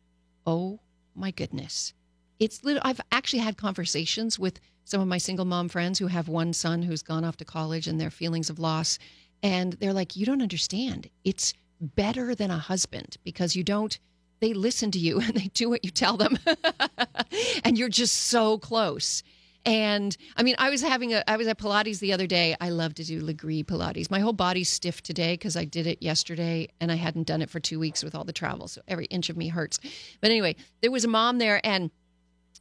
Oh 0.45 0.79
my 1.15 1.31
goodness. 1.31 1.91
It's 2.37 2.61
I've 2.83 3.01
actually 3.11 3.39
had 3.39 3.57
conversations 3.57 4.37
with 4.37 4.59
some 4.85 5.01
of 5.01 5.07
my 5.07 5.17
single 5.17 5.45
mom 5.45 5.67
friends 5.67 5.99
who 5.99 6.07
have 6.07 6.27
one 6.27 6.53
son 6.53 6.83
who's 6.83 7.03
gone 7.03 7.25
off 7.25 7.37
to 7.37 7.45
college 7.45 7.87
and 7.87 7.99
their 7.99 8.11
feelings 8.11 8.49
of 8.49 8.59
loss 8.59 8.97
and 9.43 9.73
they're 9.73 9.93
like 9.93 10.15
you 10.15 10.25
don't 10.25 10.41
understand. 10.41 11.09
It's 11.23 11.53
better 11.81 12.33
than 12.33 12.51
a 12.51 12.57
husband 12.57 13.17
because 13.23 13.55
you 13.55 13.63
don't 13.63 13.99
they 14.39 14.53
listen 14.53 14.91
to 14.91 14.99
you 14.99 15.19
and 15.21 15.33
they 15.33 15.47
do 15.47 15.69
what 15.69 15.83
you 15.83 15.91
tell 15.91 16.17
them. 16.17 16.37
And 17.65 17.77
you're 17.77 17.89
just 17.89 18.15
so 18.15 18.57
close. 18.57 19.21
And 19.65 20.15
i 20.37 20.43
mean 20.43 20.55
i 20.59 20.69
was 20.69 20.81
having 20.81 21.13
a 21.13 21.23
i 21.27 21.35
was 21.37 21.47
at 21.47 21.57
pilates 21.57 21.99
the 21.99 22.13
other 22.13 22.27
day. 22.27 22.55
I 22.61 22.69
love 22.69 22.93
to 22.95 23.03
do 23.03 23.21
Lagree 23.21 23.65
pilates. 23.65 24.11
My 24.11 24.19
whole 24.19 24.33
body's 24.33 24.69
stiff 24.69 25.01
today 25.01 25.33
because 25.33 25.57
i 25.57 25.65
did 25.65 25.87
it 25.87 26.01
yesterday 26.01 26.69
and 26.79 26.91
i 26.91 26.95
hadn't 26.95 27.27
done 27.27 27.41
it 27.41 27.49
for 27.49 27.59
two 27.59 27.79
weeks 27.79 28.03
with 28.03 28.13
all 28.13 28.23
the 28.23 28.31
travel 28.31 28.67
so 28.67 28.81
every 28.87 29.05
inch 29.05 29.29
of 29.29 29.37
me 29.37 29.47
hurts. 29.47 29.79
But 30.21 30.29
anyway 30.29 30.55
there 30.81 30.91
was 30.91 31.03
a 31.03 31.09
mom 31.09 31.39
there 31.39 31.59
and 31.63 31.89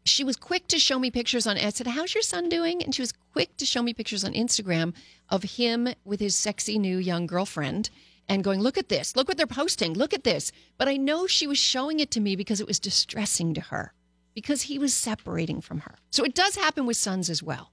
she 0.04 0.22
was 0.22 0.36
quick 0.36 0.68
to 0.68 0.78
show 0.78 0.98
me 0.98 1.10
pictures 1.10 1.46
on 1.46 1.56
I 1.56 1.70
said, 1.70 1.86
How's 1.86 2.14
your 2.14 2.22
son 2.22 2.48
doing? 2.48 2.82
And 2.82 2.94
she 2.94 3.02
was 3.02 3.12
quick 3.32 3.56
to 3.56 3.66
show 3.66 3.82
me 3.82 3.94
pictures 3.94 4.24
on 4.24 4.32
Instagram 4.32 4.94
of 5.30 5.42
him 5.42 5.88
with 6.04 6.20
his 6.20 6.36
sexy 6.36 6.78
new 6.78 6.98
young 6.98 7.26
girlfriend 7.26 7.90
and 8.28 8.44
going, 8.44 8.60
Look 8.60 8.76
at 8.76 8.88
this. 8.88 9.16
Look 9.16 9.28
what 9.28 9.38
they're 9.38 9.46
posting. 9.46 9.94
Look 9.94 10.12
at 10.12 10.24
this. 10.24 10.52
But 10.76 10.88
I 10.88 10.96
know 10.96 11.26
she 11.26 11.46
was 11.46 11.58
showing 11.58 12.00
it 12.00 12.10
to 12.12 12.20
me 12.20 12.36
because 12.36 12.60
it 12.60 12.66
was 12.66 12.78
distressing 12.78 13.54
to 13.54 13.60
her 13.62 13.94
because 14.34 14.62
he 14.62 14.78
was 14.78 14.92
separating 14.92 15.60
from 15.60 15.80
her. 15.80 15.96
So 16.10 16.24
it 16.24 16.34
does 16.34 16.56
happen 16.56 16.86
with 16.86 16.96
sons 16.96 17.30
as 17.30 17.42
well. 17.42 17.72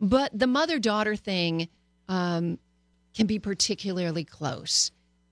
But 0.00 0.38
the 0.38 0.46
mother 0.46 0.78
daughter 0.78 1.16
thing 1.16 1.68
um, 2.08 2.58
can 3.14 3.26
be 3.26 3.38
particularly 3.38 4.24
close 4.24 4.90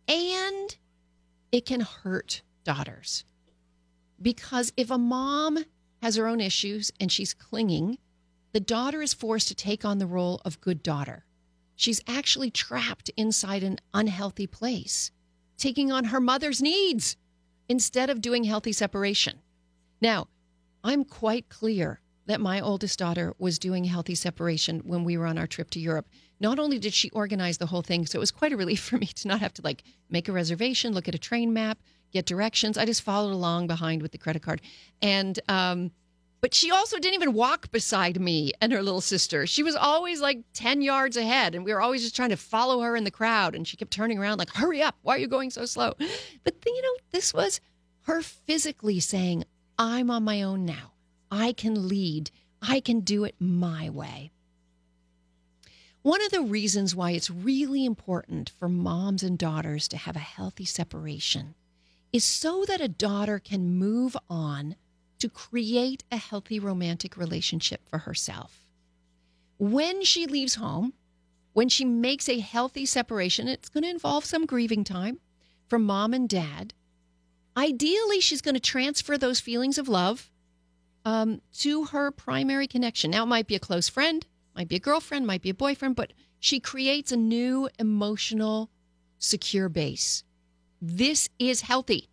and 0.09 0.77
it 1.53 1.67
can 1.67 1.81
hurt 1.81 2.43
daughters 2.65 3.25
because 4.21 4.73
if 4.77 4.91
a 4.91 4.99
mom 4.99 5.65
has 6.03 6.17
her 6.17 6.27
own 6.27 6.41
issues 6.41 6.91
and 7.01 7.11
she's 7.11 7.33
clinging, 7.33 7.97
the 8.53 8.61
daughter 8.61 9.01
is 9.01 9.15
forced 9.15 9.49
to 9.49 9.55
take 9.55 9.85
on 9.85 9.99
the 9.99 10.07
role 10.07 10.43
of 10.45 10.61
good 10.61 10.83
daughter. 10.83 11.25
She's 11.77 12.03
actually 12.07 12.51
trapped 12.51 13.09
inside 13.17 13.63
an 13.63 13.79
unhealthy 13.95 14.47
place, 14.47 15.11
taking 15.57 15.91
on 15.91 16.05
her 16.07 16.21
mother's 16.21 16.61
needs 16.61 17.17
instead 17.69 18.11
of 18.11 18.21
doing 18.21 18.45
healthy 18.45 18.73
separation. 18.73 19.39
Now, 20.01 20.27
I'm 20.85 21.05
quite 21.05 21.49
clear 21.49 22.01
that 22.27 22.41
my 22.41 22.61
oldest 22.61 22.99
daughter 22.99 23.35
was 23.39 23.59
doing 23.59 23.85
healthy 23.85 24.17
separation 24.17 24.81
when 24.81 25.05
we 25.05 25.17
were 25.17 25.27
on 25.27 25.39
our 25.39 25.47
trip 25.47 25.71
to 25.71 25.81
Europe. 25.81 26.09
Not 26.41 26.59
only 26.59 26.79
did 26.79 26.95
she 26.95 27.11
organize 27.11 27.59
the 27.59 27.67
whole 27.67 27.83
thing, 27.83 28.07
so 28.07 28.19
it 28.19 28.21
was 28.21 28.31
quite 28.33 28.53
a 28.53 28.57
relief 28.57 28.81
for 28.89 28.99
me 28.99 29.07
to 29.07 29.29
not 29.29 29.41
have 29.41 29.55
to 29.55 29.63
like 29.63 29.85
make 30.11 30.29
a 30.29 30.33
reservation, 30.33 30.93
look 30.93 31.09
at 31.09 31.15
a 31.15 31.19
train 31.19 31.53
map, 31.53 31.79
get 32.13 32.27
directions. 32.27 32.79
I 32.79 32.85
just 32.85 33.03
followed 33.03 33.33
along 33.33 33.67
behind 33.67 34.03
with 34.03 34.13
the 34.13 34.19
credit 34.19 34.43
card. 34.43 34.61
And 35.01 35.39
um 35.49 35.91
but 36.41 36.55
she 36.55 36.73
also 36.73 36.99
didn't 36.99 37.15
even 37.15 37.35
walk 37.35 37.71
beside 37.71 38.21
me 38.21 38.53
and 38.61 38.73
her 38.73 38.83
little 38.83 39.01
sister. 39.01 39.47
She 39.47 39.63
was 39.63 39.77
always 39.77 40.21
like 40.21 40.41
10 40.55 40.83
yards 40.83 41.17
ahead 41.17 41.55
and 41.55 41.65
we 41.65 41.73
were 41.73 41.81
always 41.81 42.03
just 42.03 42.17
trying 42.17 42.31
to 42.31 42.37
follow 42.37 42.81
her 42.81 42.97
in 42.97 43.05
the 43.05 43.13
crowd 43.13 43.55
and 43.55 43.67
she 43.67 43.77
kept 43.77 43.93
turning 43.93 44.19
around 44.19 44.39
like, 44.39 44.51
"Hurry 44.51 44.83
up. 44.83 44.97
Why 45.03 45.15
are 45.15 45.21
you 45.21 45.29
going 45.29 45.51
so 45.51 45.65
slow?" 45.65 45.95
But 46.45 46.57
you 46.67 46.83
know, 46.83 46.97
this 47.13 47.33
was 47.33 47.61
her 48.03 48.23
physically 48.23 48.99
saying, 48.99 49.45
"I'm 49.79 50.11
on 50.11 50.25
my 50.25 50.43
own 50.43 50.65
now. 50.65 50.95
I 51.31 51.53
can 51.53 51.87
lead. 51.89 52.33
I 52.61 52.81
can 52.81 53.01
do 53.01 53.23
it 53.23 53.37
my 53.39 53.89
way." 53.89 54.33
One 56.03 56.21
of 56.21 56.33
the 56.33 56.43
reasons 56.43 56.97
why 56.97 57.13
it's 57.13 57.31
really 57.31 57.85
important 57.85 58.51
for 58.51 58.69
moms 58.69 59.23
and 59.23 59.39
daughters 59.39 59.87
to 59.87 59.97
have 59.97 60.17
a 60.17 60.31
healthy 60.37 60.65
separation 60.65 61.55
is 62.13 62.25
so 62.25 62.65
that 62.67 62.81
a 62.81 62.89
daughter 62.89 63.39
can 63.39 63.79
move 63.79 64.17
on 64.29 64.77
to 65.19 65.29
create 65.29 66.05
a 66.11 66.17
healthy 66.17 66.59
romantic 66.59 67.17
relationship 67.17 67.89
for 67.89 67.99
herself. 67.99 68.67
When 69.59 70.03
she 70.05 70.27
leaves 70.27 70.57
home, 70.57 70.95
when 71.53 71.69
she 71.69 71.85
makes 71.85 72.29
a 72.29 72.41
healthy 72.41 72.87
separation, 72.87 73.47
it's 73.49 73.69
going 73.69 73.85
to 73.85 73.91
involve 73.91 74.25
some 74.25 74.47
grieving 74.47 74.85
time 74.85 75.21
from 75.69 75.85
mom 75.85 76.13
and 76.13 76.29
dad. 76.29 76.75
Ideally, 77.57 78.21
she's 78.21 78.41
going 78.41 78.55
to 78.55 78.61
transfer 78.61 79.17
those 79.17 79.41
feelings 79.41 79.79
of 79.79 79.89
love 79.89 80.31
um, 81.05 81.41
to 81.59 81.85
her 81.87 82.11
primary 82.11 82.67
connection. 82.67 83.11
Now, 83.11 83.23
it 83.25 83.27
might 83.27 83.47
be 83.47 83.55
a 83.55 83.61
close 83.61 83.89
friend, 83.89 84.27
might 84.57 84.69
be 84.69 84.77
a 84.77 84.81
girlfriend, 84.81 85.27
might 85.27 85.43
be 85.43 85.51
a 85.51 85.55
boyfriend, 85.55 85.97
but 85.97 86.13
she 86.41 86.59
creates 86.59 87.13
a 87.13 87.17
new 87.17 87.69
emotional, 87.79 88.71
secure 89.19 89.69
base. 89.69 90.25
This 90.83 91.31
is 91.39 91.63
healthy. 91.63 92.11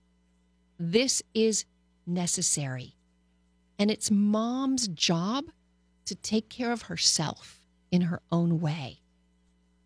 This 0.79 1.23
is 1.33 1.65
necessary. 2.07 2.95
And 3.79 3.91
it's 3.91 4.11
mom's 4.11 4.87
job 4.89 5.45
to 6.05 6.15
take 6.15 6.49
care 6.49 6.71
of 6.71 6.83
herself 6.83 7.61
in 7.91 8.01
her 8.03 8.21
own 8.31 8.61
way. 8.61 8.99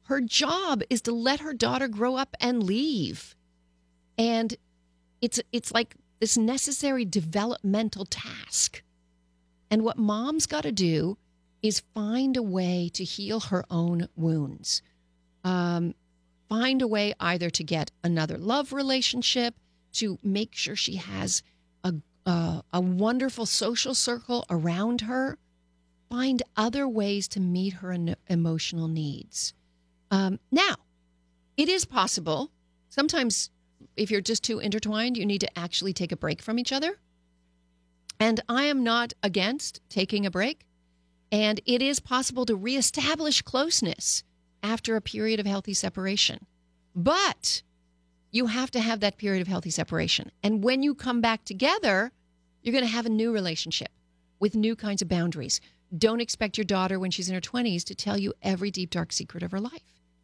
Her 0.03 0.21
job 0.21 0.83
is 0.89 1.01
to 1.03 1.13
let 1.13 1.39
her 1.41 1.53
daughter 1.53 1.87
grow 1.87 2.17
up 2.17 2.35
and 2.41 2.63
leave. 2.63 3.35
And 4.17 4.55
it's 5.21 5.39
it's 5.53 5.71
like 5.73 5.95
this 6.19 6.37
necessary 6.37 7.05
developmental 7.05 8.05
task. 8.05 8.83
And 9.71 9.83
what 9.83 9.97
mom's 9.97 10.45
got 10.47 10.63
to 10.63 10.73
do 10.73 11.17
is 11.61 11.81
find 11.95 12.37
a 12.37 12.43
way 12.43 12.89
to 12.93 13.03
heal 13.05 13.39
her 13.41 13.65
own 13.71 14.09
wounds. 14.17 14.81
um, 15.43 15.95
find 16.53 16.83
a 16.83 16.87
way 16.87 17.15
either 17.19 17.49
to 17.49 17.63
get 17.63 17.89
another 18.03 18.37
love 18.37 18.71
relationship, 18.73 19.55
to 19.91 20.19
make 20.21 20.53
sure 20.53 20.75
she 20.75 20.97
has 20.97 21.41
a 21.83 21.95
uh, 22.27 22.61
a 22.71 22.79
wonderful 22.79 23.47
social 23.47 23.95
circle 23.95 24.45
around 24.51 25.01
her. 25.01 25.39
Find 26.11 26.43
other 26.55 26.87
ways 26.87 27.27
to 27.29 27.39
meet 27.39 27.73
her 27.73 27.91
eno- 27.91 28.15
emotional 28.27 28.87
needs. 28.87 29.55
Um, 30.11 30.39
now, 30.51 30.75
it 31.57 31.69
is 31.69 31.85
possible. 31.85 32.51
Sometimes, 32.87 33.49
if 33.97 34.11
you're 34.11 34.21
just 34.21 34.43
too 34.43 34.59
intertwined, 34.59 35.17
you 35.17 35.25
need 35.25 35.41
to 35.41 35.57
actually 35.57 35.91
take 35.91 36.11
a 36.11 36.17
break 36.17 36.39
from 36.39 36.59
each 36.59 36.71
other. 36.71 36.99
And 38.19 38.41
I 38.47 38.65
am 38.65 38.83
not 38.83 39.11
against 39.23 39.81
taking 39.89 40.23
a 40.23 40.31
break. 40.31 40.67
And 41.31 41.59
it 41.65 41.81
is 41.81 41.99
possible 41.99 42.45
to 42.45 42.55
reestablish 42.55 43.41
closeness 43.41 44.23
after 44.63 44.95
a 44.95 45.01
period 45.01 45.39
of 45.39 45.45
healthy 45.45 45.73
separation. 45.73 46.45
But 46.95 47.61
you 48.31 48.47
have 48.47 48.71
to 48.71 48.79
have 48.79 49.01
that 49.01 49.17
period 49.17 49.41
of 49.41 49.47
healthy 49.47 49.69
separation. 49.69 50.31
And 50.41 50.63
when 50.63 50.81
you 50.81 50.95
come 50.95 51.21
back 51.21 51.45
together, 51.45 52.11
you're 52.63 52.71
going 52.73 52.85
to 52.85 52.89
have 52.89 53.05
a 53.05 53.09
new 53.09 53.31
relationship 53.31 53.89
with 54.39 54.55
new 54.55 54.75
kinds 54.75 55.01
of 55.01 55.07
boundaries. 55.07 55.61
Don't 55.95 56.21
expect 56.21 56.57
your 56.57 56.65
daughter, 56.65 56.97
when 56.97 57.11
she's 57.11 57.29
in 57.29 57.35
her 57.35 57.41
20s, 57.41 57.83
to 57.83 57.93
tell 57.93 58.17
you 58.17 58.33
every 58.41 58.71
deep, 58.71 58.89
dark 58.89 59.11
secret 59.11 59.43
of 59.43 59.51
her 59.51 59.59
life. 59.59 59.83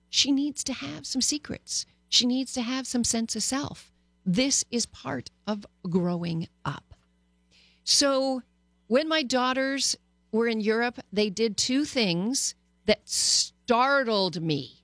She 0.09 0.31
needs 0.31 0.63
to 0.63 0.73
have 0.73 1.05
some 1.05 1.21
secrets, 1.21 1.85
she 2.07 2.25
needs 2.25 2.53
to 2.53 2.61
have 2.61 2.87
some 2.87 3.03
sense 3.03 3.35
of 3.35 3.43
self. 3.43 3.91
This 4.25 4.65
is 4.71 4.85
part 4.87 5.29
of 5.45 5.65
growing 5.87 6.47
up. 6.65 6.95
So, 7.83 8.41
when 8.87 9.07
my 9.07 9.21
daughters 9.21 9.95
were 10.31 10.47
in 10.47 10.61
Europe, 10.61 10.99
they 11.13 11.29
did 11.29 11.57
two 11.57 11.85
things 11.85 12.55
that 12.85 13.07
startled 13.69 14.41
me. 14.41 14.83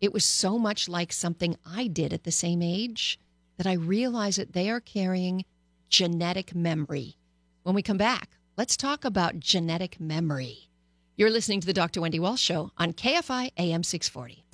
It 0.00 0.12
was 0.12 0.24
so 0.24 0.56
much 0.56 0.88
like 0.88 1.12
something 1.12 1.56
I 1.66 1.88
did 1.88 2.12
at 2.12 2.22
the 2.22 2.30
same 2.30 2.62
age 2.62 3.18
that 3.56 3.66
I 3.66 3.72
realized 3.72 4.38
that 4.38 4.52
they 4.52 4.70
are 4.70 4.78
carrying 4.78 5.44
genetic 5.88 6.54
memory. 6.54 7.16
When 7.64 7.74
we 7.74 7.82
come 7.82 7.96
back, 7.96 8.38
let's 8.56 8.76
talk 8.76 9.04
about 9.04 9.40
genetic 9.40 9.98
memory. 9.98 10.70
You're 11.16 11.28
listening 11.28 11.60
to 11.62 11.66
the 11.66 11.72
Dr. 11.72 12.00
Wendy 12.00 12.20
Walsh 12.20 12.40
Show 12.40 12.70
on 12.78 12.92
KFI 12.92 13.50
AM 13.58 13.82
640. 13.82 14.44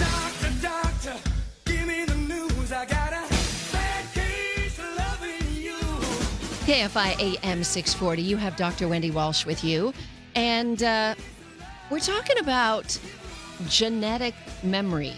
Doctor, 0.00 0.52
doctor, 0.60 1.30
give 1.64 1.86
me 1.86 2.04
the 2.06 2.16
news. 2.16 2.72
I 2.72 2.86
got 2.86 3.12
a 3.12 3.24
bad 3.72 4.12
case 4.12 4.80
of 4.80 4.96
loving 4.96 5.62
you. 5.62 5.76
KFI 6.66 7.38
AM 7.44 7.62
640. 7.62 8.20
You 8.20 8.36
have 8.36 8.56
Dr. 8.56 8.88
Wendy 8.88 9.12
Walsh 9.12 9.46
with 9.46 9.62
you. 9.62 9.94
And 10.34 10.82
uh, 10.82 11.14
we're 11.90 12.00
talking 12.00 12.38
about 12.38 12.98
genetic 13.68 14.34
memory. 14.62 15.12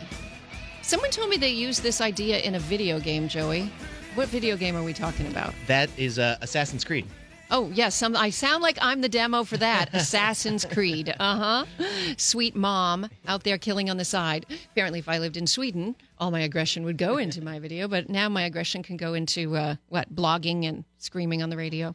Someone 0.83 1.11
told 1.11 1.31
me 1.31 1.37
they 1.37 1.51
used 1.51 1.83
this 1.83 2.01
idea 2.01 2.39
in 2.41 2.55
a 2.55 2.61
video 2.61 3.01
game, 3.01 3.29
Joey. 3.29 3.71
What 4.15 4.29
video 4.29 4.57
game 4.57 4.77
are 4.77 4.83
we 4.83 4.93
talking 4.93 5.27
about? 5.27 5.55
That 5.67 5.91
is 5.99 6.19
uh, 6.19 6.37
Assassin's 6.41 6.85
Creed. 6.85 7.07
Oh, 7.51 7.71
yes. 7.75 7.95
Some, 7.95 8.17
I 8.17 8.31
sound 8.31 8.63
like 8.63 8.79
I'm 8.81 9.01
the 9.01 9.09
demo 9.09 9.45
for 9.45 9.57
that. 9.57 9.91
Assassin's 9.95 10.65
Creed. 10.65 11.15
Uh 11.19 11.65
huh. 11.79 11.85
Sweet 12.17 12.57
mom 12.57 13.09
out 13.27 13.45
there 13.45 13.59
killing 13.59 13.89
on 13.89 13.97
the 13.97 14.05
side. 14.05 14.47
Apparently, 14.73 14.99
if 14.99 15.09
I 15.09 15.19
lived 15.19 15.37
in 15.37 15.47
Sweden, 15.47 15.95
all 16.19 16.31
my 16.31 16.41
aggression 16.41 16.85
would 16.85 16.99
go 16.99 17.19
into 17.19 17.43
my 17.43 17.59
video, 17.59 17.89
but 17.89 18.09
now 18.09 18.29
my 18.29 18.43
aggression 18.43 18.83
can 18.83 18.97
go 18.97 19.15
into 19.15 19.57
uh, 19.57 19.77
what? 19.89 20.15
Blogging 20.15 20.67
and 20.67 20.85
screaming 20.99 21.43
on 21.43 21.51
the 21.51 21.57
radio. 21.57 21.95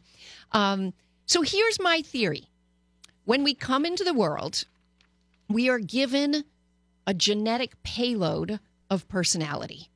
Um, 0.52 0.94
so 1.26 1.42
here's 1.42 1.80
my 1.80 2.02
theory 2.02 2.48
when 3.24 3.44
we 3.44 3.54
come 3.54 3.84
into 3.84 4.04
the 4.04 4.14
world, 4.14 4.64
we 5.48 5.68
are 5.68 5.78
given 5.78 6.44
a 7.06 7.14
genetic 7.14 7.80
payload 7.82 8.60
of 8.90 9.08
personality. 9.08 9.88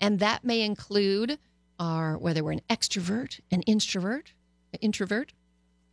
And 0.00 0.18
that 0.20 0.44
may 0.44 0.62
include 0.62 1.38
our 1.78 2.16
whether 2.16 2.42
we're 2.44 2.52
an 2.52 2.60
extrovert, 2.70 3.40
an 3.50 3.62
introvert, 3.62 4.32
an 4.72 4.78
introvert 4.80 5.32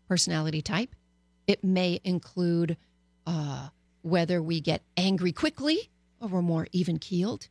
personality 0.07 0.61
type. 0.61 0.95
It 1.47 1.63
may 1.63 1.99
include 2.03 2.77
uh, 3.25 3.69
whether 4.01 4.41
we 4.41 4.61
get 4.61 4.81
angry 4.97 5.31
quickly 5.31 5.89
or 6.19 6.29
we're 6.29 6.41
more 6.41 6.67
even 6.71 6.99
keeled. 6.99 7.47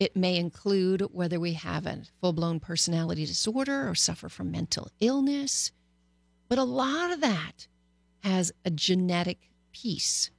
It 0.00 0.16
may 0.16 0.36
include 0.36 1.02
whether 1.12 1.38
we 1.38 1.52
have 1.52 1.86
a 1.86 2.02
full 2.20 2.32
blown 2.32 2.60
personality 2.60 3.24
disorder 3.24 3.88
or 3.88 3.94
suffer 3.94 4.28
from 4.28 4.50
mental 4.50 4.90
illness. 5.00 5.70
But 6.48 6.58
a 6.58 6.64
lot 6.64 7.12
of 7.12 7.20
that 7.20 7.68
has 8.22 8.52
a 8.64 8.70
genetic 8.70 9.38
piece. 9.72 10.30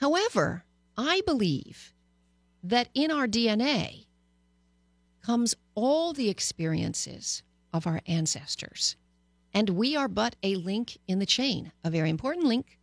However, 0.00 0.64
I 0.96 1.22
believe 1.26 1.92
that 2.62 2.88
in 2.94 3.10
our 3.10 3.26
DNA 3.26 4.06
comes 5.22 5.54
all 5.74 6.12
the 6.12 6.28
experiences 6.28 7.42
of 7.72 7.86
our 7.86 8.00
ancestors. 8.06 8.96
And 9.54 9.70
we 9.70 9.96
are 9.96 10.08
but 10.08 10.36
a 10.42 10.56
link 10.56 10.98
in 11.06 11.18
the 11.18 11.26
chain, 11.26 11.72
a 11.84 11.90
very 11.90 12.10
important 12.10 12.46
link. 12.46 12.78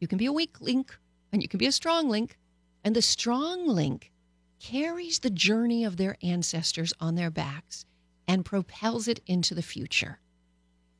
You 0.00 0.08
can 0.08 0.18
be 0.18 0.26
a 0.26 0.32
weak 0.32 0.60
link 0.60 0.96
and 1.32 1.42
you 1.42 1.48
can 1.48 1.58
be 1.58 1.66
a 1.66 1.72
strong 1.72 2.08
link. 2.08 2.38
And 2.84 2.94
the 2.94 3.02
strong 3.02 3.66
link 3.66 4.12
carries 4.60 5.18
the 5.18 5.30
journey 5.30 5.84
of 5.84 5.96
their 5.96 6.16
ancestors 6.22 6.92
on 7.00 7.14
their 7.14 7.30
backs 7.30 7.84
and 8.26 8.44
propels 8.44 9.08
it 9.08 9.20
into 9.26 9.54
the 9.54 9.62
future. 9.62 10.18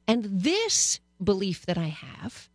And 0.07 0.25
this 0.25 1.01
belief 1.23 1.67
that 1.67 1.79
I 1.79 1.89
have 1.89 2.49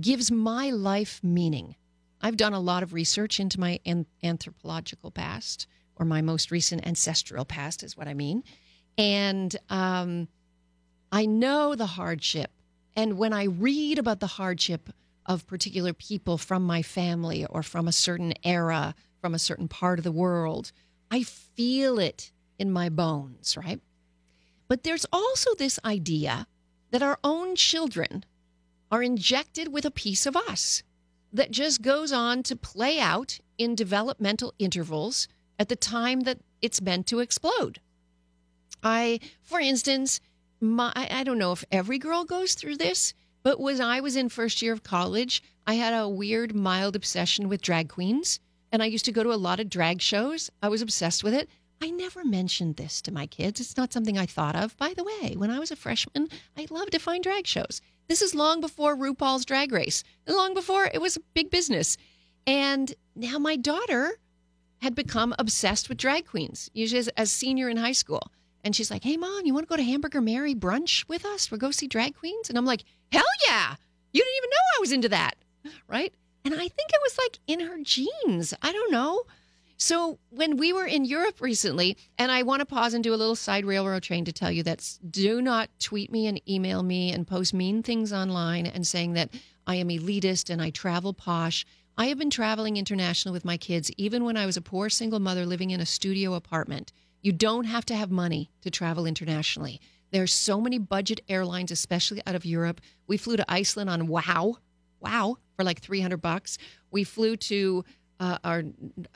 gives 0.00 0.30
my 0.30 0.70
life 0.70 1.20
meaning. 1.22 1.76
I've 2.20 2.36
done 2.36 2.52
a 2.52 2.60
lot 2.60 2.82
of 2.82 2.92
research 2.92 3.40
into 3.40 3.60
my 3.60 3.80
an- 3.84 4.06
anthropological 4.22 5.10
past, 5.10 5.66
or 5.96 6.06
my 6.06 6.22
most 6.22 6.50
recent 6.50 6.86
ancestral 6.86 7.44
past, 7.44 7.82
is 7.82 7.96
what 7.96 8.08
I 8.08 8.14
mean. 8.14 8.44
And 8.96 9.54
um, 9.70 10.28
I 11.10 11.26
know 11.26 11.74
the 11.74 11.86
hardship. 11.86 12.50
And 12.94 13.18
when 13.18 13.32
I 13.32 13.44
read 13.44 13.98
about 13.98 14.20
the 14.20 14.26
hardship 14.26 14.90
of 15.26 15.46
particular 15.46 15.92
people 15.92 16.38
from 16.38 16.64
my 16.64 16.82
family 16.82 17.46
or 17.46 17.62
from 17.62 17.88
a 17.88 17.92
certain 17.92 18.34
era, 18.44 18.94
from 19.20 19.34
a 19.34 19.38
certain 19.38 19.68
part 19.68 19.98
of 19.98 20.04
the 20.04 20.12
world, 20.12 20.72
I 21.10 21.22
feel 21.22 21.98
it 21.98 22.32
in 22.58 22.70
my 22.70 22.88
bones, 22.88 23.56
right? 23.56 23.80
But 24.68 24.82
there's 24.84 25.06
also 25.12 25.54
this 25.54 25.78
idea 25.84 26.46
that 26.92 27.02
our 27.02 27.18
own 27.24 27.56
children 27.56 28.24
are 28.90 29.02
injected 29.02 29.72
with 29.72 29.84
a 29.84 29.90
piece 29.90 30.26
of 30.26 30.36
us 30.36 30.82
that 31.32 31.50
just 31.50 31.82
goes 31.82 32.12
on 32.12 32.42
to 32.44 32.54
play 32.54 33.00
out 33.00 33.40
in 33.58 33.74
developmental 33.74 34.52
intervals 34.58 35.26
at 35.58 35.68
the 35.68 35.76
time 35.76 36.20
that 36.20 36.38
it's 36.60 36.82
meant 36.82 37.06
to 37.06 37.20
explode. 37.20 37.80
I, 38.82 39.20
for 39.42 39.58
instance, 39.58 40.20
my, 40.60 40.92
I 40.94 41.24
don't 41.24 41.38
know 41.38 41.52
if 41.52 41.64
every 41.72 41.98
girl 41.98 42.24
goes 42.24 42.54
through 42.54 42.76
this, 42.76 43.14
but 43.42 43.58
when 43.58 43.80
I 43.80 44.00
was 44.00 44.14
in 44.14 44.28
first 44.28 44.60
year 44.60 44.72
of 44.72 44.82
college, 44.82 45.42
I 45.66 45.74
had 45.74 45.94
a 45.94 46.08
weird, 46.08 46.54
mild 46.54 46.94
obsession 46.94 47.48
with 47.48 47.62
drag 47.62 47.88
queens, 47.88 48.38
and 48.70 48.82
I 48.82 48.86
used 48.86 49.04
to 49.06 49.12
go 49.12 49.22
to 49.22 49.32
a 49.32 49.34
lot 49.34 49.60
of 49.60 49.70
drag 49.70 50.00
shows. 50.00 50.50
I 50.62 50.68
was 50.68 50.82
obsessed 50.82 51.24
with 51.24 51.34
it. 51.34 51.48
I 51.82 51.90
never 51.90 52.24
mentioned 52.24 52.76
this 52.76 53.02
to 53.02 53.12
my 53.12 53.26
kids. 53.26 53.60
It's 53.60 53.76
not 53.76 53.92
something 53.92 54.16
I 54.16 54.24
thought 54.24 54.54
of. 54.54 54.76
By 54.76 54.94
the 54.94 55.02
way, 55.02 55.34
when 55.36 55.50
I 55.50 55.58
was 55.58 55.72
a 55.72 55.76
freshman, 55.76 56.28
I 56.56 56.68
loved 56.70 56.92
to 56.92 57.00
find 57.00 57.24
drag 57.24 57.44
shows. 57.44 57.80
This 58.06 58.22
is 58.22 58.36
long 58.36 58.60
before 58.60 58.96
RuPaul's 58.96 59.44
Drag 59.44 59.72
Race, 59.72 60.04
long 60.28 60.54
before 60.54 60.88
it 60.94 61.00
was 61.00 61.16
a 61.16 61.20
big 61.34 61.50
business. 61.50 61.96
And 62.46 62.94
now 63.16 63.36
my 63.40 63.56
daughter 63.56 64.12
had 64.80 64.94
become 64.94 65.34
obsessed 65.40 65.88
with 65.88 65.98
drag 65.98 66.24
queens, 66.28 66.70
usually 66.72 67.00
as 67.00 67.10
a 67.16 67.26
senior 67.26 67.68
in 67.68 67.78
high 67.78 67.92
school. 67.92 68.30
And 68.62 68.76
she's 68.76 68.90
like, 68.90 69.02
hey, 69.02 69.16
mom, 69.16 69.44
you 69.44 69.52
want 69.52 69.66
to 69.66 69.70
go 69.70 69.76
to 69.76 69.82
Hamburger 69.82 70.20
Mary 70.20 70.54
brunch 70.54 71.08
with 71.08 71.26
us? 71.26 71.50
We'll 71.50 71.58
go 71.58 71.72
see 71.72 71.88
drag 71.88 72.16
queens? 72.16 72.48
And 72.48 72.56
I'm 72.56 72.64
like, 72.64 72.84
hell 73.10 73.24
yeah. 73.48 73.74
You 74.12 74.22
didn't 74.22 74.36
even 74.36 74.50
know 74.50 74.76
I 74.76 74.80
was 74.80 74.92
into 74.92 75.08
that. 75.08 75.34
Right. 75.88 76.14
And 76.44 76.54
I 76.54 76.58
think 76.58 76.90
it 76.90 77.00
was 77.02 77.18
like 77.18 77.38
in 77.48 77.66
her 77.66 77.78
genes. 77.82 78.54
I 78.62 78.70
don't 78.70 78.92
know. 78.92 79.24
So 79.76 80.18
when 80.30 80.56
we 80.56 80.72
were 80.72 80.86
in 80.86 81.04
Europe 81.04 81.40
recently, 81.40 81.96
and 82.18 82.30
I 82.30 82.42
want 82.42 82.60
to 82.60 82.66
pause 82.66 82.94
and 82.94 83.02
do 83.02 83.14
a 83.14 83.16
little 83.16 83.36
side 83.36 83.64
railroad 83.64 84.02
train 84.02 84.24
to 84.24 84.32
tell 84.32 84.50
you 84.50 84.62
that 84.62 84.98
do 85.10 85.42
not 85.42 85.70
tweet 85.80 86.12
me 86.12 86.26
and 86.26 86.40
email 86.48 86.82
me 86.82 87.12
and 87.12 87.26
post 87.26 87.52
mean 87.52 87.82
things 87.82 88.12
online 88.12 88.66
and 88.66 88.86
saying 88.86 89.14
that 89.14 89.30
I 89.66 89.76
am 89.76 89.88
elitist 89.88 90.50
and 90.50 90.62
I 90.62 90.70
travel 90.70 91.12
posh. 91.12 91.64
I 91.98 92.06
have 92.06 92.18
been 92.18 92.30
traveling 92.30 92.76
international 92.76 93.32
with 93.32 93.44
my 93.44 93.56
kids 93.56 93.90
even 93.96 94.24
when 94.24 94.36
I 94.36 94.46
was 94.46 94.56
a 94.56 94.62
poor 94.62 94.88
single 94.88 95.20
mother 95.20 95.44
living 95.44 95.70
in 95.70 95.80
a 95.80 95.86
studio 95.86 96.34
apartment. 96.34 96.92
You 97.20 97.32
don't 97.32 97.64
have 97.64 97.84
to 97.86 97.96
have 97.96 98.10
money 98.10 98.50
to 98.62 98.70
travel 98.70 99.06
internationally. 99.06 99.80
There 100.10 100.22
are 100.22 100.28
so 100.28 100.60
many 100.60 100.78
budget 100.78 101.20
airlines, 101.28 101.70
especially 101.70 102.20
out 102.26 102.34
of 102.34 102.44
Europe. 102.44 102.80
We 103.06 103.16
flew 103.16 103.36
to 103.36 103.52
Iceland 103.52 103.88
on 103.88 104.06
Wow, 104.06 104.58
Wow, 105.02 105.38
for 105.56 105.64
like 105.64 105.80
300 105.80 106.18
bucks. 106.18 106.58
We 106.90 107.04
flew 107.04 107.36
to 107.36 107.84
uh, 108.22 108.38
our 108.44 108.62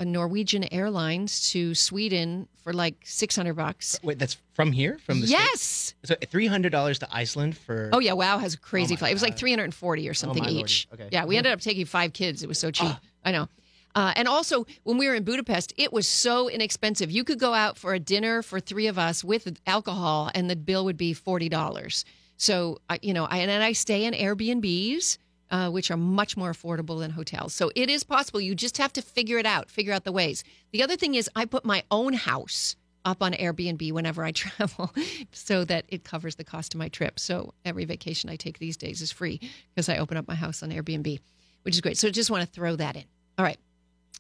uh, 0.01 0.05
Norwegian 0.05 0.65
Airlines 0.73 1.51
to 1.53 1.75
Sweden 1.77 2.49
for 2.65 2.73
like 2.73 2.97
six 3.05 3.37
hundred 3.37 3.55
bucks. 3.55 4.01
Wait, 4.03 4.19
that's 4.19 4.37
from 4.55 4.73
here, 4.73 4.99
from 5.07 5.21
the 5.21 5.27
Yes. 5.29 5.61
States? 5.61 5.95
So 6.05 6.17
three 6.29 6.49
hundred 6.49 6.73
dollars 6.73 6.99
to 6.99 7.09
Iceland 7.11 7.57
for. 7.57 7.91
Oh 7.93 8.01
yeah, 8.01 8.15
Wow 8.15 8.39
has 8.39 8.55
a 8.55 8.59
crazy 8.59 8.95
my 8.95 8.99
flight. 8.99 9.11
It 9.13 9.15
was 9.15 9.23
like 9.23 9.39
340 9.39 10.09
or 10.09 10.15
something 10.15 10.43
my 10.43 10.49
lordy. 10.51 10.61
each. 10.63 10.89
Okay. 10.93 11.09
Yeah, 11.13 11.25
we 11.25 11.37
ended 11.37 11.53
up 11.53 11.61
taking 11.61 11.87
five 11.87 12.13
kids. 12.13 12.43
It 12.43 12.49
was 12.49 12.59
so 12.59 12.71
cheap. 12.71 12.91
I 13.25 13.31
know. 13.31 13.49
Uh, 13.95 14.13
and 14.17 14.29
also, 14.29 14.67
when 14.83 14.99
we 14.99 15.09
were 15.09 15.15
in 15.15 15.23
Budapest, 15.25 15.73
it 15.79 15.91
was 15.93 16.07
so 16.07 16.51
inexpensive. 16.51 17.11
You 17.11 17.25
could 17.25 17.39
go 17.39 17.55
out 17.55 17.79
for 17.79 17.95
a 17.95 17.99
dinner 17.99 18.43
for 18.43 18.61
three 18.61 18.89
of 18.89 18.99
us 18.99 19.25
with 19.25 19.59
alcohol, 19.67 20.31
and 20.35 20.51
the 20.51 20.57
bill 20.57 20.85
would 20.85 20.99
be 20.99 21.13
forty 21.15 21.49
dollars. 21.49 22.05
So, 22.37 22.79
I 22.91 22.99
you 23.03 23.15
know, 23.15 23.25
I, 23.25 23.39
and 23.39 23.49
then 23.49 23.63
I 23.63 23.73
stay 23.73 24.05
in 24.05 24.13
Airbnbs, 24.13 25.17
uh, 25.51 25.71
which 25.71 25.91
are 25.91 25.97
much 25.97 26.37
more 26.37 26.53
affordable 26.53 26.99
than 26.99 27.11
hotels. 27.11 27.55
So 27.55 27.71
it 27.75 27.89
is 27.89 28.05
possible. 28.05 28.41
You 28.41 28.55
just 28.55 28.79
have 28.79 28.93
to 28.95 29.03
figure 29.03 29.39
it 29.39 29.47
out, 29.47 29.71
figure 29.71 29.93
out 29.93 30.05
the 30.05 30.13
ways. 30.13 30.45
The 30.73 30.83
other 30.83 30.97
thing 30.97 31.15
is, 31.15 31.31
I 31.37 31.45
put 31.45 31.65
my 31.65 31.83
own 31.91 32.15
house 32.15 32.77
up 33.05 33.23
on 33.23 33.33
Airbnb 33.33 33.93
whenever 33.93 34.25
I 34.25 34.31
travel 34.33 34.93
so 35.33 35.65
that 35.65 35.85
it 35.89 36.05
covers 36.05 36.35
the 36.35 36.45
cost 36.45 36.75
of 36.75 36.79
my 36.79 36.89
trip. 36.89 37.19
So 37.19 37.55
every 37.65 37.85
vacation 37.85 38.29
I 38.29 38.37
take 38.37 38.59
these 38.59 38.77
days 38.77 39.01
is 39.01 39.13
free 39.13 39.41
because 39.75 39.89
I 39.89 39.99
open 39.99 40.17
up 40.17 40.29
my 40.29 40.35
house 40.35 40.63
on 40.63 40.71
Airbnb, 40.71 41.21
which 41.63 41.75
is 41.75 41.81
great. 41.81 41.97
So 41.97 42.09
I 42.09 42.11
just 42.11 42.31
want 42.31 42.43
to 42.43 42.51
throw 42.51 42.77
that 42.77 42.97
in. 42.97 43.05
All 43.39 43.45
right, 43.45 43.59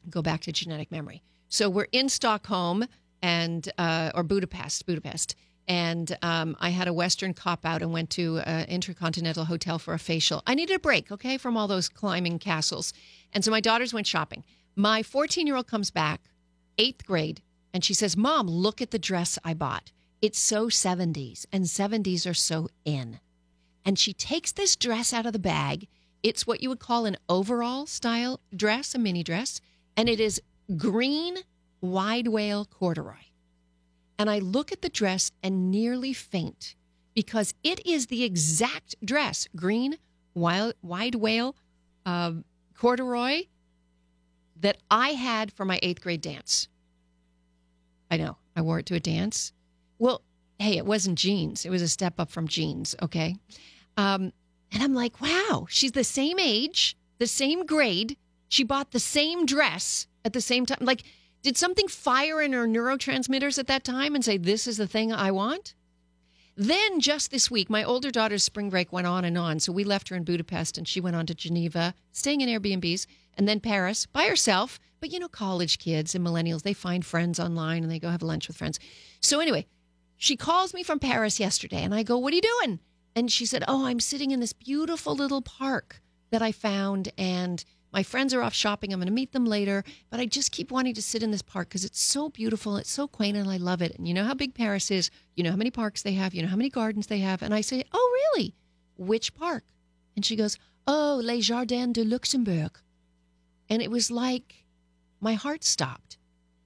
go 0.08 0.22
back 0.22 0.42
to 0.42 0.52
genetic 0.52 0.90
memory. 0.90 1.22
So 1.48 1.68
we're 1.68 1.88
in 1.92 2.08
Stockholm 2.08 2.86
and 3.22 3.68
uh, 3.78 4.12
or 4.14 4.22
Budapest, 4.22 4.86
Budapest, 4.86 5.34
and 5.68 6.16
um, 6.22 6.56
I 6.60 6.70
had 6.70 6.88
a 6.88 6.92
Western 6.92 7.34
cop 7.34 7.64
out 7.64 7.82
and 7.82 7.92
went 7.92 8.10
to 8.10 8.38
an 8.38 8.66
Intercontinental 8.66 9.44
Hotel 9.44 9.78
for 9.78 9.94
a 9.94 9.98
facial. 9.98 10.42
I 10.46 10.54
needed 10.54 10.76
a 10.76 10.80
break, 10.80 11.10
okay, 11.10 11.38
from 11.38 11.56
all 11.56 11.66
those 11.66 11.88
climbing 11.88 12.38
castles, 12.38 12.92
and 13.32 13.44
so 13.44 13.50
my 13.50 13.60
daughters 13.60 13.92
went 13.92 14.06
shopping. 14.06 14.44
My 14.76 15.02
14 15.02 15.46
year 15.46 15.56
old 15.56 15.66
comes 15.66 15.90
back, 15.90 16.22
eighth 16.78 17.06
grade, 17.06 17.42
and 17.72 17.84
she 17.84 17.94
says, 17.94 18.16
"Mom, 18.16 18.48
look 18.48 18.80
at 18.80 18.90
the 18.90 18.98
dress 18.98 19.38
I 19.44 19.54
bought. 19.54 19.92
It's 20.22 20.38
so 20.38 20.68
70s, 20.68 21.46
and 21.52 21.64
70s 21.64 22.26
are 22.26 22.34
so 22.34 22.68
in." 22.84 23.20
And 23.84 23.98
she 23.98 24.12
takes 24.12 24.52
this 24.52 24.76
dress 24.76 25.12
out 25.12 25.26
of 25.26 25.32
the 25.32 25.38
bag. 25.38 25.88
It's 26.22 26.46
what 26.46 26.60
you 26.60 26.68
would 26.68 26.80
call 26.80 27.06
an 27.06 27.16
overall 27.28 27.86
style 27.86 28.40
dress, 28.54 28.94
a 28.94 28.98
mini 28.98 29.22
dress, 29.22 29.60
and 29.96 30.08
it 30.08 30.20
is 30.20 30.42
green 30.76 31.38
wide 31.80 32.28
whale 32.28 32.64
corduroy. 32.64 33.26
And 34.18 34.30
I 34.30 34.38
look 34.38 34.72
at 34.72 34.82
the 34.82 34.88
dress 34.88 35.30
and 35.42 35.70
nearly 35.70 36.12
faint 36.12 36.74
because 37.14 37.54
it 37.62 37.84
is 37.86 38.06
the 38.06 38.24
exact 38.24 38.94
dress, 39.04 39.48
green 39.56 39.98
wild, 40.34 40.74
wide 40.82 41.16
whale 41.16 41.56
um, 42.04 42.44
corduroy, 42.74 43.42
that 44.60 44.78
I 44.90 45.10
had 45.10 45.52
for 45.52 45.64
my 45.64 45.78
eighth 45.82 46.00
grade 46.00 46.20
dance. 46.20 46.68
I 48.10 48.16
know. 48.16 48.36
I 48.54 48.62
wore 48.62 48.78
it 48.78 48.86
to 48.86 48.94
a 48.94 49.00
dance. 49.00 49.52
Well, 49.98 50.22
hey, 50.58 50.76
it 50.76 50.86
wasn't 50.86 51.18
jeans. 51.18 51.66
It 51.66 51.70
was 51.70 51.82
a 51.82 51.88
step 51.88 52.14
up 52.18 52.30
from 52.30 52.48
jeans, 52.48 52.94
okay? 53.02 53.36
Um, 53.96 54.32
and 54.72 54.82
I'm 54.82 54.94
like, 54.94 55.20
wow, 55.20 55.66
she's 55.68 55.92
the 55.92 56.04
same 56.04 56.38
age, 56.38 56.96
the 57.18 57.26
same 57.26 57.66
grade. 57.66 58.16
She 58.48 58.64
bought 58.64 58.92
the 58.92 59.00
same 59.00 59.46
dress 59.46 60.06
at 60.24 60.32
the 60.32 60.40
same 60.40 60.66
time. 60.66 60.78
Like, 60.80 61.02
did 61.46 61.56
something 61.56 61.86
fire 61.86 62.42
in 62.42 62.52
her 62.54 62.66
neurotransmitters 62.66 63.56
at 63.56 63.68
that 63.68 63.84
time 63.84 64.16
and 64.16 64.24
say, 64.24 64.36
this 64.36 64.66
is 64.66 64.78
the 64.78 64.86
thing 64.88 65.12
I 65.12 65.30
want? 65.30 65.74
Then 66.56 66.98
just 66.98 67.30
this 67.30 67.48
week, 67.48 67.70
my 67.70 67.84
older 67.84 68.10
daughter's 68.10 68.42
spring 68.42 68.68
break 68.68 68.92
went 68.92 69.06
on 69.06 69.24
and 69.24 69.38
on. 69.38 69.60
So 69.60 69.70
we 69.70 69.84
left 69.84 70.08
her 70.08 70.16
in 70.16 70.24
Budapest 70.24 70.76
and 70.76 70.88
she 70.88 71.00
went 71.00 71.14
on 71.14 71.24
to 71.26 71.36
Geneva, 71.36 71.94
staying 72.10 72.40
in 72.40 72.48
Airbnbs, 72.48 73.06
and 73.34 73.46
then 73.46 73.60
Paris 73.60 74.06
by 74.06 74.24
herself. 74.24 74.80
But 74.98 75.12
you 75.12 75.20
know, 75.20 75.28
college 75.28 75.78
kids 75.78 76.16
and 76.16 76.26
millennials, 76.26 76.62
they 76.62 76.72
find 76.72 77.06
friends 77.06 77.38
online 77.38 77.84
and 77.84 77.92
they 77.92 78.00
go 78.00 78.10
have 78.10 78.22
lunch 78.22 78.48
with 78.48 78.56
friends. 78.56 78.80
So 79.20 79.38
anyway, 79.38 79.68
she 80.16 80.36
calls 80.36 80.74
me 80.74 80.82
from 80.82 80.98
Paris 80.98 81.38
yesterday 81.38 81.84
and 81.84 81.94
I 81.94 82.02
go, 82.02 82.18
What 82.18 82.32
are 82.32 82.36
you 82.36 82.42
doing? 82.42 82.80
And 83.14 83.30
she 83.30 83.46
said, 83.46 83.62
Oh, 83.68 83.86
I'm 83.86 84.00
sitting 84.00 84.32
in 84.32 84.40
this 84.40 84.52
beautiful 84.52 85.14
little 85.14 85.42
park 85.42 86.02
that 86.30 86.42
I 86.42 86.50
found 86.50 87.12
and 87.16 87.64
my 87.92 88.02
friends 88.02 88.34
are 88.34 88.42
off 88.42 88.54
shopping. 88.54 88.92
I'm 88.92 88.98
going 88.98 89.08
to 89.08 89.12
meet 89.12 89.32
them 89.32 89.46
later, 89.46 89.84
but 90.10 90.20
I 90.20 90.26
just 90.26 90.52
keep 90.52 90.70
wanting 90.70 90.94
to 90.94 91.02
sit 91.02 91.22
in 91.22 91.30
this 91.30 91.42
park 91.42 91.68
because 91.68 91.84
it's 91.84 92.00
so 92.00 92.28
beautiful. 92.28 92.76
It's 92.76 92.90
so 92.90 93.08
quaint 93.08 93.36
and 93.36 93.48
I 93.48 93.56
love 93.56 93.80
it. 93.82 93.96
And 93.96 94.06
you 94.06 94.14
know 94.14 94.24
how 94.24 94.34
big 94.34 94.54
Paris 94.54 94.90
is. 94.90 95.10
You 95.34 95.44
know 95.44 95.50
how 95.50 95.56
many 95.56 95.70
parks 95.70 96.02
they 96.02 96.12
have. 96.12 96.34
You 96.34 96.42
know 96.42 96.48
how 96.48 96.56
many 96.56 96.70
gardens 96.70 97.06
they 97.06 97.20
have. 97.20 97.42
And 97.42 97.54
I 97.54 97.60
say, 97.60 97.84
Oh, 97.92 98.18
really? 98.34 98.54
Which 98.96 99.34
park? 99.34 99.64
And 100.14 100.24
she 100.24 100.36
goes, 100.36 100.58
Oh, 100.86 101.20
Les 101.22 101.40
Jardins 101.40 101.92
de 101.92 102.04
Luxembourg. 102.04 102.78
And 103.68 103.82
it 103.82 103.90
was 103.90 104.10
like 104.10 104.66
my 105.20 105.34
heart 105.34 105.64
stopped. 105.64 106.18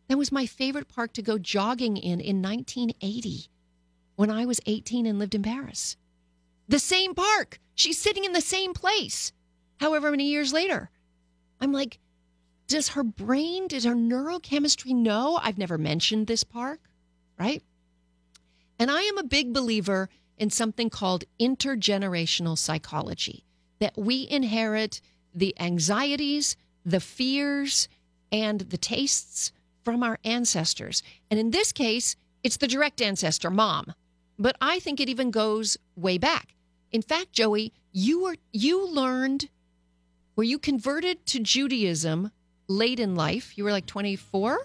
That 0.08 0.18
was 0.18 0.32
my 0.32 0.46
favorite 0.46 0.88
park 0.88 1.12
to 1.14 1.22
go 1.22 1.38
jogging 1.38 1.96
in 1.96 2.20
in 2.20 2.42
1980 2.42 3.46
when 4.16 4.30
I 4.30 4.44
was 4.44 4.60
18 4.66 5.06
and 5.06 5.18
lived 5.18 5.34
in 5.34 5.42
Paris. 5.42 5.96
The 6.68 6.78
same 6.78 7.14
park. 7.14 7.60
She's 7.74 7.98
sitting 7.98 8.24
in 8.24 8.32
the 8.32 8.40
same 8.40 8.74
place, 8.74 9.32
however 9.78 10.10
many 10.10 10.24
years 10.24 10.52
later. 10.52 10.90
I'm 11.61 11.72
like, 11.72 11.98
does 12.66 12.90
her 12.90 13.02
brain, 13.02 13.68
does 13.68 13.84
her 13.84 13.94
neurochemistry 13.94 14.94
know 14.94 15.38
I've 15.42 15.58
never 15.58 15.76
mentioned 15.76 16.26
this 16.26 16.44
park? 16.44 16.80
Right? 17.38 17.62
And 18.78 18.90
I 18.90 19.02
am 19.02 19.18
a 19.18 19.24
big 19.24 19.52
believer 19.52 20.08
in 20.38 20.50
something 20.50 20.88
called 20.88 21.24
intergenerational 21.38 22.56
psychology 22.56 23.44
that 23.78 23.96
we 23.96 24.26
inherit 24.30 25.00
the 25.34 25.54
anxieties, 25.61 26.56
the 26.84 27.00
fears, 27.00 27.88
and 28.32 28.61
the 28.61 28.78
tastes 28.78 29.52
from 29.84 30.02
our 30.02 30.18
ancestors. 30.24 31.02
And 31.30 31.40
in 31.40 31.50
this 31.50 31.72
case, 31.72 32.16
it's 32.42 32.56
the 32.56 32.68
direct 32.68 33.02
ancestor, 33.02 33.50
mom. 33.50 33.94
But 34.38 34.56
I 34.61 34.78
think 34.78 35.00
it 35.00 35.08
even 35.08 35.30
goes 35.30 35.76
way 35.96 36.16
back. 36.16 36.54
In 36.92 37.02
fact, 37.02 37.32
Joey, 37.32 37.72
you 37.92 38.22
were 38.22 38.36
you 38.52 38.86
learned 38.86 39.48
were 40.41 40.45
you 40.45 40.59
converted 40.59 41.26
to 41.26 41.38
Judaism 41.38 42.30
late 42.66 42.99
in 42.99 43.14
life? 43.14 43.59
You 43.59 43.64
were 43.64 43.72
like 43.72 43.84
24? 43.84 44.59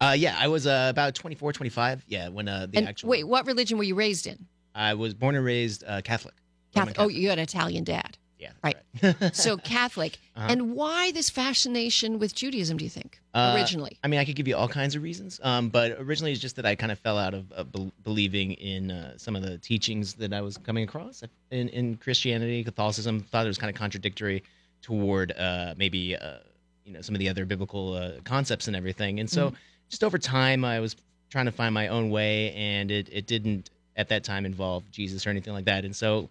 Uh, 0.00 0.14
yeah, 0.16 0.34
I 0.38 0.48
was 0.48 0.66
uh, 0.66 0.86
about 0.88 1.14
24, 1.14 1.52
25. 1.52 2.04
Yeah, 2.06 2.30
when 2.30 2.48
uh, 2.48 2.64
the 2.64 2.78
and 2.78 2.88
actual. 2.88 3.10
wait, 3.10 3.24
what 3.28 3.46
religion 3.46 3.76
were 3.76 3.84
you 3.84 3.94
raised 3.94 4.26
in? 4.26 4.46
I 4.74 4.94
was 4.94 5.12
born 5.12 5.34
and 5.34 5.44
raised 5.44 5.84
uh, 5.86 6.00
Catholic. 6.00 6.32
Roman 6.74 6.94
Catholic. 6.94 7.04
Oh, 7.04 7.10
you 7.10 7.28
had 7.28 7.38
an 7.38 7.42
Italian 7.42 7.84
dad. 7.84 8.16
Yeah, 8.40 8.52
Right. 8.64 8.76
right. 9.02 9.16
So 9.34 9.56
Catholic. 9.58 10.18
Uh-huh. 10.34 10.46
And 10.50 10.74
why 10.74 11.12
this 11.12 11.28
fascination 11.28 12.18
with 12.18 12.34
Judaism, 12.34 12.78
do 12.78 12.84
you 12.84 12.90
think, 12.90 13.20
Uh, 13.34 13.52
originally? 13.56 13.98
I 14.02 14.08
mean, 14.08 14.18
I 14.18 14.24
could 14.24 14.34
give 14.36 14.48
you 14.48 14.56
all 14.56 14.66
kinds 14.68 14.94
of 14.96 15.02
reasons, 15.02 15.38
um, 15.42 15.68
but 15.68 15.92
originally 16.00 16.32
it's 16.32 16.40
just 16.40 16.56
that 16.56 16.64
I 16.64 16.74
kind 16.74 16.90
of 16.90 16.98
fell 16.98 17.18
out 17.18 17.34
of 17.34 17.52
uh, 17.54 17.64
bel 17.64 17.92
believing 18.02 18.52
in 18.52 18.90
uh, 18.90 19.18
some 19.18 19.36
of 19.36 19.42
the 19.42 19.58
teachings 19.58 20.14
that 20.14 20.32
I 20.32 20.40
was 20.40 20.56
coming 20.56 20.84
across 20.84 21.22
in, 21.50 21.68
in 21.68 21.96
Christianity, 21.98 22.64
Catholicism. 22.64 23.20
Thought 23.20 23.44
it 23.44 23.48
was 23.48 23.58
kind 23.58 23.70
of 23.72 23.78
contradictory 23.78 24.42
toward 24.80 25.32
uh, 25.32 25.74
maybe 25.76 26.16
uh, 26.16 26.38
you 26.86 26.92
know 26.94 27.02
some 27.02 27.14
of 27.14 27.18
the 27.18 27.28
other 27.28 27.44
biblical 27.44 27.92
uh, 27.94 28.12
concepts 28.24 28.66
and 28.68 28.74
everything. 28.74 29.20
And 29.20 29.28
so, 29.28 29.52
just 29.90 30.02
over 30.02 30.16
time, 30.18 30.64
I 30.64 30.80
was 30.80 30.96
trying 31.28 31.44
to 31.46 31.52
find 31.52 31.74
my 31.74 31.88
own 31.88 32.08
way, 32.10 32.52
and 32.54 32.90
it 32.90 33.08
it 33.12 33.26
didn't 33.26 33.68
at 33.96 34.08
that 34.08 34.24
time 34.24 34.46
involve 34.46 34.90
Jesus 34.90 35.26
or 35.26 35.30
anything 35.30 35.52
like 35.52 35.66
that. 35.66 35.84
And 35.84 35.94
so. 35.94 36.30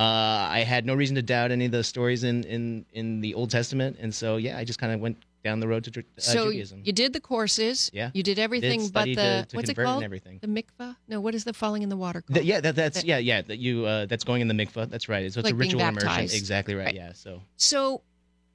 Uh, 0.00 0.48
I 0.50 0.60
had 0.60 0.86
no 0.86 0.94
reason 0.94 1.14
to 1.16 1.22
doubt 1.22 1.50
any 1.50 1.66
of 1.66 1.72
the 1.72 1.84
stories 1.84 2.24
in, 2.24 2.44
in, 2.44 2.86
in 2.94 3.20
the 3.20 3.34
Old 3.34 3.50
Testament, 3.50 3.98
and 4.00 4.14
so 4.14 4.36
yeah, 4.38 4.56
I 4.56 4.64
just 4.64 4.78
kind 4.78 4.94
of 4.94 5.00
went 5.00 5.18
down 5.44 5.60
the 5.60 5.68
road 5.68 5.84
to 5.84 6.00
uh, 6.00 6.02
so 6.18 6.46
Judaism. 6.50 6.80
you 6.84 6.92
did 6.92 7.12
the 7.12 7.20
courses. 7.20 7.90
Yeah. 7.92 8.10
You 8.14 8.22
did 8.22 8.38
everything 8.38 8.88
but 8.88 9.04
the 9.04 9.14
to- 9.14 9.46
to 9.48 9.56
what's 9.56 9.68
it 9.68 9.74
called? 9.76 10.02
everything. 10.02 10.38
The 10.40 10.48
mikvah? 10.48 10.96
No, 11.08 11.20
what 11.20 11.34
is 11.34 11.44
the 11.44 11.52
falling 11.52 11.82
in 11.82 11.88
the 11.90 11.96
water 11.98 12.22
called? 12.22 12.36
Th- 12.36 12.46
yeah, 12.46 12.60
that, 12.60 12.76
that's 12.76 12.96
That- 13.00 13.04
yeah, 13.06 13.18
yeah. 13.18 13.42
That 13.42 13.58
you 13.58 13.84
uh, 13.84 14.06
that's 14.06 14.24
going 14.24 14.40
in 14.42 14.48
the 14.48 14.54
mikvah. 14.54 14.88
That's 14.90 15.08
right. 15.08 15.30
So 15.32 15.40
it's 15.40 15.44
Like 15.46 15.52
a 15.54 15.56
ritual 15.56 15.80
immersion. 15.82 16.24
Exactly 16.24 16.74
right, 16.74 16.86
Right. 16.86 16.94
Yeah. 16.94 17.12
So 17.14 17.42
So 17.56 18.02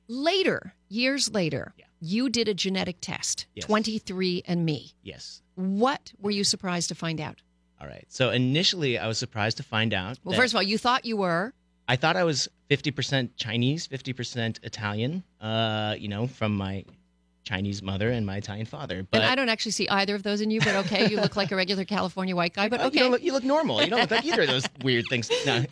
later, 0.08 0.74
years 0.90 1.32
later, 1.34 1.74
Yeah. 1.78 1.86
you 2.00 2.30
did 2.30 2.48
a 2.48 2.54
genetic 2.54 2.98
test, 3.02 3.46
Yes. 3.56 3.66
23 3.66 4.44
and 4.48 4.66
me. 4.66 4.94
yes. 5.04 5.42
What 5.56 6.12
were 6.20 6.32
you 6.32 6.44
surprised 6.44 6.90
to 6.90 6.96
find 6.96 7.20
out? 7.22 7.42
All 7.80 7.88
right. 7.88 8.06
So 8.10 8.30
initially, 8.32 8.98
I 8.98 9.08
was 9.08 9.18
surprised 9.18 9.58
to 9.58 9.64
find 9.64 9.94
out. 9.94 10.18
Well, 10.24 10.36
first 10.38 10.54
of 10.54 10.58
all, 10.58 10.64
you 10.64 10.78
thought 10.78 11.06
you 11.06 11.18
were. 11.18 11.54
I 11.88 11.96
thought 11.96 12.16
I 12.16 12.24
was 12.24 12.48
fifty 12.68 12.92
percent 12.92 13.36
Chinese, 13.38 13.86
fifty 13.88 14.14
percent 14.14 14.60
Italian. 14.64 15.24
Uh, 15.40 15.96
you 15.98 16.08
know, 16.08 16.28
from 16.28 16.56
my 16.56 16.86
Chinese 17.46 17.82
mother 17.84 18.10
and 18.10 18.26
my 18.26 18.38
Italian 18.38 18.66
father. 18.66 19.06
But 19.10 19.22
and 19.22 19.32
I 19.32 19.36
don't 19.36 19.50
actually 19.50 19.72
see 19.72 19.88
either 19.88 20.16
of 20.16 20.24
those 20.24 20.42
in 20.42 20.50
you, 20.50 20.60
but 20.60 20.76
okay, 20.86 21.08
you 21.10 21.18
look 21.18 21.36
like 21.36 21.52
a 21.52 21.56
regular 21.56 21.86
California 21.86 22.36
white 22.36 22.54
guy, 22.54 22.68
but 22.68 22.82
okay. 22.82 23.04
You, 23.04 23.10
look, 23.10 23.24
you 23.24 23.32
look 23.32 23.44
normal. 23.44 23.82
You 23.84 23.90
don't 23.90 24.02
look 24.02 24.12
like 24.12 24.26
either 24.26 24.42
of 24.42 24.48
those 24.48 24.66
weird 24.84 25.06
things. 25.10 25.30
No. 25.46 25.58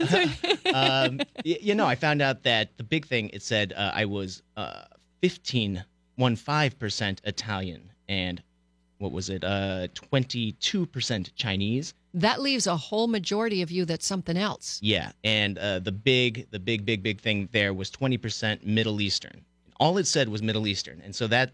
um, 0.74 1.20
y- 1.44 1.58
you 1.62 1.76
know, 1.76 1.86
I 1.86 1.96
found 1.96 2.22
out 2.22 2.44
that 2.44 2.78
the 2.78 2.84
big 2.84 3.08
thing, 3.08 3.30
it 3.34 3.42
said 3.42 3.74
uh, 3.74 3.92
I 3.94 4.06
was 4.06 4.44
uh, 4.56 4.84
15, 5.22 5.84
15% 6.20 7.18
Italian 7.24 7.92
and 8.08 8.42
what 9.00 9.12
was 9.12 9.30
it, 9.30 9.44
uh, 9.44 9.88
22% 9.94 11.32
Chinese. 11.36 11.94
that 12.14 12.42
leaves 12.42 12.68
a 12.68 12.78
whole 12.78 13.08
majority 13.08 13.62
of 13.62 13.72
you 13.72 13.86
that's 13.86 14.06
something 14.06 14.38
else. 14.38 14.80
Yeah. 14.82 15.12
And 15.24 15.58
uh, 15.58 15.80
the 15.80 15.92
big, 15.92 16.48
the 16.52 16.60
big, 16.60 16.86
big, 16.86 17.02
big 17.04 17.20
thing 17.22 17.50
there 17.52 17.74
was 17.74 17.90
20% 17.92 18.64
Middle 18.64 19.02
Eastern. 19.02 19.44
All 19.80 19.98
it 19.98 20.08
said 20.08 20.30
was 20.30 20.42
Middle 20.42 20.68
Eastern, 20.68 21.02
and 21.04 21.14
so 21.14 21.28
that 21.28 21.52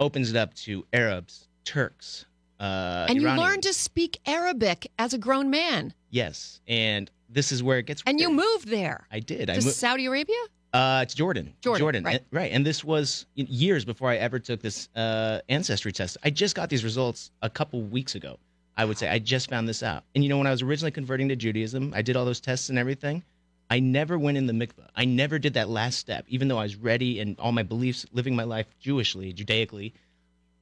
opens 0.00 0.30
it 0.30 0.36
up 0.36 0.54
to 0.54 0.86
Arabs, 0.92 1.48
Turks, 1.64 2.24
uh, 2.60 3.06
and 3.08 3.20
you 3.20 3.26
Iranians. 3.26 3.48
learned 3.50 3.62
to 3.64 3.72
speak 3.74 4.20
Arabic 4.26 4.90
as 4.98 5.12
a 5.12 5.18
grown 5.18 5.50
man, 5.50 5.92
yes, 6.10 6.60
and 6.68 7.10
this 7.28 7.50
is 7.52 7.62
where 7.62 7.78
it 7.78 7.86
gets. 7.86 8.02
and 8.06 8.20
you 8.20 8.30
moved 8.30 8.68
there 8.68 9.06
I 9.12 9.20
did. 9.20 9.50
I 9.50 9.54
mo- 9.54 9.60
Saudi 9.60 10.06
Arabia. 10.06 10.36
Uh, 10.78 11.00
it's 11.02 11.12
Jordan. 11.12 11.52
Jordan, 11.60 12.04
right. 12.04 12.16
And- 12.16 12.24
right. 12.30 12.52
And 12.52 12.64
this 12.64 12.84
was 12.84 13.26
years 13.34 13.84
before 13.84 14.10
I 14.10 14.16
ever 14.16 14.38
took 14.38 14.62
this 14.62 14.88
uh, 14.94 15.40
ancestry 15.48 15.90
test. 15.90 16.16
I 16.22 16.30
just 16.30 16.54
got 16.54 16.70
these 16.70 16.84
results 16.84 17.32
a 17.42 17.50
couple 17.50 17.82
weeks 17.82 18.14
ago. 18.14 18.38
I 18.76 18.84
would 18.84 18.96
say 18.96 19.08
I 19.08 19.18
just 19.18 19.50
found 19.50 19.68
this 19.68 19.82
out. 19.82 20.04
And 20.14 20.22
you 20.22 20.30
know, 20.30 20.38
when 20.38 20.46
I 20.46 20.52
was 20.52 20.62
originally 20.62 20.92
converting 20.92 21.28
to 21.30 21.36
Judaism, 21.36 21.92
I 21.96 22.02
did 22.02 22.14
all 22.14 22.24
those 22.24 22.40
tests 22.40 22.68
and 22.68 22.78
everything. 22.78 23.24
I 23.68 23.80
never 23.80 24.16
went 24.20 24.38
in 24.38 24.46
the 24.46 24.52
mikveh. 24.52 24.86
I 24.94 25.04
never 25.04 25.40
did 25.40 25.54
that 25.54 25.68
last 25.68 25.98
step, 25.98 26.24
even 26.28 26.46
though 26.46 26.58
I 26.58 26.62
was 26.62 26.76
ready 26.76 27.18
and 27.18 27.36
all 27.40 27.50
my 27.50 27.64
beliefs, 27.64 28.06
living 28.12 28.36
my 28.36 28.44
life 28.44 28.66
Jewishly, 28.80 29.34
Judaically. 29.34 29.94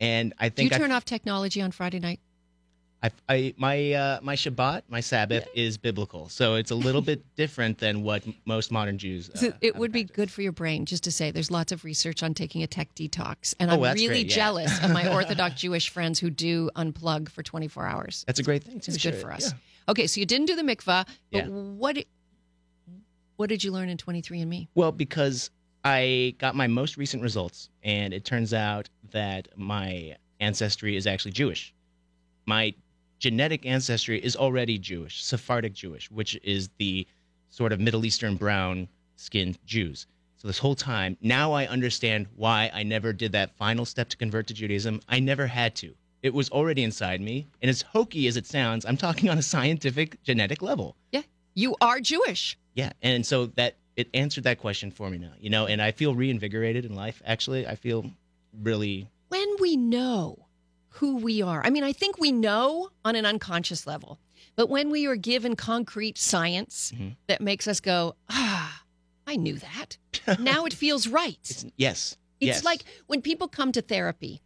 And 0.01 0.33
I 0.39 0.49
think. 0.49 0.71
Do 0.71 0.77
you 0.77 0.81
turn 0.81 0.93
I, 0.93 0.97
off 0.97 1.05
technology 1.05 1.61
on 1.61 1.73
Friday 1.73 1.99
night? 1.99 2.21
I, 3.03 3.11
I, 3.29 3.55
my 3.59 3.93
uh, 3.93 4.21
my 4.23 4.35
Shabbat, 4.35 4.83
my 4.89 5.01
Sabbath 5.01 5.47
is 5.55 5.77
biblical, 5.77 6.29
so 6.31 6.55
it's 6.55 6.71
a 6.71 6.75
little 6.75 7.03
bit 7.03 7.23
different 7.37 7.79
than 7.79 8.03
what 8.03 8.25
most 8.47 8.73
modern 8.73 8.97
Jews. 8.99 9.31
Uh, 9.31 9.39
So 9.39 9.53
it 9.61 9.77
would 9.77 9.93
be 9.93 10.05
good 10.05 10.31
for 10.31 10.41
your 10.43 10.53
brain 10.53 10.87
just 10.87 11.05
to 11.05 11.13
say 11.13 11.31
there's 11.31 11.51
lots 11.51 11.73
of 11.73 11.85
research 11.85 12.23
on 12.23 12.33
taking 12.35 12.63
a 12.63 12.67
tech 12.67 12.95
detox. 12.95 13.55
And 13.61 13.71
Oh, 13.71 13.85
I'm 13.85 13.95
really 13.95 14.07
great, 14.09 14.27
yeah. 14.31 14.35
jealous 14.37 14.83
of 14.83 14.91
my 14.93 15.07
Orthodox 15.13 15.61
Jewish 15.61 15.91
friends 15.91 16.19
who 16.19 16.31
do 16.31 16.71
unplug 16.75 17.29
for 17.29 17.43
24 17.43 17.87
hours. 17.87 18.25
That's 18.27 18.41
a 18.41 18.43
great 18.43 18.65
thing. 18.65 18.81
Too. 18.81 18.93
It's 18.93 19.03
good 19.03 19.13
Sure, 19.13 19.21
for 19.21 19.33
us. 19.33 19.53
yeah. 19.53 19.59
Okay, 19.91 20.07
so 20.07 20.19
you 20.19 20.27
didn't 20.27 20.47
do 20.47 20.57
the 20.57 20.63
mikvah, 20.63 21.07
but 21.31 21.45
Yeah. 21.45 21.47
what 21.49 21.99
what 23.37 23.49
did 23.51 23.63
you 23.63 23.71
learn 23.71 23.89
in 23.91 23.99
23andMe? 23.99 24.69
Well, 24.75 24.93
because 24.93 25.51
I 25.85 26.35
got 26.39 26.55
my 26.57 26.67
most 26.67 26.97
recent 26.97 27.23
results, 27.23 27.69
and 27.83 28.15
it 28.15 28.25
turns 28.25 28.55
out 28.55 28.89
that 29.11 29.49
my 29.57 30.17
ancestry 30.41 30.97
is 30.97 31.07
actually 31.07 31.33
Jewish. 31.33 31.75
My 32.47 32.75
genetic 33.19 33.67
ancestry 33.67 34.23
is 34.23 34.37
already 34.37 34.79
Jewish, 34.79 35.23
Sephardic 35.23 35.75
Jewish, 35.75 36.11
which 36.11 36.39
is 36.43 36.69
the 36.79 37.07
sort 37.49 37.73
of 37.73 37.81
Middle 37.81 38.05
Eastern 38.05 38.37
brown 38.37 38.89
skinned 39.17 39.59
Jews. 39.65 40.07
So 40.37 40.49
this 40.49 40.59
whole 40.59 40.75
time, 40.75 41.17
now 41.21 41.53
I 41.53 41.67
understand 41.67 42.27
why 42.37 42.71
I 42.73 42.83
never 42.83 43.13
did 43.13 43.33
that 43.33 43.57
final 43.57 43.85
step 43.85 44.09
to 44.11 44.17
convert 44.17 44.47
to 44.49 44.55
Judaism. 44.55 45.01
I 45.09 45.19
never 45.21 45.47
had 45.47 45.75
to. 45.77 45.95
It 46.23 46.35
was 46.35 46.51
already 46.51 46.83
inside 46.83 47.21
me. 47.21 47.47
And 47.63 47.71
as 47.71 47.83
hokey 47.83 48.27
as 48.27 48.37
it 48.37 48.47
sounds, 48.47 48.85
I'm 48.85 48.97
talking 48.97 49.31
on 49.31 49.39
a 49.39 49.43
scientific 49.43 50.23
genetic 50.23 50.61
level. 50.61 50.97
Yeah, 51.13 51.23
you 51.55 51.77
are 51.81 52.01
Jewish. 52.01 52.59
Yeah, 52.75 52.93
and 53.01 53.25
so 53.25 53.47
that 53.57 53.77
it 53.97 54.09
answered 54.13 54.45
that 54.45 54.59
question 54.59 54.91
for 54.91 55.09
me 55.09 55.19
now, 55.19 55.33
you 55.41 55.49
know, 55.49 55.67
and 55.67 55.81
I 55.81 55.93
feel 55.93 56.15
reinvigorated 56.15 56.85
in 56.85 56.95
life. 56.95 57.23
Actually, 57.25 57.67
I 57.67 57.77
feel 57.77 58.11
really 58.63 59.09
When 59.29 59.49
we 59.59 59.77
know 59.77 60.46
who 60.97 61.17
we 61.17 61.43
are, 61.43 61.63
I 61.65 61.71
mean, 61.71 61.85
I 61.85 61.93
think 61.93 62.19
we 62.19 62.33
know 62.33 62.91
on 63.05 63.17
an 63.17 63.27
unconscious 63.27 63.87
level, 63.87 64.19
but 64.55 64.69
when 64.71 64.91
we 64.91 65.07
are 65.07 65.17
given 65.17 65.57
concrete 65.57 66.19
science 66.19 66.93
Mhm. 66.95 67.17
that 67.27 67.41
makes 67.41 67.67
us 67.69 67.81
go, 67.81 68.17
ah, 68.31 68.83
I 69.27 69.37
knew 69.37 69.59
that. 69.59 69.99
now 70.39 70.65
it 70.65 70.73
feels 70.75 71.07
right. 71.07 71.39
it's 71.43 71.65
yes, 71.77 72.17
It's 72.41 72.47
yes. 72.59 72.65
like 72.65 72.83
when 73.07 73.23
people 73.23 73.49
come 73.49 73.73
to 73.73 73.83
therapy, 73.83 74.43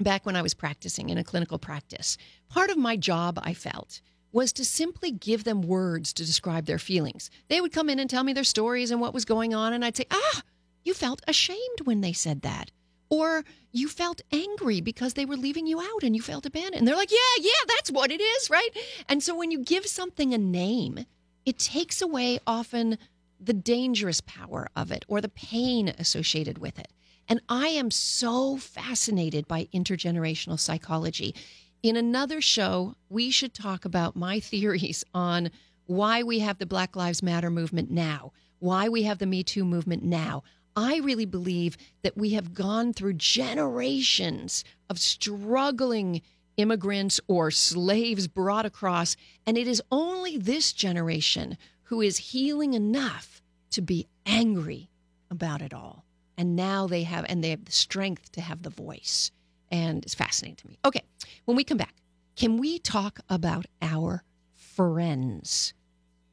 back 0.00 0.26
when 0.26 0.36
I 0.36 0.42
was 0.42 0.54
practicing 0.54 1.08
in 1.10 1.18
a 1.18 1.24
clinical 1.24 1.58
practice, 1.58 2.16
part 2.48 2.70
of 2.70 2.76
my 2.76 2.96
job, 2.96 3.38
I 3.42 3.54
felt, 3.54 4.00
was 4.32 4.52
to 4.54 4.64
simply 4.64 5.10
give 5.12 5.44
them 5.44 5.62
words 5.62 6.12
to 6.14 6.24
describe 6.24 6.66
their 6.66 6.78
feelings. 6.78 7.30
They 7.48 7.60
would 7.60 7.72
come 7.72 7.88
in 7.88 7.98
and 8.00 8.10
tell 8.10 8.24
me 8.24 8.32
their 8.32 8.42
stories 8.44 8.90
and 8.90 9.00
what 9.00 9.14
was 9.14 9.24
going 9.24 9.54
on, 9.54 9.72
and 9.72 9.84
I'd 9.84 9.96
say, 9.96 10.06
ah, 10.10 10.42
you 10.82 10.92
felt 10.94 11.22
ashamed 11.28 11.80
when 11.84 12.00
they 12.00 12.12
said 12.12 12.42
that. 12.42 12.70
Or 13.10 13.44
you 13.72 13.88
felt 13.88 14.22
angry 14.32 14.80
because 14.80 15.14
they 15.14 15.24
were 15.24 15.36
leaving 15.36 15.66
you 15.66 15.80
out 15.80 16.02
and 16.02 16.16
you 16.16 16.22
felt 16.22 16.46
abandoned. 16.46 16.76
And 16.76 16.88
they're 16.88 16.96
like, 16.96 17.12
yeah, 17.12 17.42
yeah, 17.42 17.50
that's 17.68 17.90
what 17.90 18.10
it 18.10 18.20
is, 18.20 18.50
right? 18.50 18.70
And 19.08 19.22
so 19.22 19.36
when 19.36 19.50
you 19.50 19.62
give 19.62 19.86
something 19.86 20.32
a 20.32 20.38
name, 20.38 21.06
it 21.44 21.58
takes 21.58 22.00
away 22.00 22.40
often 22.46 22.98
the 23.38 23.52
dangerous 23.52 24.20
power 24.22 24.68
of 24.74 24.90
it 24.90 25.04
or 25.08 25.20
the 25.20 25.28
pain 25.28 25.88
associated 25.98 26.58
with 26.58 26.78
it. 26.78 26.88
And 27.28 27.40
I 27.48 27.68
am 27.68 27.90
so 27.90 28.56
fascinated 28.56 29.46
by 29.48 29.68
intergenerational 29.74 30.58
psychology. 30.58 31.34
In 31.82 31.96
another 31.96 32.40
show, 32.40 32.94
we 33.08 33.30
should 33.30 33.54
talk 33.54 33.84
about 33.84 34.16
my 34.16 34.40
theories 34.40 35.04
on 35.14 35.50
why 35.86 36.22
we 36.22 36.38
have 36.38 36.58
the 36.58 36.66
Black 36.66 36.96
Lives 36.96 37.22
Matter 37.22 37.50
movement 37.50 37.90
now, 37.90 38.32
why 38.58 38.88
we 38.88 39.02
have 39.02 39.18
the 39.18 39.26
Me 39.26 39.42
Too 39.42 39.64
movement 39.64 40.02
now. 40.02 40.42
I 40.76 40.98
really 40.98 41.26
believe 41.26 41.76
that 42.02 42.16
we 42.16 42.30
have 42.30 42.54
gone 42.54 42.92
through 42.92 43.14
generations 43.14 44.64
of 44.90 44.98
struggling 44.98 46.22
immigrants 46.56 47.20
or 47.28 47.50
slaves 47.50 48.26
brought 48.28 48.66
across, 48.66 49.16
and 49.46 49.56
it 49.56 49.68
is 49.68 49.82
only 49.90 50.36
this 50.36 50.72
generation 50.72 51.56
who 51.84 52.00
is 52.00 52.16
healing 52.16 52.74
enough 52.74 53.42
to 53.70 53.82
be 53.82 54.08
angry 54.26 54.88
about 55.30 55.62
it 55.62 55.74
all. 55.74 56.04
And 56.36 56.56
now 56.56 56.86
they 56.86 57.04
have, 57.04 57.24
and 57.28 57.42
they 57.42 57.50
have 57.50 57.64
the 57.64 57.72
strength 57.72 58.32
to 58.32 58.40
have 58.40 58.62
the 58.62 58.70
voice. 58.70 59.30
And 59.70 60.04
it's 60.04 60.14
fascinating 60.14 60.56
to 60.56 60.68
me. 60.68 60.78
Okay, 60.84 61.02
when 61.44 61.56
we 61.56 61.64
come 61.64 61.78
back, 61.78 61.94
can 62.36 62.58
we 62.58 62.78
talk 62.78 63.20
about 63.28 63.66
our 63.80 64.24
friends? 64.54 65.72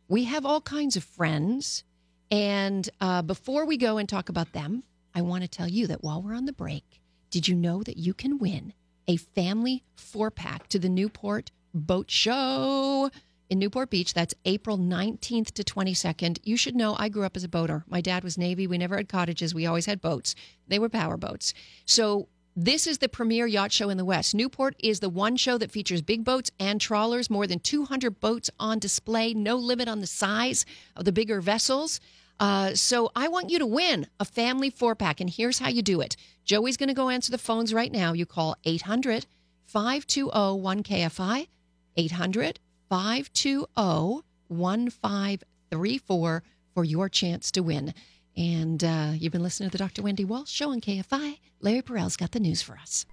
We 0.07 0.23
have 0.25 0.45
all 0.45 0.61
kinds 0.61 0.95
of 0.95 1.03
friends. 1.03 1.83
And 2.31 2.89
uh, 3.01 3.21
before 3.21 3.65
we 3.65 3.75
go 3.77 3.97
and 3.97 4.07
talk 4.07 4.29
about 4.29 4.53
them, 4.53 4.83
I 5.13 5.21
want 5.21 5.43
to 5.43 5.49
tell 5.49 5.67
you 5.67 5.85
that 5.87 6.01
while 6.01 6.21
we're 6.21 6.33
on 6.33 6.45
the 6.45 6.53
break, 6.53 7.01
did 7.29 7.47
you 7.47 7.55
know 7.55 7.83
that 7.83 7.97
you 7.97 8.13
can 8.13 8.37
win 8.39 8.73
a 9.07 9.17
family 9.17 9.83
four 9.95 10.31
pack 10.31 10.67
to 10.69 10.79
the 10.79 10.87
Newport 10.87 11.51
Boat 11.73 12.09
Show 12.09 13.11
in 13.49 13.59
Newport 13.59 13.89
Beach? 13.89 14.13
That's 14.13 14.33
April 14.45 14.77
19th 14.77 15.51
to 15.51 15.63
22nd. 15.63 16.39
You 16.43 16.55
should 16.55 16.75
know 16.75 16.95
I 16.97 17.09
grew 17.09 17.25
up 17.25 17.35
as 17.35 17.43
a 17.43 17.49
boater. 17.49 17.83
My 17.89 17.99
dad 17.99 18.23
was 18.23 18.37
Navy. 18.37 18.65
We 18.65 18.77
never 18.77 18.95
had 18.95 19.09
cottages, 19.09 19.53
we 19.53 19.65
always 19.65 19.85
had 19.85 19.99
boats. 19.99 20.33
They 20.69 20.79
were 20.79 20.89
power 20.89 21.17
boats. 21.17 21.53
So 21.85 22.29
this 22.55 22.85
is 22.85 22.97
the 22.97 23.07
premier 23.07 23.47
yacht 23.47 23.71
show 23.71 23.89
in 23.89 23.97
the 23.97 24.05
West. 24.05 24.35
Newport 24.35 24.75
is 24.79 24.99
the 24.99 25.09
one 25.09 25.37
show 25.37 25.57
that 25.57 25.71
features 25.71 26.01
big 26.01 26.25
boats 26.25 26.51
and 26.59 26.81
trawlers, 26.81 27.29
more 27.29 27.47
than 27.47 27.59
200 27.59 28.19
boats 28.19 28.49
on 28.59 28.77
display, 28.79 29.33
no 29.33 29.55
limit 29.55 29.87
on 29.87 29.99
the 29.99 30.07
size 30.07 30.65
of 30.95 31.05
the 31.05 31.13
bigger 31.13 31.39
vessels. 31.39 32.01
Uh, 32.41 32.73
so 32.73 33.11
I 33.15 33.27
want 33.27 33.51
you 33.51 33.59
to 33.59 33.67
win 33.67 34.07
a 34.19 34.25
family 34.25 34.71
four 34.71 34.95
pack, 34.95 35.21
and 35.21 35.29
here's 35.29 35.59
how 35.59 35.69
you 35.69 35.83
do 35.83 36.01
it. 36.01 36.17
Joey's 36.43 36.75
going 36.75 36.89
to 36.89 36.95
go 36.95 37.09
answer 37.09 37.31
the 37.31 37.37
phones 37.37 37.71
right 37.71 37.91
now. 37.91 38.13
You 38.13 38.25
call 38.25 38.55
800 38.65 39.27
520 39.67 40.31
1KFI, 40.59 41.47
800 41.95 42.59
520 42.89 44.23
1534 44.47 46.43
for 46.73 46.83
your 46.83 47.09
chance 47.09 47.51
to 47.51 47.61
win. 47.61 47.93
And 48.35 48.83
uh, 48.83 49.11
you've 49.13 49.31
been 49.31 49.43
listening 49.43 49.69
to 49.69 49.77
the 49.77 49.83
Dr. 49.83 50.01
Wendy 50.01 50.25
Walsh 50.25 50.49
Show 50.49 50.71
on 50.71 50.81
KFI. 50.81 51.37
Larry 51.59 51.83
Perel's 51.83 52.17
got 52.17 52.31
the 52.31 52.39
news 52.39 52.63
for 52.63 52.75
us. 52.77 53.05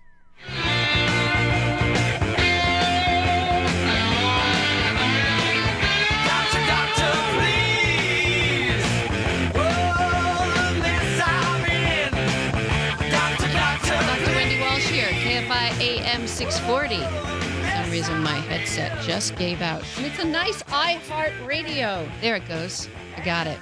40. 16.69 16.97
For 16.99 17.71
some 17.71 17.91
reason, 17.91 18.23
my 18.23 18.35
headset 18.35 19.01
just 19.01 19.35
gave 19.37 19.63
out. 19.63 19.83
And 19.97 20.05
it's 20.05 20.19
a 20.19 20.25
nice 20.27 20.63
iHeart 20.65 21.47
Radio. 21.47 22.07
There 22.21 22.37
it 22.37 22.47
goes. 22.47 22.91
I 23.17 23.25
got 23.25 23.47
it. 23.47 23.59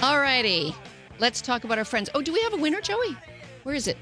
All 0.00 0.20
righty. 0.20 0.72
Let's 1.18 1.42
talk 1.42 1.64
about 1.64 1.76
our 1.76 1.84
friends. 1.84 2.10
Oh, 2.14 2.22
do 2.22 2.32
we 2.32 2.40
have 2.42 2.52
a 2.52 2.58
winner, 2.58 2.80
Joey? 2.80 3.16
Where 3.64 3.74
is 3.74 3.88
it? 3.88 3.96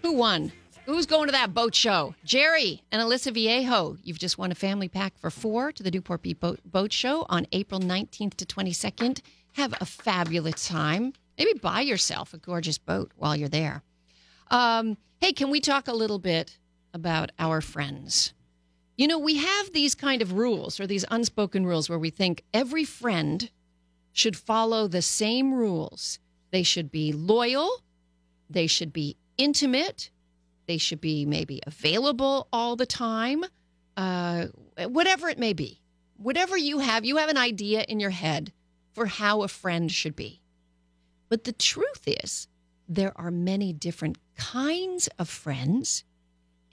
Who 0.00 0.12
won? 0.12 0.50
Who's 0.86 1.04
going 1.04 1.26
to 1.26 1.32
that 1.32 1.52
boat 1.52 1.74
show? 1.74 2.14
Jerry 2.24 2.82
and 2.90 3.02
Aliso 3.02 3.30
Viejo. 3.30 3.98
You've 4.02 4.18
just 4.18 4.38
won 4.38 4.50
a 4.50 4.54
family 4.54 4.88
pack 4.88 5.18
for 5.18 5.28
four 5.28 5.72
to 5.72 5.82
the 5.82 5.90
Newport 5.90 6.22
Beach 6.22 6.40
boat, 6.40 6.60
boat 6.64 6.94
Show 6.94 7.26
on 7.28 7.46
April 7.52 7.78
19th 7.78 8.36
to 8.36 8.46
22nd. 8.46 9.20
Have 9.52 9.74
a 9.82 9.84
fabulous 9.84 10.66
time. 10.66 11.12
Maybe 11.36 11.58
buy 11.58 11.82
yourself 11.82 12.32
a 12.32 12.38
gorgeous 12.38 12.78
boat 12.78 13.12
while 13.16 13.36
you're 13.36 13.50
there. 13.50 13.82
Um, 14.50 14.96
hey, 15.20 15.34
can 15.34 15.50
we 15.50 15.60
talk 15.60 15.88
a 15.88 15.92
little 15.92 16.18
bit 16.18 16.56
about 16.96 17.30
our 17.38 17.60
friends? 17.60 18.32
You 18.96 19.06
know, 19.06 19.18
we 19.18 19.36
have 19.36 19.72
these 19.72 19.94
kind 19.94 20.22
of 20.22 20.32
rules 20.32 20.80
or 20.80 20.86
these 20.86 21.04
unspoken 21.10 21.66
rules 21.66 21.88
where 21.88 21.98
we 21.98 22.10
think 22.10 22.42
every 22.54 22.84
friend 22.84 23.50
should 24.12 24.36
follow 24.36 24.88
the 24.88 25.02
same 25.02 25.52
rules. 25.52 26.18
They 26.50 26.62
should 26.62 26.90
be 26.90 27.12
loyal, 27.12 27.82
they 28.48 28.66
should 28.66 28.92
be 28.92 29.18
intimate, 29.36 30.10
they 30.66 30.78
should 30.78 31.00
be 31.00 31.26
maybe 31.26 31.60
available 31.66 32.48
all 32.50 32.74
the 32.74 32.86
time, 32.86 33.44
uh, 33.98 34.46
whatever 34.88 35.28
it 35.28 35.38
may 35.38 35.52
be. 35.52 35.82
Whatever 36.16 36.56
you 36.56 36.78
have, 36.78 37.04
you 37.04 37.18
have 37.18 37.28
an 37.28 37.36
idea 37.36 37.84
in 37.86 38.00
your 38.00 38.10
head 38.10 38.52
for 38.94 39.04
how 39.04 39.42
a 39.42 39.48
friend 39.48 39.92
should 39.92 40.16
be. 40.16 40.40
But 41.28 41.44
the 41.44 41.52
truth 41.52 42.04
is, 42.06 42.48
there 42.88 43.12
are 43.16 43.30
many 43.30 43.74
different 43.74 44.16
kinds 44.36 45.08
of 45.18 45.28
friends. 45.28 46.04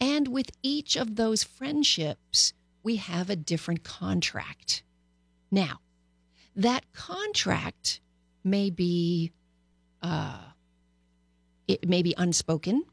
And 0.03 0.27
with 0.27 0.51
each 0.61 0.97
of 0.97 1.15
those 1.15 1.45
friendships, 1.45 2.51
we 2.83 2.97
have 2.97 3.29
a 3.29 3.37
different 3.37 3.85
contract. 3.85 4.83
Now, 5.49 5.79
that 6.57 6.91
contract 6.91 8.01
may 8.43 8.69
be 8.69 9.31
uh, 10.01 10.41
it 11.69 11.87
may 11.87 12.01
be 12.01 12.13
unspoken 12.17 12.83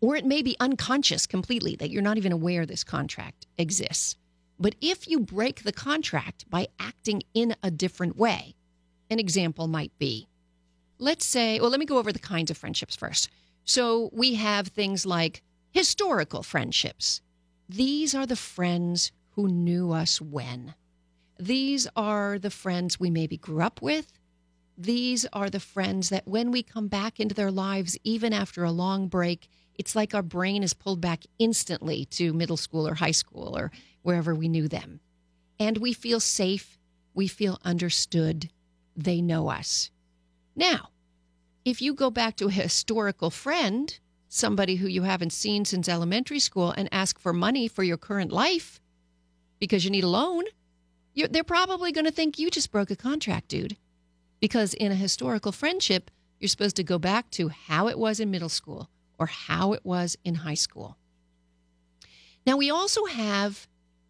or 0.00 0.16
it 0.16 0.26
may 0.26 0.42
be 0.42 0.56
unconscious 0.58 1.24
completely 1.24 1.76
that 1.76 1.90
you're 1.90 2.02
not 2.02 2.16
even 2.16 2.32
aware 2.32 2.66
this 2.66 2.82
contract 2.82 3.46
exists. 3.56 4.16
But 4.58 4.74
if 4.80 5.06
you 5.06 5.20
break 5.20 5.62
the 5.62 5.72
contract 5.72 6.50
by 6.50 6.66
acting 6.80 7.22
in 7.32 7.54
a 7.62 7.70
different 7.70 8.16
way, 8.16 8.56
an 9.08 9.20
example 9.20 9.68
might 9.68 9.96
be 10.00 10.26
let's 10.98 11.24
say, 11.24 11.60
well, 11.60 11.70
let 11.70 11.78
me 11.78 11.86
go 11.86 11.98
over 11.98 12.12
the 12.12 12.18
kinds 12.18 12.50
of 12.50 12.58
friendships 12.58 12.96
first. 12.96 13.30
So 13.64 14.10
we 14.12 14.34
have 14.34 14.66
things 14.66 15.06
like 15.06 15.42
historical 15.70 16.42
friendships. 16.42 17.20
These 17.68 18.14
are 18.14 18.26
the 18.26 18.36
friends 18.36 19.12
who 19.30 19.48
knew 19.48 19.92
us 19.92 20.20
when. 20.20 20.74
These 21.38 21.86
are 21.96 22.38
the 22.38 22.50
friends 22.50 23.00
we 23.00 23.10
maybe 23.10 23.36
grew 23.36 23.62
up 23.62 23.80
with. 23.80 24.12
These 24.76 25.26
are 25.32 25.50
the 25.50 25.60
friends 25.60 26.08
that 26.08 26.26
when 26.26 26.50
we 26.50 26.62
come 26.62 26.88
back 26.88 27.20
into 27.20 27.34
their 27.34 27.50
lives, 27.50 27.96
even 28.02 28.32
after 28.32 28.64
a 28.64 28.70
long 28.70 29.08
break, 29.08 29.48
it's 29.74 29.96
like 29.96 30.14
our 30.14 30.22
brain 30.22 30.62
is 30.62 30.74
pulled 30.74 31.00
back 31.00 31.24
instantly 31.38 32.04
to 32.06 32.32
middle 32.32 32.56
school 32.56 32.86
or 32.86 32.94
high 32.94 33.10
school 33.10 33.56
or 33.56 33.70
wherever 34.02 34.34
we 34.34 34.48
knew 34.48 34.68
them. 34.68 35.00
And 35.58 35.78
we 35.78 35.92
feel 35.92 36.20
safe. 36.20 36.78
We 37.14 37.28
feel 37.28 37.58
understood. 37.64 38.50
They 38.96 39.22
know 39.22 39.48
us. 39.48 39.90
Now, 40.56 40.90
if 41.64 41.80
you 41.80 41.94
go 41.94 42.10
back 42.10 42.36
to 42.36 42.48
a 42.48 42.52
historical 42.52 43.30
friend, 43.30 43.98
somebody 44.30 44.76
who 44.76 44.86
you 44.86 45.02
haven't 45.02 45.32
seen 45.32 45.64
since 45.64 45.88
elementary 45.88 46.38
school, 46.38 46.70
and 46.70 46.88
ask 46.92 47.18
for 47.18 47.32
money 47.32 47.66
for 47.66 47.82
your 47.82 47.96
current 47.96 48.32
life 48.32 48.80
because 49.58 49.84
you 49.84 49.90
need 49.90 50.04
a 50.04 50.08
loan, 50.08 50.44
they're 51.14 51.44
probably 51.44 51.92
going 51.92 52.04
to 52.06 52.12
think 52.12 52.38
you 52.38 52.48
just 52.48 52.70
broke 52.70 52.90
a 52.90 52.96
contract, 52.96 53.48
dude. 53.48 53.76
Because 54.38 54.72
in 54.72 54.92
a 54.92 54.94
historical 54.94 55.52
friendship, 55.52 56.10
you're 56.38 56.48
supposed 56.48 56.76
to 56.76 56.84
go 56.84 56.98
back 56.98 57.28
to 57.32 57.48
how 57.48 57.88
it 57.88 57.98
was 57.98 58.20
in 58.20 58.30
middle 58.30 58.48
school 58.48 58.88
or 59.18 59.26
how 59.26 59.72
it 59.72 59.84
was 59.84 60.16
in 60.24 60.36
high 60.36 60.54
school. 60.54 60.96
Now, 62.46 62.56
we 62.56 62.70
also 62.70 63.04
have, 63.06 63.66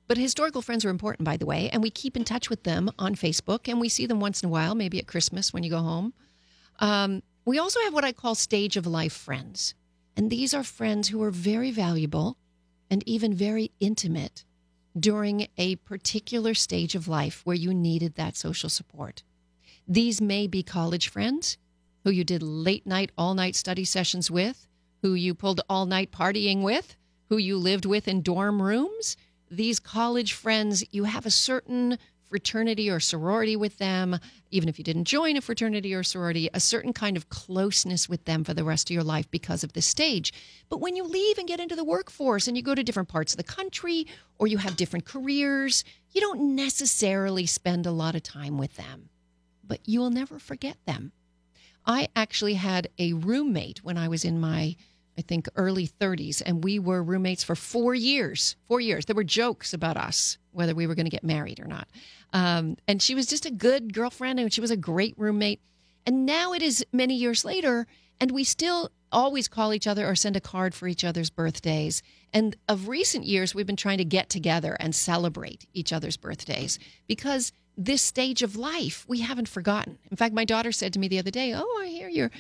but 0.07 0.19
historical 0.19 0.63
friends 0.63 0.85
are 0.85 0.91
important, 0.91 1.25
by 1.25 1.39
the 1.39 1.47
way, 1.47 1.71
and 1.71 1.83
we 1.83 1.91
keep 1.91 2.15
in 2.15 2.25
touch 2.25 2.51
with 2.51 2.63
them 2.65 2.91
on 2.99 3.15
Facebook 3.15 3.69
and 3.69 3.81
we 3.81 3.89
see 3.89 4.07
them 4.07 4.21
once 4.21 4.43
in 4.43 4.49
a 4.49 4.53
while, 4.53 4.75
maybe 4.75 4.99
at 4.99 5.09
Christmas 5.09 5.53
when 5.53 5.63
you 5.63 5.71
go 5.71 5.79
home. 5.81 6.13
Um, 6.79 7.23
we 7.47 7.59
also 7.59 7.81
have 7.81 7.95
what 7.95 8.05
I 8.05 8.13
call 8.13 8.35
stage 8.35 8.77
of 8.77 8.87
life 8.87 9.15
friends. 9.15 9.75
And 10.17 10.31
these 10.31 10.53
are 10.53 10.65
friends 10.65 11.09
who 11.09 11.23
are 11.23 11.31
very 11.31 11.71
valuable 11.71 12.37
and 12.91 13.03
even 13.07 13.33
very 13.33 13.71
intimate 13.81 14.45
during 14.99 15.47
a 15.57 15.77
particular 15.77 16.55
stage 16.55 16.95
of 16.95 17.09
life 17.09 17.43
where 17.45 17.57
you 17.57 17.73
needed 17.73 18.15
that 18.15 18.37
social 18.37 18.69
support. 18.69 19.23
These 19.87 20.21
may 20.21 20.47
be 20.47 20.63
college 20.63 21.09
friends 21.09 21.57
who 22.05 22.11
you 22.11 22.25
did 22.25 22.43
late 22.43 22.87
night, 22.87 23.13
all 23.17 23.35
night 23.35 23.55
study 23.55 23.85
sessions 23.85 24.31
with, 24.31 24.67
who 25.03 25.15
you 25.15 25.35
pulled 25.35 25.61
all 25.69 25.87
night 25.87 26.11
partying 26.11 26.63
with, 26.63 26.97
who 27.29 27.37
you 27.37 27.57
lived 27.57 27.85
with 27.85 28.09
in 28.09 28.23
dorm 28.23 28.61
rooms. 28.61 29.17
These 29.51 29.79
college 29.79 30.33
friends, 30.33 30.85
you 30.91 31.05
have 31.05 31.27
a 31.27 31.31
certain 31.31 31.99
fraternity 32.31 32.89
or 32.89 33.01
sorority 33.01 33.57
with 33.57 33.77
them, 33.79 34.19
even 34.51 34.69
if 34.69 34.79
you 34.79 34.85
didn't 34.85 35.05
join 35.05 35.37
a 35.37 35.41
fraternity 35.41 35.93
or 35.93 36.03
sorority, 36.03 36.49
a 36.55 36.61
certain 36.61 36.93
kind 36.93 37.17
of 37.17 37.29
closeness 37.29 38.09
with 38.09 38.25
them 38.25 38.45
for 38.45 38.55
the 38.55 38.65
rest 38.65 38.89
of 38.89 38.95
your 38.95 39.03
life 39.03 39.31
because 39.31 39.65
of 39.65 39.73
this 39.73 39.85
stage. 39.85 40.33
But 40.69 40.81
when 40.81 40.97
you 40.97 41.03
leave 41.05 41.39
and 41.39 41.49
get 41.49 41.61
into 41.61 41.77
the 41.77 41.85
workforce 41.85 42.47
and 42.47 42.57
you 42.57 42.63
go 42.63 42.75
to 42.75 42.85
different 42.85 43.09
parts 43.09 43.33
of 43.33 43.37
the 43.37 43.45
country 43.45 44.07
or 44.39 44.47
you 44.47 44.59
have 44.59 44.77
different 44.77 45.05
careers, 45.05 45.85
you 46.13 46.21
don't 46.21 46.55
necessarily 46.55 47.47
spend 47.47 47.85
a 47.85 47.91
lot 47.91 48.15
of 48.15 48.23
time 48.23 48.57
with 48.57 48.77
them, 48.77 49.11
but 49.65 49.81
you 49.85 50.01
will 50.01 50.11
never 50.11 50.39
forget 50.39 50.77
them. 50.87 51.13
I 51.85 52.09
actually 52.15 52.55
had 52.55 52.89
a 52.99 53.13
roommate 53.13 53.83
when 53.83 53.99
I 53.99 54.09
was 54.09 54.25
in 54.25 54.41
my 54.41 54.77
I 55.19 55.23
think 55.23 55.49
early 55.55 55.87
30s, 55.87 56.41
and 56.47 56.65
we 56.65 56.79
were 56.79 57.03
roommates 57.03 57.45
for 57.45 57.55
four 57.55 57.95
years. 57.95 58.57
Four 58.69 58.81
years. 58.81 59.05
There 59.05 59.17
were 59.17 59.25
jokes 59.25 59.75
about 59.75 59.99
us 59.99 60.39
whether 60.53 60.75
we 60.75 60.87
were 60.87 60.95
going 60.95 61.07
to 61.07 61.11
get 61.11 61.25
married 61.25 61.61
or 61.61 61.67
not. 61.67 61.89
Um, 62.33 62.77
and 62.87 63.01
she 63.01 63.15
was 63.15 63.27
just 63.27 63.47
a 63.47 63.51
good 63.51 63.93
girlfriend, 63.95 64.39
and 64.41 64.53
she 64.53 64.61
was 64.61 64.71
a 64.71 64.77
great 64.77 65.15
roommate. 65.17 65.61
And 66.07 66.27
now 66.27 66.53
it 66.53 66.63
is 66.63 66.85
many 66.93 67.15
years 67.15 67.45
later, 67.45 67.87
and 68.21 68.31
we 68.31 68.45
still 68.45 68.91
always 69.13 69.49
call 69.49 69.75
each 69.75 69.87
other 69.87 70.09
or 70.09 70.15
send 70.15 70.37
a 70.37 70.41
card 70.41 70.75
for 70.75 70.87
each 70.87 71.05
other's 71.05 71.31
birthdays. 71.31 72.03
And 72.33 72.57
of 72.69 72.89
recent 72.89 73.25
years, 73.27 73.55
we've 73.55 73.67
been 73.67 73.77
trying 73.77 73.99
to 73.99 74.05
get 74.05 74.29
together 74.29 74.77
and 74.79 74.95
celebrate 74.95 75.67
each 75.75 75.93
other's 75.93 76.17
birthdays 76.17 76.79
because 77.07 77.53
this 77.77 78.03
stage 78.03 78.43
of 78.43 78.57
life 78.57 79.05
we 79.09 79.21
haven't 79.21 79.49
forgotten. 79.49 79.99
In 80.11 80.17
fact, 80.17 80.35
my 80.35 80.45
daughter 80.45 80.71
said 80.71 80.93
to 80.93 80.99
me 80.99 81.09
the 81.09 81.19
other 81.19 81.31
day, 81.31 81.55
"Oh, 81.55 81.81
I 81.83 81.89
hear 81.89 82.09
you're." 82.09 82.31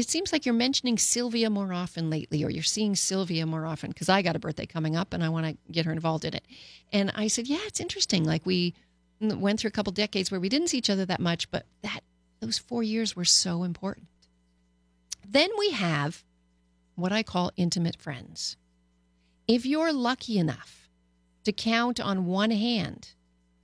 It 0.00 0.08
seems 0.08 0.32
like 0.32 0.46
you're 0.46 0.54
mentioning 0.54 0.96
Sylvia 0.96 1.50
more 1.50 1.74
often 1.74 2.08
lately, 2.08 2.42
or 2.42 2.48
you're 2.48 2.62
seeing 2.62 2.96
Sylvia 2.96 3.44
more 3.44 3.66
often 3.66 3.90
because 3.90 4.08
I 4.08 4.22
got 4.22 4.34
a 4.34 4.38
birthday 4.38 4.64
coming 4.64 4.96
up 4.96 5.12
and 5.12 5.22
I 5.22 5.28
want 5.28 5.44
to 5.44 5.58
get 5.70 5.84
her 5.84 5.92
involved 5.92 6.24
in 6.24 6.32
it. 6.32 6.42
And 6.90 7.12
I 7.14 7.28
said, 7.28 7.46
Yeah, 7.46 7.60
it's 7.66 7.80
interesting. 7.80 8.24
Like 8.24 8.46
we 8.46 8.72
went 9.20 9.60
through 9.60 9.68
a 9.68 9.72
couple 9.72 9.92
decades 9.92 10.30
where 10.30 10.40
we 10.40 10.48
didn't 10.48 10.68
see 10.68 10.78
each 10.78 10.88
other 10.88 11.04
that 11.04 11.20
much, 11.20 11.50
but 11.50 11.66
that 11.82 12.00
those 12.40 12.56
four 12.56 12.82
years 12.82 13.14
were 13.14 13.26
so 13.26 13.62
important. 13.62 14.06
Then 15.28 15.50
we 15.58 15.72
have 15.72 16.24
what 16.94 17.12
I 17.12 17.22
call 17.22 17.52
intimate 17.58 18.00
friends. 18.00 18.56
If 19.46 19.66
you're 19.66 19.92
lucky 19.92 20.38
enough 20.38 20.88
to 21.44 21.52
count 21.52 22.00
on 22.00 22.24
one 22.24 22.52
hand 22.52 23.10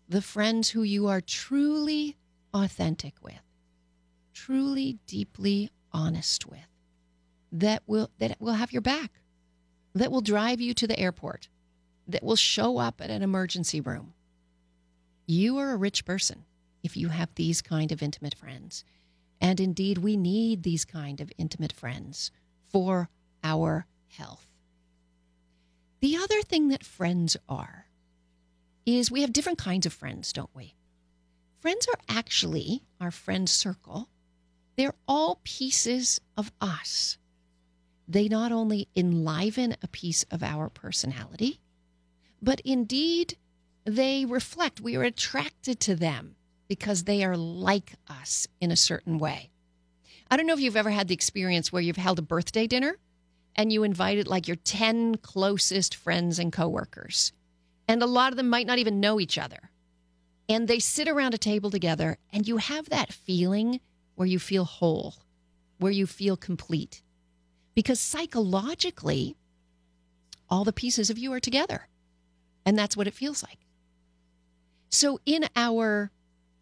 the 0.07 0.21
friends 0.21 0.69
who 0.69 0.83
you 0.83 1.07
are 1.07 1.23
truly 1.23 2.19
authentic 2.53 3.15
with, 3.23 3.41
truly 4.35 4.99
deeply 5.07 5.71
honest 5.93 6.47
with, 6.47 6.69
that 7.53 7.83
will 7.87 8.11
that 8.19 8.41
will 8.41 8.55
have 8.55 8.73
your 8.73 8.83
back, 8.83 9.21
that 9.95 10.11
will 10.11 10.21
drive 10.21 10.61
you 10.61 10.75
to 10.75 10.87
the 10.87 10.99
airport, 10.99 11.49
that 12.07 12.23
will 12.23 12.37
show 12.37 12.79
up 12.79 13.01
at 13.01 13.11
an 13.11 13.23
emergency 13.23 13.81
room. 13.81 14.15
You 15.27 15.59
are 15.59 15.71
a 15.73 15.77
rich 15.77 16.05
person 16.05 16.45
if 16.83 16.97
you 16.97 17.09
have 17.09 17.35
these 17.35 17.63
kind 17.63 17.91
of 17.91 18.03
intimate 18.03 18.35
friends. 18.35 18.85
And 19.41 19.61
indeed, 19.61 19.99
we 19.99 20.17
need 20.17 20.63
these 20.63 20.85
kind 20.85 21.21
of 21.21 21.33
intimate 21.37 21.73
friends 21.73 22.31
for 22.69 23.11
our 23.45 23.87
health. 24.09 24.47
The 26.01 26.17
other 26.17 26.43
thing 26.43 26.69
that 26.69 26.85
friends 26.85 27.37
are 27.49 27.87
is 28.87 29.11
we 29.11 29.23
have 29.23 29.33
different 29.33 29.59
kinds 29.59 29.85
of 29.85 29.93
friends, 29.93 30.33
don't 30.33 30.55
we? 30.55 30.75
Friends 31.61 31.87
are 31.89 32.17
actually 32.17 32.83
our 33.01 33.11
friend 33.11 33.49
circle. 33.49 34.09
They're 34.77 34.95
all 35.09 35.41
pieces 35.43 36.21
of 36.37 36.53
us. 36.61 37.19
They 38.09 38.29
not 38.29 38.53
only 38.53 38.89
enliven 38.95 39.77
a 39.83 39.89
piece 39.89 40.25
of 40.31 40.43
our 40.43 40.69
personality, 40.69 41.61
but 42.41 42.61
indeed 42.61 43.37
they 43.85 44.25
reflect, 44.25 44.81
we 44.81 44.97
are 44.97 45.03
attracted 45.03 45.81
to 45.81 45.95
them 45.95 46.37
because 46.69 47.05
they 47.05 47.25
are 47.25 47.37
like 47.37 47.95
us 48.09 48.47
in 48.61 48.71
a 48.71 48.77
certain 48.77 49.19
way. 49.19 49.51
I 50.31 50.37
don't 50.37 50.47
know 50.47 50.55
if 50.55 50.61
you've 50.61 50.77
ever 50.77 50.91
had 50.91 51.09
the 51.09 51.15
experience 51.15 51.73
where 51.73 51.83
you've 51.83 51.97
held 51.97 52.19
a 52.19 52.23
birthday 52.23 52.67
dinner 52.67 52.97
and 53.55 53.73
you 53.73 53.85
invited 53.85 54.27
like 54.27 54.49
your 54.49 54.57
10 54.57 55.17
closest 55.17 55.95
friends 55.95 56.39
and 56.39 56.53
coworkers. 56.53 57.33
And 57.89 58.03
a 58.03 58.07
lot 58.07 58.33
of 58.33 58.37
them 58.37 58.51
might 58.51 58.67
not 58.67 58.79
even 58.79 59.01
know 59.01 59.21
each 59.21 59.39
other. 59.39 59.71
And 60.49 60.67
they 60.67 60.81
sit 60.81 61.09
around 61.09 61.35
a 61.35 61.39
table 61.39 61.71
together 61.71 62.19
and 62.33 62.47
you 62.47 62.57
have 62.59 62.89
that 62.91 63.13
feeling 63.13 63.81
where 64.17 64.27
you 64.27 64.39
feel 64.39 64.65
whole, 64.65 65.15
where 65.79 65.93
you 65.93 66.07
feel 66.07 66.37
complete. 66.37 67.03
Because 67.75 68.01
psychologically, 68.01 69.37
all 70.49 70.65
the 70.65 70.73
pieces 70.73 71.11
of 71.11 71.19
you 71.19 71.33
are 71.33 71.41
together. 71.41 71.89
And 72.65 72.77
that's 72.77 72.97
what 72.97 73.07
it 73.07 73.15
feels 73.15 73.43
like. 73.43 73.59
So, 74.89 75.21
in 75.27 75.47
our 75.55 76.11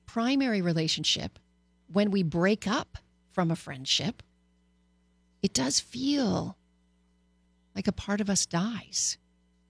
primary 0.06 0.60
relationship, 0.60 1.38
when 1.92 2.10
we 2.10 2.22
break 2.22 2.66
up 2.66 2.98
from 3.32 3.50
a 3.50 3.56
friendship, 3.56 4.22
it 5.42 5.52
does 5.52 5.80
feel 5.80 6.56
like 7.74 7.86
a 7.86 7.92
part 7.92 8.20
of 8.20 8.30
us 8.30 8.46
dies. 8.46 9.18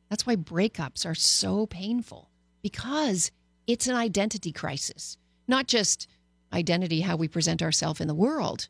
That's 0.09 0.27
why 0.27 0.37
breakups 0.37 1.05
are 1.07 1.15
so 1.15 1.67
painful 1.67 2.31
because 2.63 3.31
it's 3.67 3.87
an 3.87 3.97
identity 3.97 4.53
crisis, 4.53 5.19
not 5.49 5.67
just 5.67 6.09
identity, 6.55 7.01
how 7.03 7.17
we 7.17 7.29
present 7.29 7.63
ourselves 7.63 8.01
in 8.01 8.09
the 8.09 8.15
world, 8.15 8.69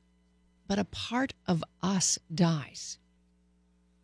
but 0.66 0.78
a 0.78 0.85
part 0.85 1.35
of 1.47 1.62
us 1.82 2.18
dies. 2.35 2.99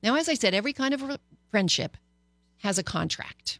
Now, 0.02 0.16
as 0.16 0.28
I 0.28 0.34
said, 0.34 0.54
every 0.54 0.72
kind 0.72 0.94
of 0.94 1.18
friendship 1.50 1.96
has 2.58 2.78
a 2.78 2.82
contract, 2.82 3.58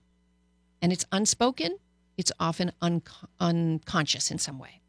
and 0.83 0.93
it's 0.93 1.07
unspoken, 1.11 1.79
it's 2.17 2.33
often 2.39 2.73
un- 2.83 3.03
unconscious 3.41 4.31
in 4.31 4.39
some 4.39 4.59
way. 4.59 4.81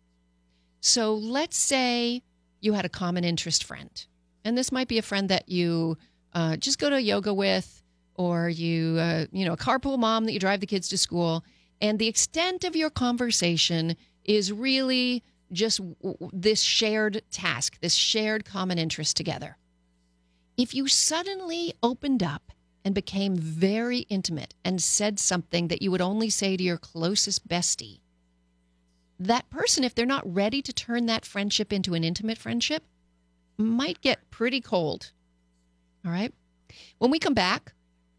So 0.82 1.16
let's 1.16 1.58
say 1.58 2.22
you 2.60 2.74
had 2.74 2.86
a 2.86 2.90
common 2.90 3.24
interest 3.24 3.64
friend 3.64 4.06
And 4.44 4.58
this 4.58 4.72
might 4.72 4.88
be 4.88 4.98
a 4.98 5.04
friend 5.04 5.30
that 5.30 5.50
you 5.50 5.98
uh, 6.34 6.58
just 6.58 6.80
go 6.80 6.90
to 6.90 7.02
yoga 7.02 7.34
with, 7.34 7.84
or 8.16 8.50
you, 8.50 8.98
uh, 9.00 9.26
you 9.32 9.46
know, 9.46 9.54
a 9.54 9.58
carpool 9.58 9.98
mom 10.00 10.26
that 10.26 10.34
you 10.34 10.40
drive 10.40 10.60
the 10.60 10.68
kids 10.68 10.90
to 10.90 10.98
school. 10.98 11.44
And 11.80 12.00
the 12.00 12.08
extent 12.08 12.64
of 12.64 12.76
your 12.76 12.90
conversation 12.90 13.96
is 14.24 14.52
really 14.52 15.24
just 15.52 15.82
this 16.32 16.62
shared 16.62 17.22
task, 17.32 17.80
this 17.82 17.96
shared 17.96 18.46
common 18.46 18.78
interest 18.78 19.18
together. 19.18 19.58
If 20.58 20.74
you 20.74 20.88
suddenly 20.88 21.74
opened 21.82 22.24
up 22.24 22.52
and 22.84 22.96
became 22.96 23.36
very 23.36 24.00
intimate 24.10 24.54
and 24.64 24.82
said 24.82 25.20
something 25.20 25.68
that 25.68 25.82
you 25.82 25.92
would 25.92 26.02
only 26.02 26.30
say 26.30 26.58
to 26.58 26.64
your 26.64 26.78
closest 26.78 27.48
bestie, 27.48 28.00
that 29.20 29.50
person, 29.50 29.84
if 29.84 29.94
they're 29.94 30.06
not 30.06 30.32
ready 30.34 30.62
to 30.64 30.74
turn 30.74 31.06
that 31.06 31.26
friendship 31.26 31.72
into 31.72 31.94
an 31.94 32.04
intimate 32.04 32.40
friendship, 32.40 32.84
might 33.58 34.02
get 34.02 34.32
pretty 34.32 34.62
cold. 34.62 35.12
All 36.06 36.12
right. 36.12 36.34
When 36.98 37.12
we 37.12 37.20
come 37.20 37.36
back, 37.36 37.74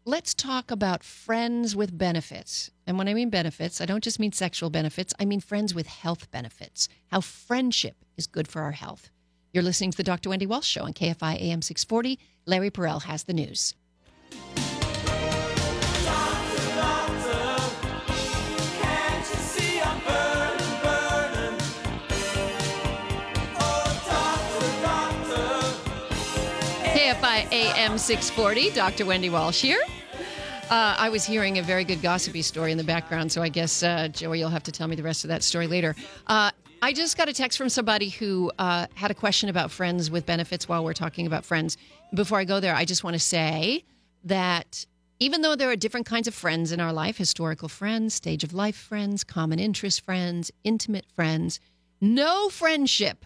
let's 0.05 0.33
talk 0.33 0.71
about 0.71 1.03
friends 1.03 1.75
with 1.75 1.97
benefits. 1.97 2.71
And 2.85 2.97
when 2.97 3.07
I 3.07 3.13
mean 3.13 3.29
benefits, 3.29 3.79
I 3.79 3.85
don't 3.85 4.03
just 4.03 4.19
mean 4.19 4.31
sexual 4.33 4.69
benefits, 4.69 5.13
I 5.19 5.25
mean 5.25 5.39
friends 5.39 5.73
with 5.73 5.87
health 5.87 6.29
benefits, 6.31 6.89
how 7.11 7.21
friendship 7.21 7.95
is 8.17 8.27
good 8.27 8.47
for 8.47 8.61
our 8.61 8.71
health. 8.71 9.09
You're 9.53 9.63
listening 9.63 9.91
to 9.91 9.97
the 9.97 10.03
Dr. 10.03 10.29
Wendy 10.29 10.45
Walsh 10.47 10.67
Show 10.67 10.83
on 10.83 10.93
KFI 10.93 11.39
AM 11.39 11.61
640. 11.61 12.19
Larry 12.45 12.71
Perel 12.71 13.03
has 13.03 13.23
the 13.23 13.33
news. 13.33 13.75
KFI 26.93 27.51
AM 27.51 27.97
640, 27.97 28.71
Dr. 28.71 29.05
Wendy 29.05 29.29
Walsh 29.29 29.61
here. 29.61 29.79
Uh, 30.69 30.95
I 30.97 31.09
was 31.09 31.23
hearing 31.25 31.59
a 31.59 31.61
very 31.61 31.83
good 31.83 32.01
gossipy 32.01 32.41
story 32.41 32.71
in 32.71 32.77
the 32.77 32.83
background, 32.83 33.31
so 33.31 33.41
I 33.41 33.49
guess, 33.49 33.83
uh, 33.83 34.07
Joey, 34.07 34.39
you'll 34.39 34.49
have 34.49 34.63
to 34.63 34.71
tell 34.71 34.87
me 34.87 34.95
the 34.95 35.03
rest 35.03 35.23
of 35.23 35.27
that 35.27 35.43
story 35.43 35.67
later. 35.67 35.95
Uh, 36.27 36.51
I 36.81 36.93
just 36.93 37.15
got 37.15 37.29
a 37.29 37.33
text 37.33 37.57
from 37.57 37.69
somebody 37.69 38.09
who 38.09 38.51
uh, 38.57 38.87
had 38.95 39.11
a 39.11 39.13
question 39.13 39.49
about 39.49 39.71
friends 39.71 40.09
with 40.09 40.25
benefits 40.25 40.67
while 40.67 40.83
we're 40.83 40.93
talking 40.93 41.27
about 41.27 41.45
friends. 41.45 41.77
Before 42.13 42.39
I 42.39 42.45
go 42.45 42.59
there, 42.59 42.75
I 42.75 42.85
just 42.85 43.03
want 43.03 43.13
to 43.13 43.19
say 43.19 43.83
that 44.23 44.85
even 45.19 45.41
though 45.41 45.55
there 45.55 45.69
are 45.69 45.75
different 45.75 46.05
kinds 46.05 46.27
of 46.27 46.33
friends 46.33 46.71
in 46.71 46.79
our 46.79 46.91
life 46.91 47.17
historical 47.17 47.69
friends, 47.69 48.13
stage 48.13 48.43
of 48.43 48.53
life 48.53 48.75
friends, 48.75 49.23
common 49.23 49.59
interest 49.59 50.01
friends, 50.01 50.51
intimate 50.63 51.05
friends 51.15 51.59
no 52.03 52.49
friendship 52.49 53.25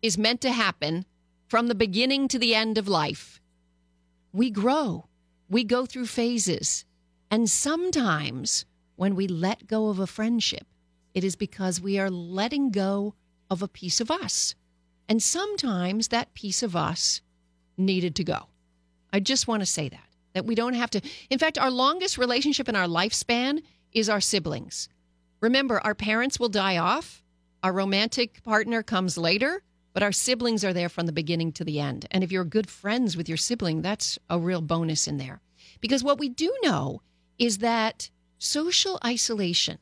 is 0.00 0.16
meant 0.16 0.40
to 0.42 0.52
happen 0.52 1.04
from 1.48 1.66
the 1.66 1.74
beginning 1.74 2.28
to 2.28 2.38
the 2.38 2.54
end 2.54 2.78
of 2.78 2.86
life. 2.86 3.40
We 4.32 4.50
grow, 4.50 5.06
we 5.48 5.64
go 5.64 5.86
through 5.86 6.06
phases. 6.06 6.84
And 7.30 7.48
sometimes 7.48 8.64
when 8.96 9.14
we 9.14 9.26
let 9.26 9.66
go 9.66 9.88
of 9.88 9.98
a 9.98 10.06
friendship, 10.06 10.66
it 11.14 11.24
is 11.24 11.36
because 11.36 11.80
we 11.80 11.98
are 11.98 12.10
letting 12.10 12.70
go 12.70 13.14
of 13.50 13.62
a 13.62 13.68
piece 13.68 14.00
of 14.00 14.10
us. 14.10 14.54
And 15.08 15.22
sometimes 15.22 16.08
that 16.08 16.34
piece 16.34 16.62
of 16.62 16.74
us 16.74 17.20
needed 17.76 18.14
to 18.16 18.24
go. 18.24 18.48
I 19.12 19.20
just 19.20 19.46
want 19.46 19.60
to 19.62 19.66
say 19.66 19.88
that, 19.88 20.08
that 20.32 20.46
we 20.46 20.54
don't 20.54 20.74
have 20.74 20.90
to. 20.90 21.00
In 21.30 21.38
fact, 21.38 21.58
our 21.58 21.70
longest 21.70 22.18
relationship 22.18 22.68
in 22.68 22.76
our 22.76 22.86
lifespan 22.86 23.62
is 23.92 24.08
our 24.08 24.20
siblings. 24.20 24.88
Remember, 25.40 25.78
our 25.80 25.94
parents 25.94 26.40
will 26.40 26.48
die 26.48 26.78
off, 26.78 27.22
our 27.62 27.72
romantic 27.72 28.42
partner 28.42 28.82
comes 28.82 29.18
later, 29.18 29.62
but 29.94 30.02
our 30.02 30.12
siblings 30.12 30.64
are 30.64 30.74
there 30.74 30.90
from 30.90 31.06
the 31.06 31.12
beginning 31.12 31.52
to 31.52 31.64
the 31.64 31.80
end. 31.80 32.06
And 32.10 32.22
if 32.22 32.30
you're 32.30 32.44
good 32.44 32.68
friends 32.68 33.16
with 33.16 33.28
your 33.28 33.38
sibling, 33.38 33.80
that's 33.80 34.18
a 34.28 34.38
real 34.38 34.60
bonus 34.60 35.08
in 35.08 35.16
there. 35.16 35.40
Because 35.80 36.04
what 36.04 36.18
we 36.18 36.28
do 36.28 36.54
know 36.62 37.00
is 37.38 37.58
that 37.58 38.10
social 38.38 38.98
isolation 39.04 39.78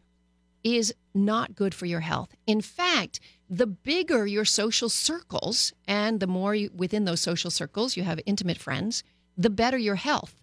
is 0.62 0.94
not 1.14 1.56
good 1.56 1.74
for 1.74 1.86
your 1.86 2.00
health. 2.00 2.34
In 2.46 2.60
fact, 2.60 3.18
the 3.50 3.66
bigger 3.66 4.26
your 4.26 4.44
social 4.44 4.88
circles 4.88 5.72
and 5.88 6.20
the 6.20 6.26
more 6.26 6.54
you, 6.54 6.70
within 6.74 7.04
those 7.04 7.20
social 7.20 7.50
circles 7.50 7.96
you 7.96 8.04
have 8.04 8.20
intimate 8.26 8.58
friends, 8.58 9.02
the 9.36 9.50
better 9.50 9.78
your 9.78 9.96
health. 9.96 10.40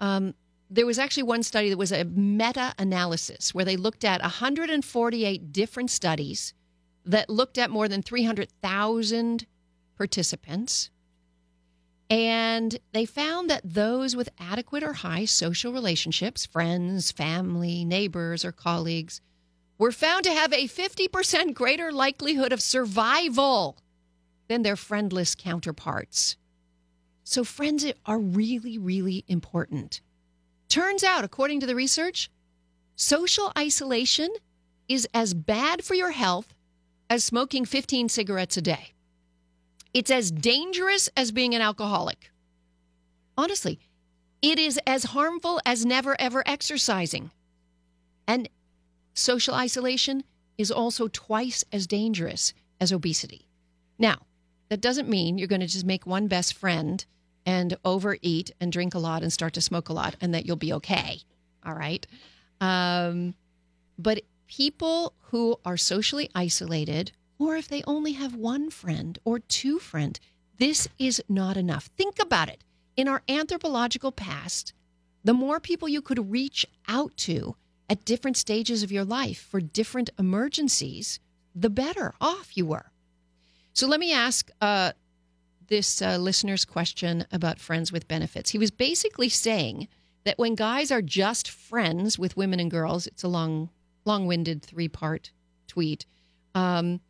Um, 0.00 0.34
there 0.68 0.86
was 0.86 0.98
actually 0.98 1.22
one 1.22 1.42
study 1.42 1.70
that 1.70 1.78
was 1.78 1.92
a 1.92 2.04
meta 2.04 2.74
analysis 2.78 3.54
where 3.54 3.64
they 3.64 3.76
looked 3.76 4.04
at 4.04 4.20
148 4.20 5.52
different 5.52 5.90
studies 5.90 6.54
that 7.06 7.30
looked 7.30 7.56
at 7.56 7.70
more 7.70 7.88
than 7.88 8.02
300,000 8.02 9.46
participants. 9.96 10.90
And 12.10 12.78
they 12.92 13.04
found 13.04 13.48
that 13.50 13.62
those 13.64 14.14
with 14.14 14.28
adequate 14.38 14.82
or 14.82 14.92
high 14.92 15.24
social 15.24 15.72
relationships, 15.72 16.46
friends, 16.46 17.10
family, 17.10 17.84
neighbors, 17.84 18.44
or 18.44 18.52
colleagues, 18.52 19.20
were 19.78 19.92
found 19.92 20.24
to 20.24 20.32
have 20.32 20.52
a 20.52 20.68
50% 20.68 21.54
greater 21.54 21.92
likelihood 21.92 22.52
of 22.52 22.62
survival 22.62 23.76
than 24.48 24.62
their 24.62 24.76
friendless 24.76 25.34
counterparts. 25.34 26.36
So, 27.24 27.42
friends 27.42 27.84
are 28.06 28.20
really, 28.20 28.78
really 28.78 29.24
important. 29.26 30.00
Turns 30.68 31.02
out, 31.02 31.24
according 31.24 31.60
to 31.60 31.66
the 31.66 31.74
research, 31.74 32.30
social 32.94 33.52
isolation 33.58 34.28
is 34.88 35.08
as 35.12 35.34
bad 35.34 35.82
for 35.82 35.94
your 35.94 36.12
health 36.12 36.54
as 37.08 37.24
smoking 37.24 37.64
15 37.64 38.08
cigarettes 38.08 38.56
a 38.56 38.62
day. 38.62 38.92
It's 39.94 40.10
as 40.10 40.30
dangerous 40.30 41.08
as 41.16 41.32
being 41.32 41.54
an 41.54 41.62
alcoholic. 41.62 42.30
Honestly, 43.38 43.78
it 44.42 44.58
is 44.58 44.78
as 44.86 45.04
harmful 45.04 45.60
as 45.64 45.86
never 45.86 46.20
ever 46.20 46.42
exercising. 46.46 47.30
And 48.28 48.48
social 49.14 49.54
isolation 49.54 50.24
is 50.58 50.70
also 50.70 51.08
twice 51.08 51.64
as 51.72 51.86
dangerous 51.86 52.52
as 52.80 52.92
obesity. 52.92 53.48
Now, 53.98 54.18
that 54.68 54.80
doesn't 54.80 55.08
mean 55.08 55.38
you're 55.38 55.48
going 55.48 55.60
to 55.60 55.66
just 55.66 55.86
make 55.86 56.06
one 56.06 56.28
best 56.28 56.54
friend 56.54 57.04
and 57.44 57.76
overeat 57.84 58.50
and 58.60 58.72
drink 58.72 58.94
a 58.94 58.98
lot 58.98 59.22
and 59.22 59.32
start 59.32 59.54
to 59.54 59.60
smoke 59.60 59.88
a 59.88 59.92
lot 59.92 60.16
and 60.20 60.34
that 60.34 60.44
you'll 60.44 60.56
be 60.56 60.72
okay. 60.72 61.20
All 61.64 61.74
right. 61.74 62.06
Um, 62.60 63.34
but 63.98 64.22
people 64.46 65.14
who 65.30 65.58
are 65.64 65.76
socially 65.76 66.30
isolated, 66.34 67.12
or 67.38 67.56
if 67.56 67.68
they 67.68 67.82
only 67.86 68.12
have 68.12 68.34
one 68.34 68.70
friend 68.70 69.18
or 69.24 69.38
two 69.38 69.78
friend, 69.78 70.18
this 70.58 70.88
is 70.98 71.22
not 71.28 71.56
enough. 71.56 71.90
Think 71.96 72.18
about 72.18 72.48
it. 72.48 72.64
In 72.96 73.08
our 73.08 73.22
anthropological 73.28 74.12
past, 74.12 74.72
the 75.22 75.34
more 75.34 75.60
people 75.60 75.88
you 75.88 76.00
could 76.00 76.30
reach 76.30 76.66
out 76.88 77.16
to 77.18 77.56
at 77.90 78.04
different 78.04 78.36
stages 78.36 78.82
of 78.82 78.92
your 78.92 79.04
life 79.04 79.38
for 79.38 79.60
different 79.60 80.10
emergencies, 80.18 81.20
the 81.54 81.70
better 81.70 82.14
off 82.20 82.56
you 82.56 82.66
were. 82.66 82.90
So 83.72 83.86
let 83.86 84.00
me 84.00 84.12
ask 84.12 84.50
uh, 84.60 84.92
this 85.68 86.00
uh, 86.00 86.16
listener's 86.16 86.64
question 86.64 87.26
about 87.30 87.58
friends 87.58 87.92
with 87.92 88.08
benefits. 88.08 88.50
He 88.50 88.58
was 88.58 88.70
basically 88.70 89.28
saying 89.28 89.88
that 90.24 90.38
when 90.38 90.54
guys 90.54 90.90
are 90.90 91.02
just 91.02 91.50
friends 91.50 92.18
with 92.18 92.36
women 92.36 92.58
and 92.58 92.70
girls, 92.70 93.06
it's 93.06 93.22
a 93.22 93.28
long, 93.28 93.70
long-winded 94.06 94.62
three-part 94.62 95.32
tweet. 95.66 96.06
Um, 96.54 97.00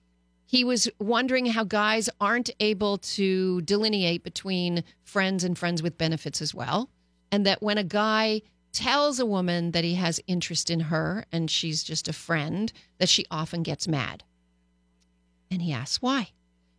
he 0.46 0.64
was 0.64 0.88
wondering 0.98 1.46
how 1.46 1.64
guys 1.64 2.08
aren't 2.20 2.50
able 2.60 2.98
to 2.98 3.60
delineate 3.62 4.22
between 4.22 4.84
friends 5.02 5.44
and 5.44 5.58
friends 5.58 5.82
with 5.82 5.98
benefits 5.98 6.40
as 6.40 6.54
well, 6.54 6.90
and 7.30 7.44
that 7.46 7.62
when 7.62 7.78
a 7.78 7.84
guy 7.84 8.42
tells 8.72 9.18
a 9.18 9.26
woman 9.26 9.70
that 9.70 9.84
he 9.84 9.94
has 9.94 10.20
interest 10.26 10.70
in 10.70 10.80
her 10.80 11.24
and 11.32 11.50
she's 11.50 11.82
just 11.82 12.08
a 12.08 12.12
friend, 12.12 12.72
that 12.98 13.08
she 13.08 13.24
often 13.30 13.62
gets 13.62 13.88
mad. 13.88 14.22
And 15.50 15.62
he 15.62 15.72
asks 15.72 16.02
why. 16.02 16.28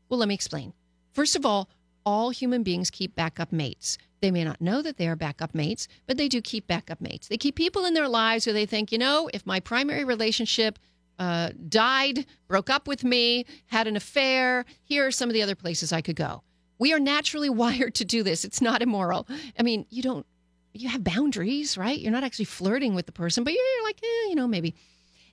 Well, 0.07 0.19
let 0.19 0.29
me 0.29 0.35
explain. 0.35 0.73
First 1.13 1.35
of 1.35 1.45
all, 1.45 1.69
all 2.05 2.29
human 2.29 2.63
beings 2.63 2.89
keep 2.89 3.15
backup 3.15 3.51
mates. 3.51 3.97
They 4.19 4.31
may 4.31 4.43
not 4.43 4.61
know 4.61 4.81
that 4.81 4.97
they 4.97 5.07
are 5.07 5.15
backup 5.15 5.53
mates, 5.53 5.87
but 6.07 6.17
they 6.17 6.27
do 6.27 6.41
keep 6.41 6.67
backup 6.67 7.01
mates. 7.01 7.27
They 7.27 7.37
keep 7.37 7.55
people 7.55 7.85
in 7.85 7.93
their 7.93 8.07
lives 8.07 8.45
who 8.45 8.53
they 8.53 8.65
think, 8.65 8.91
you 8.91 8.97
know, 8.97 9.29
if 9.33 9.45
my 9.45 9.59
primary 9.59 10.03
relationship 10.03 10.79
uh, 11.19 11.51
died, 11.67 12.25
broke 12.47 12.69
up 12.69 12.87
with 12.87 13.03
me, 13.03 13.45
had 13.67 13.87
an 13.87 13.95
affair, 13.95 14.65
here 14.83 15.05
are 15.05 15.11
some 15.11 15.29
of 15.29 15.33
the 15.33 15.41
other 15.41 15.55
places 15.55 15.91
I 15.91 16.01
could 16.01 16.15
go. 16.15 16.43
We 16.79 16.93
are 16.93 16.99
naturally 16.99 17.49
wired 17.63 17.95
to 17.95 18.05
do 18.05 18.23
this. 18.23 18.43
It's 18.43 18.61
not 18.61 18.81
immoral. 18.81 19.27
I 19.59 19.63
mean, 19.63 19.85
you 19.89 20.01
don't, 20.01 20.25
you 20.73 20.89
have 20.89 21.03
boundaries, 21.03 21.77
right? 21.77 21.97
You're 21.97 22.11
not 22.11 22.23
actually 22.23 22.45
flirting 22.45 22.93
with 22.93 23.05
the 23.05 23.11
person, 23.11 23.43
but 23.43 23.53
you're 23.53 23.83
like, 23.83 23.99
eh, 24.03 24.29
you 24.29 24.35
know, 24.35 24.47
maybe. 24.47 24.75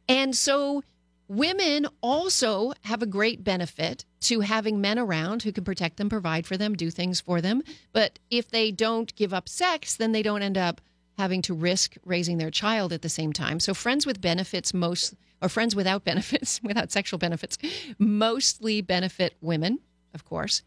And 0.09 0.35
so 0.35 0.82
women 1.28 1.87
also 2.01 2.72
have 2.82 3.03
a 3.03 3.07
great 3.07 3.45
benefit 3.45 4.05
to 4.25 4.41
having 4.41 4.81
men 4.81 4.99
around 4.99 5.43
who 5.43 5.53
can 5.53 5.64
protect 5.64 5.97
them, 5.97 6.09
provide 6.09 6.47
for 6.47 6.57
them, 6.57 6.75
do 6.75 6.91
things 6.91 7.20
for 7.20 7.41
them. 7.41 7.62
But 7.93 8.18
if 8.31 8.51
they 8.51 8.70
don't 8.70 9.14
give 9.16 9.35
up 9.35 9.49
sex, 9.49 9.97
then 9.97 10.12
they 10.12 10.22
don't 10.22 10.43
end 10.43 10.57
up 10.57 10.81
having 11.18 11.43
to 11.43 11.55
risk 11.55 11.97
raising 12.05 12.39
their 12.39 12.51
child 12.51 12.93
at 12.93 13.03
the 13.03 13.09
same 13.09 13.33
time. 13.33 13.61
So 13.61 13.75
friends 13.75 14.07
with 14.07 14.20
benefits 14.20 14.72
most 14.72 15.14
or 15.43 15.49
friends 15.49 15.77
without 15.77 16.05
benefits, 16.11 16.61
without 16.62 16.91
sexual 16.91 17.18
benefits, 17.18 17.59
mostly 17.99 18.81
benefit 18.81 19.37
women, 19.41 19.81
of 20.14 20.25
course. 20.25 20.62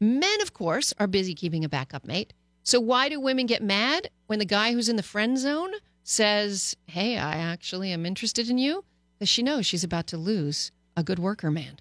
Men, 0.00 0.40
of 0.42 0.52
course, 0.52 0.92
are 0.98 1.06
busy 1.06 1.34
keeping 1.34 1.64
a 1.64 1.68
backup 1.68 2.06
mate. 2.06 2.32
So 2.62 2.78
why 2.78 3.08
do 3.08 3.18
women 3.18 3.46
get 3.46 3.62
mad 3.62 4.10
when 4.26 4.38
the 4.38 4.44
guy 4.44 4.72
who's 4.72 4.90
in 4.90 4.96
the 4.96 5.02
friend 5.02 5.38
zone 5.38 5.72
says, 6.04 6.76
Hey, 6.86 7.16
I 7.16 7.36
actually 7.36 7.90
am 7.90 8.04
interested 8.04 8.50
in 8.50 8.58
you? 8.58 8.84
Because 9.14 9.30
she 9.30 9.42
knows 9.42 9.64
she's 9.64 9.82
about 9.82 10.06
to 10.08 10.18
lose 10.18 10.70
a 10.96 11.02
good 11.02 11.18
worker 11.18 11.50
man. 11.50 11.78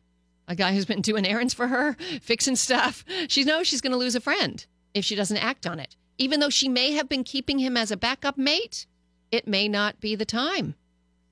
A 0.47 0.55
guy 0.55 0.73
who's 0.73 0.85
been 0.85 1.01
doing 1.01 1.25
errands 1.25 1.53
for 1.53 1.67
her, 1.67 1.93
fixing 2.21 2.55
stuff. 2.55 3.03
She 3.27 3.43
knows 3.43 3.67
she's 3.67 3.81
going 3.81 3.91
to 3.91 3.97
lose 3.97 4.15
a 4.15 4.21
friend 4.21 4.65
if 4.93 5.03
she 5.03 5.15
doesn't 5.15 5.37
act 5.37 5.67
on 5.67 5.79
it. 5.79 5.95
Even 6.17 6.39
though 6.39 6.49
she 6.49 6.69
may 6.69 6.93
have 6.93 7.09
been 7.09 7.23
keeping 7.23 7.59
him 7.59 7.77
as 7.77 7.91
a 7.91 7.97
backup 7.97 8.37
mate, 8.37 8.85
it 9.31 9.47
may 9.47 9.67
not 9.67 9.99
be 9.99 10.15
the 10.15 10.25
time. 10.25 10.75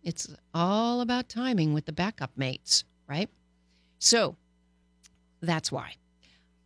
It's 0.03 0.27
all 0.53 1.01
about 1.01 1.29
timing 1.29 1.73
with 1.73 1.85
the 1.85 1.91
backup 1.91 2.31
mates, 2.37 2.83
right? 3.07 3.29
So 3.97 4.35
that's 5.41 5.71
why. 5.71 5.95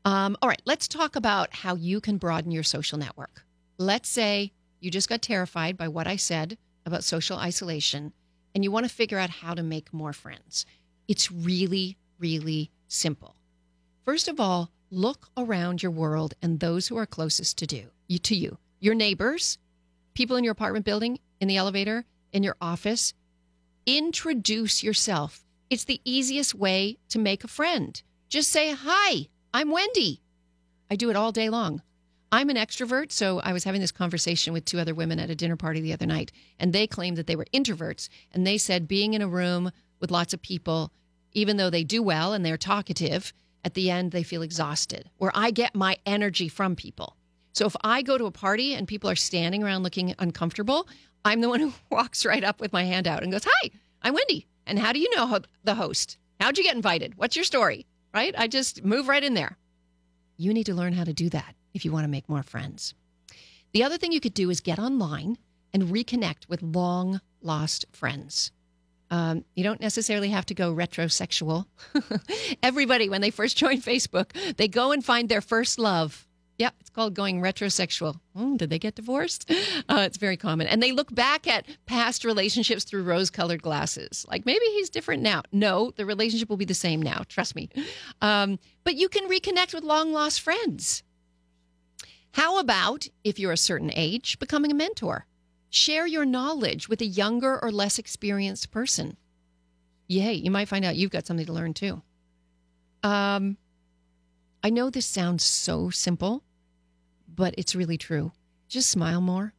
Um, 0.03 0.35
all 0.41 0.49
right, 0.49 0.61
let's 0.65 0.87
talk 0.87 1.15
about 1.15 1.53
how 1.53 1.75
you 1.75 2.01
can 2.01 2.17
broaden 2.17 2.51
your 2.51 2.63
social 2.63 2.97
network. 2.97 3.45
Let's 3.77 4.09
say 4.09 4.51
you 4.79 4.91
just 4.91 5.07
got 5.07 5.21
terrified 5.21 5.77
by 5.77 5.87
what 5.87 6.07
I 6.07 6.15
said 6.15 6.57
about 6.85 7.03
social 7.03 7.37
isolation 7.37 8.13
and 8.53 8.63
you 8.63 8.71
want 8.71 8.87
to 8.87 8.93
figure 8.93 9.19
out 9.19 9.29
how 9.29 9.53
to 9.53 9.63
make 9.63 9.93
more 9.93 10.13
friends. 10.13 10.65
It's 11.07 11.31
really, 11.31 11.97
really 12.19 12.71
simple. 12.87 13.35
First 14.05 14.27
of 14.27 14.39
all, 14.39 14.71
look 14.91 15.29
around 15.37 15.81
your 15.81 15.91
world 15.91 16.33
and 16.41 16.59
those 16.59 16.87
who 16.87 16.97
are 16.97 17.05
closest 17.05 17.57
to 17.59 17.67
do 17.67 17.91
you 18.07 18.17
to 18.17 18.35
you. 18.35 18.57
Your 18.79 18.95
neighbors, 18.95 19.57
people 20.15 20.35
in 20.35 20.43
your 20.43 20.51
apartment 20.51 20.83
building, 20.83 21.19
in 21.39 21.47
the 21.47 21.57
elevator, 21.57 22.05
in 22.33 22.43
your 22.43 22.55
office. 22.59 23.13
Introduce 23.85 24.83
yourself. 24.83 25.45
It's 25.69 25.83
the 25.83 26.01
easiest 26.03 26.55
way 26.55 26.97
to 27.09 27.19
make 27.19 27.43
a 27.43 27.47
friend. 27.47 28.01
Just 28.27 28.49
say, 28.49 28.73
Hi, 28.73 29.27
I'm 29.53 29.71
Wendy. 29.71 30.21
I 30.89 30.95
do 30.95 31.09
it 31.09 31.15
all 31.15 31.31
day 31.31 31.49
long. 31.49 31.81
I'm 32.31 32.49
an 32.49 32.57
extrovert, 32.57 33.11
so 33.11 33.39
I 33.39 33.53
was 33.53 33.63
having 33.63 33.81
this 33.81 33.91
conversation 33.91 34.53
with 34.53 34.65
two 34.65 34.79
other 34.79 34.93
women 34.93 35.19
at 35.19 35.31
a 35.31 35.35
dinner 35.35 35.55
party 35.55 35.81
the 35.81 35.93
other 35.93 36.05
night, 36.05 36.31
and 36.59 36.73
they 36.73 36.85
claimed 36.85 37.17
that 37.17 37.25
they 37.25 37.35
were 37.35 37.47
introverts. 37.53 38.07
And 38.31 38.45
they 38.45 38.57
said 38.57 38.87
being 38.87 39.15
in 39.15 39.21
a 39.21 39.27
room 39.27 39.71
with 39.99 40.11
lots 40.11 40.33
of 40.33 40.41
people, 40.41 40.91
even 41.33 41.57
though 41.57 41.69
they 41.69 41.83
do 41.83 42.01
well 42.01 42.33
and 42.33 42.45
they're 42.45 42.57
talkative, 42.57 43.33
at 43.63 43.73
the 43.73 43.91
end 43.91 44.11
they 44.11 44.23
feel 44.23 44.41
exhausted. 44.41 45.09
Where 45.17 45.31
I 45.33 45.51
get 45.51 45.75
my 45.75 45.97
energy 46.05 46.47
from 46.47 46.75
people. 46.75 47.15
So 47.53 47.65
if 47.65 47.75
I 47.83 48.01
go 48.01 48.17
to 48.17 48.25
a 48.25 48.31
party 48.31 48.73
and 48.73 48.87
people 48.87 49.09
are 49.09 49.15
standing 49.15 49.63
around 49.63 49.83
looking 49.83 50.15
uncomfortable, 50.19 50.87
I'm 51.25 51.41
the 51.41 51.49
one 51.49 51.59
who 51.61 51.73
walks 51.89 52.25
right 52.25 52.43
up 52.43 52.59
with 52.59 52.73
my 52.73 52.83
hand 52.83 53.07
out 53.07 53.23
and 53.23 53.31
goes, 53.31 53.45
Hi, 53.45 53.69
I'm 54.01 54.13
Wendy. 54.13 54.47
And 54.65 54.79
how 54.79 54.93
do 54.93 54.99
you 54.99 55.15
know 55.15 55.39
the 55.63 55.75
host? 55.75 56.17
How'd 56.39 56.57
you 56.57 56.63
get 56.63 56.75
invited? 56.75 57.17
What's 57.17 57.35
your 57.35 57.45
story? 57.45 57.85
Right? 58.13 58.33
I 58.37 58.47
just 58.47 58.83
move 58.83 59.07
right 59.07 59.23
in 59.23 59.33
there. 59.33 59.57
You 60.37 60.53
need 60.53 60.65
to 60.65 60.73
learn 60.73 60.93
how 60.93 61.03
to 61.03 61.13
do 61.13 61.29
that 61.29 61.55
if 61.73 61.83
you 61.83 61.91
want 61.91 62.05
to 62.05 62.09
make 62.09 62.29
more 62.29 62.43
friends. 62.43 62.93
The 63.73 63.83
other 63.83 63.97
thing 63.97 64.11
you 64.11 64.21
could 64.21 64.33
do 64.33 64.49
is 64.49 64.61
get 64.61 64.79
online 64.79 65.37
and 65.73 65.83
reconnect 65.83 66.47
with 66.47 66.63
long 66.63 67.21
lost 67.41 67.85
friends. 67.91 68.51
Um, 69.11 69.43
you 69.55 69.63
don't 69.63 69.81
necessarily 69.81 70.29
have 70.29 70.45
to 70.47 70.53
go 70.53 70.73
retrosexual. 70.73 71.65
Everybody, 72.63 73.09
when 73.09 73.21
they 73.21 73.31
first 73.31 73.57
join 73.57 73.81
Facebook, 73.81 74.31
they 74.57 74.67
go 74.67 74.91
and 74.91 75.03
find 75.03 75.29
their 75.29 75.41
first 75.41 75.79
love. 75.79 76.27
Yeah, 76.59 76.71
it's 76.81 76.89
called 76.89 77.13
going 77.13 77.41
retrosexual. 77.41 78.19
Oh, 78.35 78.57
did 78.57 78.69
they 78.69 78.79
get 78.79 78.95
divorced? 78.95 79.49
Uh, 79.87 80.01
it's 80.01 80.17
very 80.17 80.37
common. 80.37 80.67
And 80.67 80.83
they 80.83 80.91
look 80.91 81.13
back 81.15 81.47
at 81.47 81.65
past 81.87 82.23
relationships 82.23 82.83
through 82.83 83.03
rose 83.03 83.31
colored 83.31 83.63
glasses. 83.63 84.23
Like 84.29 84.45
maybe 84.45 84.63
he's 84.73 84.89
different 84.89 85.23
now. 85.23 85.41
No, 85.51 85.91
the 85.95 86.05
relationship 86.05 86.47
will 86.47 86.57
be 86.57 86.65
the 86.65 86.75
same 86.75 87.01
now. 87.01 87.23
Trust 87.27 87.55
me. 87.55 87.69
Um, 88.21 88.59
but 88.83 88.95
you 88.95 89.09
can 89.09 89.27
reconnect 89.27 89.73
with 89.73 89.83
long 89.83 90.11
lost 90.13 90.41
friends. 90.41 91.01
How 92.33 92.59
about, 92.59 93.07
if 93.23 93.39
you're 93.39 93.51
a 93.51 93.57
certain 93.57 93.91
age, 93.95 94.37
becoming 94.37 94.69
a 94.69 94.75
mentor? 94.75 95.25
Share 95.69 96.07
your 96.07 96.25
knowledge 96.25 96.89
with 96.89 97.01
a 97.01 97.05
younger 97.05 97.59
or 97.61 97.71
less 97.71 97.99
experienced 97.99 98.71
person. 98.71 99.17
Yay, 100.07 100.33
you 100.33 100.49
might 100.49 100.67
find 100.67 100.83
out 100.83 100.95
you've 100.95 101.11
got 101.11 101.27
something 101.27 101.45
to 101.45 101.53
learn 101.53 101.73
too. 101.73 102.01
Um, 103.03 103.57
I 104.63 104.71
know 104.71 104.89
this 104.89 105.05
sounds 105.05 105.43
so 105.43 105.91
simple, 105.91 106.43
but 107.33 107.53
it's 107.57 107.75
really 107.75 107.97
true. 107.97 108.31
Just 108.67 108.89
smile 108.89 109.21
more. 109.21 109.53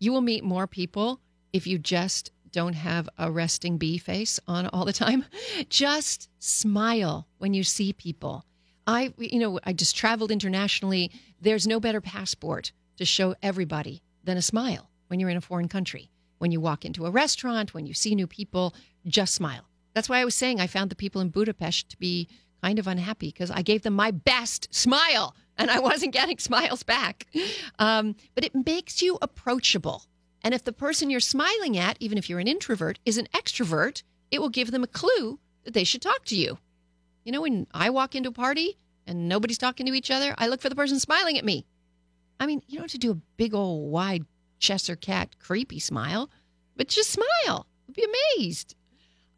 You 0.00 0.12
will 0.12 0.20
meet 0.20 0.42
more 0.42 0.66
people 0.66 1.20
if 1.52 1.66
you 1.66 1.78
just 1.78 2.32
don't 2.50 2.74
have 2.74 3.08
a 3.16 3.30
resting 3.30 3.78
bee 3.78 3.98
face 3.98 4.40
on 4.46 4.66
all 4.68 4.84
the 4.84 4.92
time. 4.92 5.24
Just 5.68 6.28
smile 6.38 7.26
when 7.38 7.52
you 7.52 7.64
see 7.64 7.92
people. 7.92 8.44
I, 8.86 9.12
you 9.18 9.40
know, 9.40 9.58
I 9.64 9.72
just 9.72 9.96
traveled 9.96 10.30
internationally. 10.30 11.10
There's 11.40 11.66
no 11.66 11.80
better 11.80 12.00
passport 12.00 12.70
to 12.98 13.04
show 13.04 13.34
everybody 13.42 14.02
than 14.22 14.36
a 14.36 14.42
smile 14.42 14.88
when 15.08 15.20
you're 15.20 15.30
in 15.30 15.36
a 15.36 15.42
foreign 15.42 15.68
country. 15.68 16.10
When 16.38 16.50
you 16.50 16.60
walk 16.60 16.84
into 16.84 17.06
a 17.06 17.10
restaurant, 17.10 17.74
when 17.74 17.86
you 17.86 17.94
see 17.94 18.14
new 18.14 18.26
people, 18.26 18.74
just 19.06 19.34
smile. 19.34 19.68
That's 19.94 20.08
why 20.08 20.18
I 20.18 20.24
was 20.24 20.34
saying 20.34 20.60
I 20.60 20.66
found 20.66 20.90
the 20.90 20.96
people 20.96 21.20
in 21.20 21.28
Budapest 21.28 21.90
to 21.90 21.98
be 21.98 22.28
kind 22.62 22.78
of 22.78 22.86
unhappy 22.86 23.28
because 23.28 23.50
I 23.50 23.62
gave 23.62 23.82
them 23.82 23.94
my 23.94 24.10
best 24.10 24.74
smile 24.74 25.36
and 25.56 25.70
I 25.70 25.78
wasn't 25.78 26.12
getting 26.12 26.38
smiles 26.38 26.82
back. 26.82 27.26
Um, 27.78 28.16
but 28.34 28.44
it 28.44 28.54
makes 28.66 29.02
you 29.02 29.18
approachable. 29.22 30.04
And 30.42 30.52
if 30.52 30.64
the 30.64 30.72
person 30.72 31.10
you're 31.10 31.20
smiling 31.20 31.78
at, 31.78 31.96
even 32.00 32.18
if 32.18 32.28
you're 32.28 32.40
an 32.40 32.48
introvert, 32.48 32.98
is 33.04 33.16
an 33.16 33.28
extrovert, 33.34 34.02
it 34.30 34.40
will 34.40 34.48
give 34.48 34.70
them 34.70 34.84
a 34.84 34.88
clue 34.88 35.38
that 35.64 35.74
they 35.74 35.84
should 35.84 36.02
talk 36.02 36.24
to 36.26 36.36
you. 36.36 36.58
You 37.24 37.32
know, 37.32 37.40
when 37.40 37.66
I 37.72 37.90
walk 37.90 38.14
into 38.14 38.28
a 38.28 38.32
party 38.32 38.76
and 39.06 39.28
nobody's 39.28 39.58
talking 39.58 39.86
to 39.86 39.94
each 39.94 40.10
other, 40.10 40.34
I 40.36 40.48
look 40.48 40.60
for 40.60 40.68
the 40.68 40.74
person 40.74 40.98
smiling 40.98 41.38
at 41.38 41.44
me. 41.44 41.64
I 42.38 42.46
mean, 42.46 42.62
you 42.66 42.76
don't 42.76 42.84
have 42.84 42.92
to 42.92 42.98
do 42.98 43.12
a 43.12 43.20
big 43.36 43.54
old 43.54 43.90
wide 43.90 44.26
Cheshire 44.58 44.96
cat 44.96 45.38
creepy 45.38 45.78
smile, 45.78 46.30
but 46.76 46.88
just 46.88 47.10
smile. 47.10 47.66
You'll 47.86 47.94
be 47.94 48.06
amazed. 48.38 48.74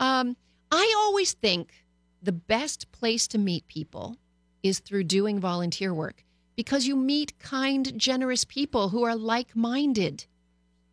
Um, 0.00 0.36
I 0.70 0.94
always 0.98 1.32
think 1.32 1.84
the 2.22 2.32
best 2.32 2.90
place 2.92 3.26
to 3.28 3.38
meet 3.38 3.66
people 3.68 4.16
is 4.62 4.80
through 4.80 5.04
doing 5.04 5.40
volunteer 5.40 5.94
work 5.94 6.24
because 6.56 6.86
you 6.86 6.96
meet 6.96 7.38
kind, 7.38 7.96
generous 7.98 8.44
people 8.44 8.88
who 8.88 9.04
are 9.04 9.14
like 9.14 9.54
minded. 9.54 10.26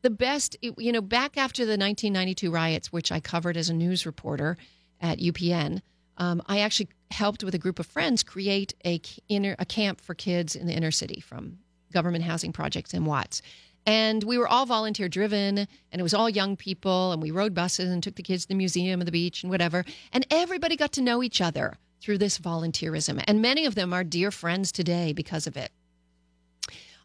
The 0.02 0.10
best, 0.10 0.58
you 0.62 0.92
know, 0.92 1.02
back 1.02 1.38
after 1.38 1.64
the 1.64 1.72
1992 1.72 2.52
riots, 2.52 2.92
which 2.92 3.12
I 3.12 3.20
covered 3.20 3.56
as 3.56 3.70
a 3.70 3.74
news 3.74 4.06
reporter 4.06 4.58
at 5.00 5.20
UPN, 5.20 5.82
um, 6.18 6.42
I 6.46 6.60
actually 6.60 6.90
helped 7.12 7.44
with 7.44 7.56
a 7.56 7.60
group 7.60 7.80
of 7.80 7.86
friends 7.86 8.22
create 8.22 8.74
a 8.86 9.02
inner 9.30 9.56
a 9.58 9.66
camp 9.66 10.02
for 10.02 10.14
kids 10.14 10.56
in 10.56 10.68
the 10.68 10.74
inner 10.74 10.92
city 10.92 11.22
from 11.22 11.58
government 11.92 12.24
housing 12.24 12.52
projects 12.52 12.94
in 12.94 13.06
Watts. 13.06 13.42
And 13.86 14.24
we 14.24 14.38
were 14.38 14.48
all 14.48 14.66
volunteer 14.66 15.10
driven, 15.10 15.58
and 15.58 16.00
it 16.00 16.04
was 16.04 16.14
all 16.14 16.30
young 16.30 16.56
people, 16.56 17.12
and 17.12 17.22
we 17.22 17.32
rode 17.32 17.54
buses 17.54 17.92
and 17.92 18.02
took 18.02 18.16
the 18.16 18.24
kids 18.24 18.44
to 18.44 18.48
the 18.50 18.56
museum 18.56 19.02
and 19.02 19.08
the 19.08 19.12
beach 19.12 19.44
and 19.44 19.50
whatever. 19.50 19.84
And 20.14 20.26
everybody 20.32 20.78
got 20.78 20.94
to 20.94 21.02
know 21.02 21.22
each 21.22 21.42
other 21.42 21.78
through 22.02 22.18
this 22.18 22.40
volunteerism. 22.40 23.24
And 23.28 23.42
many 23.42 23.66
of 23.66 23.76
them 23.76 23.94
are 23.94 24.04
dear 24.04 24.32
friends 24.32 24.72
today 24.72 25.14
because 25.14 25.48
of 25.48 25.58
it. 25.58 25.72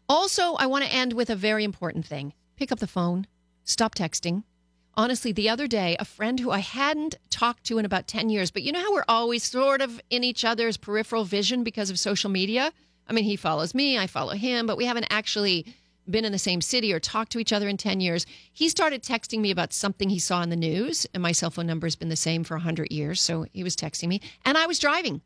Also, 0.07 0.55
I 0.55 0.65
want 0.65 0.83
to 0.85 0.91
end 0.91 1.13
with 1.13 1.29
a 1.29 1.35
very 1.35 1.63
important 1.63 2.05
thing 2.05 2.33
pick 2.57 2.71
up 2.73 2.79
the 2.79 2.87
phone, 2.87 3.25
stop 3.63 3.95
texting. 3.95 4.43
Honestly, 4.95 5.31
the 5.31 5.47
other 5.47 5.65
day, 5.65 5.95
a 5.97 6.03
friend 6.03 6.41
who 6.41 6.51
I 6.51 6.59
hadn't 6.59 7.15
talked 7.29 7.63
to 7.65 7.77
in 7.77 7.85
about 7.85 8.05
10 8.05 8.29
years, 8.29 8.51
but 8.51 8.63
you 8.63 8.73
know 8.73 8.81
how 8.81 8.93
we're 8.93 9.05
always 9.07 9.43
sort 9.43 9.79
of 9.79 10.01
in 10.09 10.25
each 10.25 10.43
other's 10.43 10.75
peripheral 10.75 11.23
vision 11.23 11.63
because 11.63 11.89
of 11.89 11.97
social 11.97 12.29
media? 12.29 12.73
I 13.07 13.13
mean, 13.13 13.23
he 13.23 13.37
follows 13.37 13.73
me, 13.73 13.97
I 13.97 14.07
follow 14.07 14.33
him, 14.33 14.67
but 14.67 14.75
we 14.75 14.83
haven't 14.83 15.07
actually 15.09 15.73
been 16.09 16.25
in 16.25 16.31
the 16.31 16.39
same 16.39 16.61
city 16.61 16.93
or 16.93 16.99
talked 16.99 17.31
to 17.31 17.39
each 17.39 17.53
other 17.53 17.67
in 17.67 17.77
10 17.77 17.99
years. 17.99 18.25
He 18.51 18.69
started 18.69 19.03
texting 19.03 19.39
me 19.39 19.51
about 19.51 19.73
something 19.73 20.09
he 20.09 20.19
saw 20.19 20.41
in 20.41 20.49
the 20.49 20.55
news, 20.55 21.05
and 21.13 21.23
my 21.23 21.31
cell 21.31 21.51
phone 21.51 21.67
number 21.67 21.87
has 21.87 21.95
been 21.95 22.09
the 22.09 22.15
same 22.15 22.43
for 22.43 22.55
100 22.55 22.91
years. 22.91 23.21
So 23.21 23.45
he 23.53 23.63
was 23.63 23.75
texting 23.75 24.07
me, 24.07 24.21
and 24.45 24.57
I 24.57 24.65
was 24.65 24.79
driving, 24.79 25.21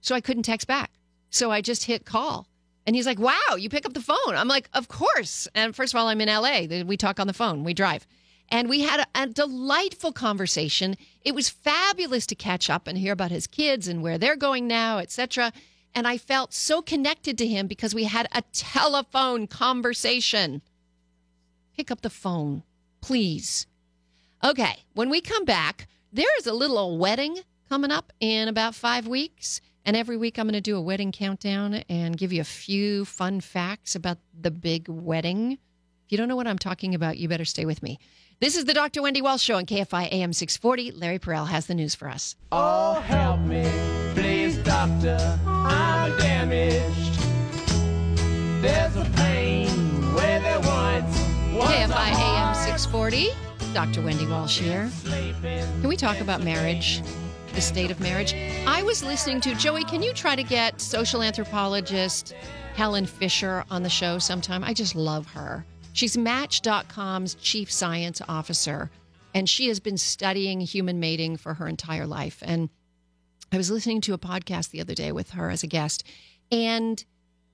so 0.00 0.14
I 0.14 0.20
couldn't 0.20 0.44
text 0.44 0.66
back. 0.66 0.90
So 1.30 1.50
I 1.50 1.60
just 1.60 1.84
hit 1.84 2.04
call. 2.04 2.48
And 2.86 2.94
he's 2.94 3.06
like, 3.06 3.18
wow, 3.18 3.56
you 3.58 3.68
pick 3.68 3.84
up 3.84 3.94
the 3.94 4.00
phone. 4.00 4.16
I'm 4.28 4.46
like, 4.46 4.70
of 4.72 4.86
course. 4.86 5.48
And 5.54 5.74
first 5.74 5.92
of 5.92 5.98
all, 5.98 6.06
I'm 6.06 6.20
in 6.20 6.28
LA. 6.28 6.84
We 6.84 6.96
talk 6.96 7.18
on 7.18 7.26
the 7.26 7.32
phone, 7.32 7.64
we 7.64 7.74
drive. 7.74 8.06
And 8.48 8.68
we 8.68 8.82
had 8.82 9.00
a, 9.00 9.22
a 9.22 9.26
delightful 9.26 10.12
conversation. 10.12 10.96
It 11.24 11.34
was 11.34 11.48
fabulous 11.48 12.26
to 12.26 12.36
catch 12.36 12.70
up 12.70 12.86
and 12.86 12.96
hear 12.96 13.12
about 13.12 13.32
his 13.32 13.48
kids 13.48 13.88
and 13.88 14.02
where 14.02 14.18
they're 14.18 14.36
going 14.36 14.68
now, 14.68 14.98
etc. 14.98 15.52
And 15.96 16.06
I 16.06 16.18
felt 16.18 16.52
so 16.52 16.82
connected 16.82 17.38
to 17.38 17.46
him 17.46 17.66
because 17.66 17.94
we 17.94 18.04
had 18.04 18.28
a 18.30 18.42
telephone 18.52 19.46
conversation. 19.46 20.60
Pick 21.74 21.90
up 21.90 22.02
the 22.02 22.10
phone, 22.10 22.64
please. 23.00 23.66
Okay, 24.44 24.84
when 24.92 25.08
we 25.08 25.22
come 25.22 25.46
back, 25.46 25.88
there 26.12 26.28
is 26.38 26.46
a 26.46 26.52
little 26.52 26.98
wedding 26.98 27.38
coming 27.70 27.90
up 27.90 28.12
in 28.20 28.46
about 28.46 28.74
five 28.74 29.08
weeks. 29.08 29.62
And 29.86 29.96
every 29.96 30.18
week 30.18 30.38
I'm 30.38 30.46
going 30.46 30.52
to 30.52 30.60
do 30.60 30.76
a 30.76 30.82
wedding 30.82 31.12
countdown 31.12 31.82
and 31.88 32.18
give 32.18 32.30
you 32.30 32.42
a 32.42 32.44
few 32.44 33.06
fun 33.06 33.40
facts 33.40 33.94
about 33.94 34.18
the 34.38 34.50
big 34.50 34.88
wedding. 34.88 35.52
If 35.52 36.12
you 36.12 36.18
don't 36.18 36.28
know 36.28 36.36
what 36.36 36.46
I'm 36.46 36.58
talking 36.58 36.94
about, 36.94 37.16
you 37.16 37.26
better 37.26 37.46
stay 37.46 37.64
with 37.64 37.82
me. 37.82 37.98
This 38.38 38.54
is 38.54 38.66
the 38.66 38.74
Dr. 38.74 39.00
Wendy 39.00 39.22
Walsh 39.22 39.42
Show 39.42 39.56
on 39.56 39.64
KFI 39.64 40.12
AM 40.12 40.34
640. 40.34 40.90
Larry 40.90 41.18
Perel 41.18 41.48
has 41.48 41.66
the 41.66 41.74
news 41.74 41.94
for 41.94 42.06
us. 42.06 42.36
Oh, 42.52 43.00
help 43.00 43.40
me, 43.40 43.66
please, 44.14 44.45
doctor. 44.66 45.38
I'm 45.46 46.18
damaged. 46.18 47.20
There's 48.60 48.96
a 48.96 49.08
pain 49.14 49.68
where 50.12 50.40
there 50.40 50.58
once 50.58 51.16
was 51.54 51.70
KFI 51.70 52.08
AM 52.18 52.54
640. 52.54 53.28
Dr. 53.72 54.02
Wendy 54.02 54.26
Walsh 54.26 54.58
here. 54.58 54.90
Can 55.04 55.88
we 55.88 55.96
talk 55.96 56.20
about 56.20 56.42
marriage? 56.42 57.00
The 57.54 57.60
state 57.60 57.92
of 57.92 58.00
marriage? 58.00 58.34
I 58.66 58.82
was 58.82 59.04
listening 59.04 59.40
to 59.42 59.54
Joey. 59.54 59.84
Can 59.84 60.02
you 60.02 60.12
try 60.12 60.34
to 60.34 60.42
get 60.42 60.80
social 60.80 61.22
anthropologist 61.22 62.34
Helen 62.74 63.06
Fisher 63.06 63.64
on 63.70 63.84
the 63.84 63.88
show 63.88 64.18
sometime? 64.18 64.64
I 64.64 64.74
just 64.74 64.96
love 64.96 65.28
her. 65.28 65.64
She's 65.92 66.18
Match.com's 66.18 67.34
chief 67.36 67.70
science 67.70 68.20
officer, 68.28 68.90
and 69.32 69.48
she 69.48 69.68
has 69.68 69.78
been 69.78 69.96
studying 69.96 70.60
human 70.60 70.98
mating 70.98 71.36
for 71.36 71.54
her 71.54 71.68
entire 71.68 72.06
life. 72.06 72.42
And 72.44 72.68
I 73.52 73.56
was 73.56 73.70
listening 73.70 74.00
to 74.02 74.14
a 74.14 74.18
podcast 74.18 74.70
the 74.70 74.80
other 74.80 74.94
day 74.94 75.12
with 75.12 75.30
her 75.30 75.50
as 75.50 75.62
a 75.62 75.68
guest, 75.68 76.04
and 76.50 77.04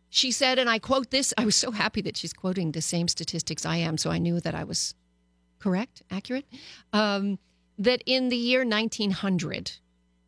she 0.08 0.30
said, 0.30 0.58
and 0.58 0.68
I 0.68 0.78
quote 0.78 1.10
this 1.10 1.32
I 1.38 1.44
was 1.44 1.56
so 1.56 1.70
happy 1.70 2.02
that 2.02 2.16
she's 2.16 2.32
quoting 2.32 2.72
the 2.72 2.82
same 2.82 3.08
statistics 3.08 3.64
I 3.64 3.76
am, 3.76 3.96
so 3.96 4.10
I 4.10 4.18
knew 4.18 4.40
that 4.40 4.54
I 4.54 4.64
was 4.64 4.94
correct, 5.58 6.02
accurate, 6.10 6.46
um, 6.92 7.38
that 7.78 8.02
in 8.04 8.28
the 8.28 8.36
year 8.36 8.64
1900, 8.64 9.72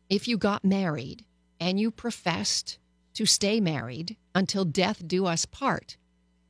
if 0.09 0.27
you 0.27 0.37
got 0.37 0.63
married 0.63 1.25
and 1.59 1.79
you 1.79 1.91
professed 1.91 2.79
to 3.13 3.25
stay 3.25 3.59
married 3.59 4.17
until 4.33 4.65
death 4.65 5.07
do 5.07 5.25
us 5.25 5.45
part, 5.45 5.97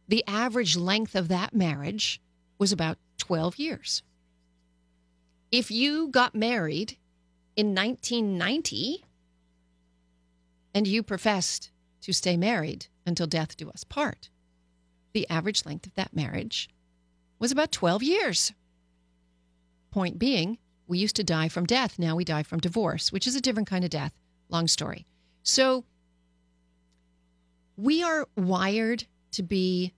the 0.07 0.23
average 0.27 0.77
length 0.77 1.15
of 1.15 1.27
that 1.27 1.53
marriage 1.53 2.21
was 2.57 2.71
about 2.71 2.97
12 3.17 3.57
years. 3.57 4.03
If 5.51 5.71
you 5.71 6.09
got 6.09 6.35
married 6.35 6.97
in 7.55 7.73
1990 7.73 9.05
and 10.73 10.87
you 10.87 11.01
professed 11.01 11.71
to 12.01 12.13
stay 12.13 12.35
married 12.35 12.87
until 13.05 13.27
death 13.27 13.55
do 13.55 13.69
us 13.69 13.83
part, 13.83 14.29
the 15.13 15.27
average 15.29 15.65
length 15.65 15.87
of 15.87 15.93
that 15.95 16.15
marriage 16.15 16.69
was 17.39 17.51
about 17.51 17.71
12 17.71 18.03
years. 18.03 18.53
Point 19.91 20.19
being, 20.19 20.57
we 20.87 20.97
used 20.97 21.15
to 21.15 21.23
die 21.23 21.47
from 21.47 21.65
death. 21.65 21.97
Now 21.97 22.15
we 22.15 22.25
die 22.25 22.43
from 22.43 22.59
divorce, 22.59 23.11
which 23.11 23.27
is 23.27 23.35
a 23.35 23.41
different 23.41 23.69
kind 23.69 23.83
of 23.83 23.89
death. 23.89 24.13
Long 24.49 24.67
story. 24.67 25.05
So 25.43 25.85
we 27.77 28.03
are 28.03 28.27
wired 28.35 29.05
to 29.31 29.43
be 29.43 29.93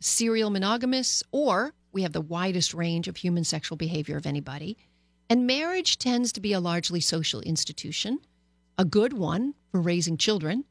serial 0.00 0.50
monogamous, 0.50 1.22
or 1.32 1.72
we 1.92 2.02
have 2.02 2.12
the 2.12 2.20
widest 2.20 2.74
range 2.74 3.08
of 3.08 3.16
human 3.16 3.44
sexual 3.44 3.76
behavior 3.76 4.16
of 4.16 4.26
anybody. 4.26 4.76
And 5.28 5.46
marriage 5.46 5.98
tends 5.98 6.32
to 6.32 6.40
be 6.40 6.52
a 6.52 6.60
largely 6.60 7.00
social 7.00 7.40
institution, 7.40 8.20
a 8.78 8.84
good 8.84 9.12
one 9.12 9.54
for 9.72 9.80
raising 9.80 10.16
children. 10.16 10.64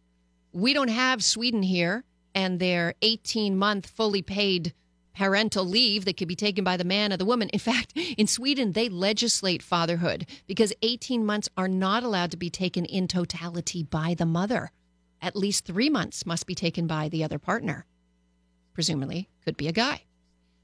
We 0.53 0.73
don't 0.73 0.87
have 0.87 1.23
Sweden 1.23 1.63
here 1.63 2.05
and 2.33 2.59
their 2.59 2.93
18 3.01 3.57
month 3.57 3.87
fully 3.87 4.21
paid 4.21 4.73
parental 5.13 5.65
leave 5.65 6.05
that 6.05 6.17
could 6.17 6.27
be 6.27 6.35
taken 6.35 6.63
by 6.63 6.77
the 6.77 6.83
man 6.83 7.11
or 7.11 7.17
the 7.17 7.25
woman. 7.25 7.49
In 7.49 7.59
fact, 7.59 7.93
in 7.95 8.27
Sweden, 8.27 8.73
they 8.73 8.89
legislate 8.89 9.61
fatherhood 9.61 10.27
because 10.47 10.73
18 10.81 11.25
months 11.25 11.49
are 11.57 11.67
not 11.67 12.03
allowed 12.03 12.31
to 12.31 12.37
be 12.37 12.49
taken 12.49 12.85
in 12.85 13.07
totality 13.07 13.83
by 13.83 14.13
the 14.13 14.25
mother. 14.25 14.71
At 15.21 15.35
least 15.35 15.65
three 15.65 15.89
months 15.89 16.25
must 16.25 16.45
be 16.45 16.55
taken 16.55 16.87
by 16.87 17.09
the 17.09 17.23
other 17.23 17.39
partner. 17.39 17.85
Presumably, 18.73 19.29
could 19.43 19.57
be 19.57 19.67
a 19.67 19.73
guy. 19.73 20.03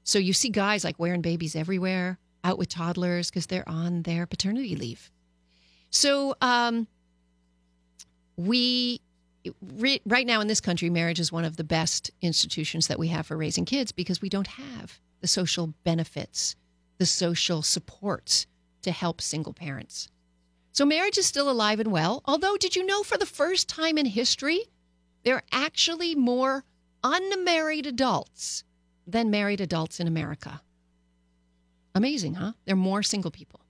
So 0.04 0.18
you 0.18 0.32
see 0.32 0.50
guys 0.50 0.84
like 0.84 0.98
wearing 0.98 1.22
babies 1.22 1.56
everywhere, 1.56 2.18
out 2.44 2.58
with 2.58 2.68
toddlers 2.68 3.30
because 3.30 3.46
they're 3.46 3.68
on 3.68 4.02
their 4.02 4.26
paternity 4.26 4.76
leave. 4.76 5.10
So 5.90 6.34
um, 6.40 6.86
we 8.36 9.00
re, 9.60 10.00
right 10.06 10.26
now 10.26 10.40
in 10.40 10.48
this 10.48 10.60
country, 10.60 10.90
marriage 10.90 11.20
is 11.20 11.32
one 11.32 11.44
of 11.44 11.56
the 11.56 11.64
best 11.64 12.10
institutions 12.20 12.88
that 12.88 12.98
we 12.98 13.08
have 13.08 13.26
for 13.26 13.36
raising 13.36 13.64
kids 13.64 13.92
because 13.92 14.22
we 14.22 14.28
don't 14.28 14.46
have 14.46 15.00
the 15.20 15.28
social 15.28 15.74
benefits, 15.84 16.56
the 16.98 17.06
social 17.06 17.62
supports 17.62 18.46
to 18.82 18.90
help 18.90 19.20
single 19.20 19.52
parents. 19.52 20.08
So 20.72 20.84
marriage 20.84 21.18
is 21.18 21.26
still 21.26 21.50
alive 21.50 21.80
and 21.80 21.92
well. 21.92 22.22
Although, 22.24 22.56
did 22.56 22.74
you 22.74 22.84
know 22.84 23.02
for 23.02 23.18
the 23.18 23.26
first 23.26 23.68
time 23.68 23.98
in 23.98 24.06
history, 24.06 24.64
there 25.22 25.36
are 25.36 25.44
actually 25.52 26.14
more 26.14 26.64
unmarried 27.04 27.86
adults 27.86 28.64
than 29.06 29.30
married 29.30 29.60
adults 29.60 30.00
in 30.00 30.08
America? 30.08 30.62
Amazing, 31.94 32.34
huh? 32.34 32.52
There 32.64 32.74
are 32.74 32.76
more 32.76 33.02
single 33.02 33.30
people 33.30 33.60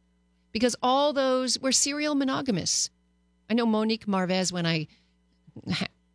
because 0.53 0.77
all 0.83 1.13
those 1.13 1.59
were 1.59 1.73
serial 1.73 2.15
monogamous. 2.15 2.91
I 3.51 3.55
know 3.55 3.67
Monique 3.67 4.07
Marvez, 4.07 4.53
when 4.53 4.67
I 4.67 4.87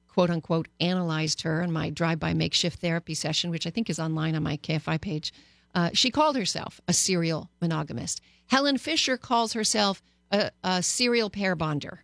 quote 0.07 0.29
unquote 0.29 0.67
analyzed 0.79 1.41
her 1.41 1.61
in 1.61 1.71
my 1.71 1.89
drive 1.89 2.19
by 2.19 2.33
makeshift 2.33 2.79
therapy 2.79 3.13
session, 3.13 3.51
which 3.51 3.67
I 3.67 3.69
think 3.69 3.89
is 3.89 3.99
online 3.99 4.35
on 4.35 4.43
my 4.43 4.57
KFI 4.57 4.99
page, 5.01 5.33
uh, 5.75 5.89
she 5.93 6.09
called 6.09 6.35
herself 6.35 6.81
a 6.87 6.93
serial 6.93 7.49
monogamist. 7.61 8.21
Helen 8.47 8.77
Fisher 8.77 9.17
calls 9.17 9.53
herself 9.53 10.01
a, 10.31 10.49
a 10.63 10.81
serial 10.81 11.29
pair 11.29 11.55
bonder. 11.55 12.03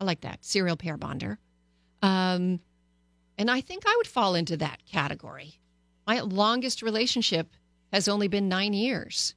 I 0.00 0.04
like 0.04 0.22
that, 0.22 0.44
serial 0.44 0.76
pair 0.76 0.96
bonder. 0.96 1.38
Um, 2.02 2.60
and 3.38 3.50
I 3.50 3.60
think 3.60 3.84
I 3.86 3.94
would 3.96 4.06
fall 4.06 4.34
into 4.34 4.56
that 4.56 4.84
category. 4.90 5.60
My 6.06 6.20
longest 6.20 6.82
relationship 6.82 7.48
has 7.94 8.08
only 8.08 8.28
been 8.28 8.48
nine 8.48 8.72
years. 8.72 9.34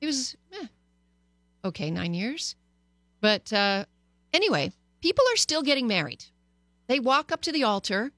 It 0.00 0.06
was 0.06 0.36
eh, 0.52 0.66
okay, 1.64 1.90
nine 1.90 2.12
years. 2.12 2.56
But 3.20 3.52
uh, 3.52 3.84
anyway, 4.32 4.72
people 5.00 5.24
are 5.32 5.36
still 5.36 5.62
getting 5.62 5.86
married. 5.86 6.24
They 6.88 7.00
walk 7.00 7.32
up 7.32 7.40
to 7.42 7.52
the 7.52 7.62
altar, 7.62 8.12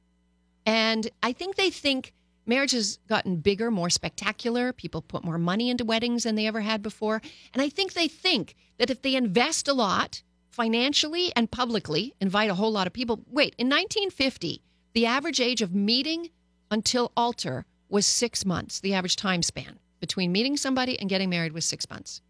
and 0.65 1.09
I 1.23 1.33
think 1.33 1.57
they 1.57 1.71
think 1.71 2.13
marriage 2.47 2.73
has 2.73 2.99
gotten 3.09 3.37
bigger, 3.37 3.71
more 3.71 3.91
spectacular. 3.91 4.73
People 4.73 5.03
put 5.03 5.25
more 5.25 5.39
money 5.39 5.71
into 5.71 5.85
weddings 5.85 6.25
than 6.25 6.35
they 6.35 6.47
ever 6.47 6.63
had 6.63 6.83
before. 6.83 7.21
And 7.53 7.63
I 7.63 7.69
think 7.69 7.93
they 7.93 8.09
think 8.09 8.55
that 8.79 8.91
if 8.91 9.03
they 9.03 9.15
invest 9.15 9.69
a 9.69 9.75
lot 9.75 10.23
financially 10.51 11.33
and 11.37 11.51
publicly, 11.51 12.15
invite 12.21 12.51
a 12.51 12.55
whole 12.55 12.73
lot 12.73 12.87
of 12.87 12.93
people. 12.93 13.21
Wait, 13.31 13.55
in 13.59 13.69
1950, 13.69 14.63
the 14.95 15.07
average 15.07 15.41
age 15.41 15.61
of 15.61 15.75
meeting 15.75 16.31
until 16.71 17.13
altar 17.17 17.67
was 17.89 18.07
six 18.07 18.45
months, 18.45 18.81
the 18.81 18.95
average 18.95 19.17
time 19.17 19.43
span 19.43 19.79
between 20.01 20.33
meeting 20.33 20.57
somebody 20.57 20.99
and 20.99 21.09
getting 21.09 21.31
married 21.31 21.53
was 21.53 21.65
six 21.65 21.89
months. 21.89 22.21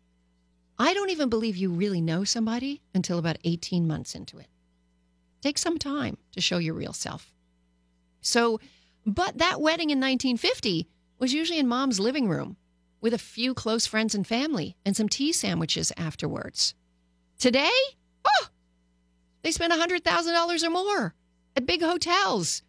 I 0.79 0.95
don't 0.95 1.11
even 1.11 1.29
believe 1.29 1.57
you 1.57 1.71
really 1.71 2.01
know 2.01 2.25
somebody 2.25 2.83
until 2.95 3.19
about 3.19 3.39
18 3.45 3.87
months 3.87 4.15
into 4.15 4.39
it. 4.39 4.49
Take 5.41 5.59
some 5.59 5.79
time 5.79 6.19
to 6.33 6.41
show 6.41 6.59
your 6.59 6.75
real 6.75 6.93
self. 6.93 7.33
So, 8.20 8.61
but 9.05 9.39
that 9.39 9.61
wedding 9.61 9.91
in 9.91 9.99
1950 9.99 10.89
was 11.19 11.33
usually 11.33 11.59
in 11.59 11.69
mom's 11.69 12.01
living 12.01 12.28
room 12.28 12.57
with 13.01 13.15
a 13.15 13.19
few 13.19 13.55
close 13.55 13.87
friends 13.87 14.15
and 14.15 14.27
family 14.27 14.77
and 14.85 14.97
some 14.97 15.09
tea 15.09 15.33
sandwiches 15.33 15.93
afterwards. 15.97 16.74
Today, 17.39 17.70
oh, 18.24 18.47
they 19.43 19.51
spend 19.51 19.73
$100,000 19.73 20.62
or 20.65 20.70
more 20.70 21.15
at 21.55 21.66
big 21.66 21.83
hotels. 21.83 22.62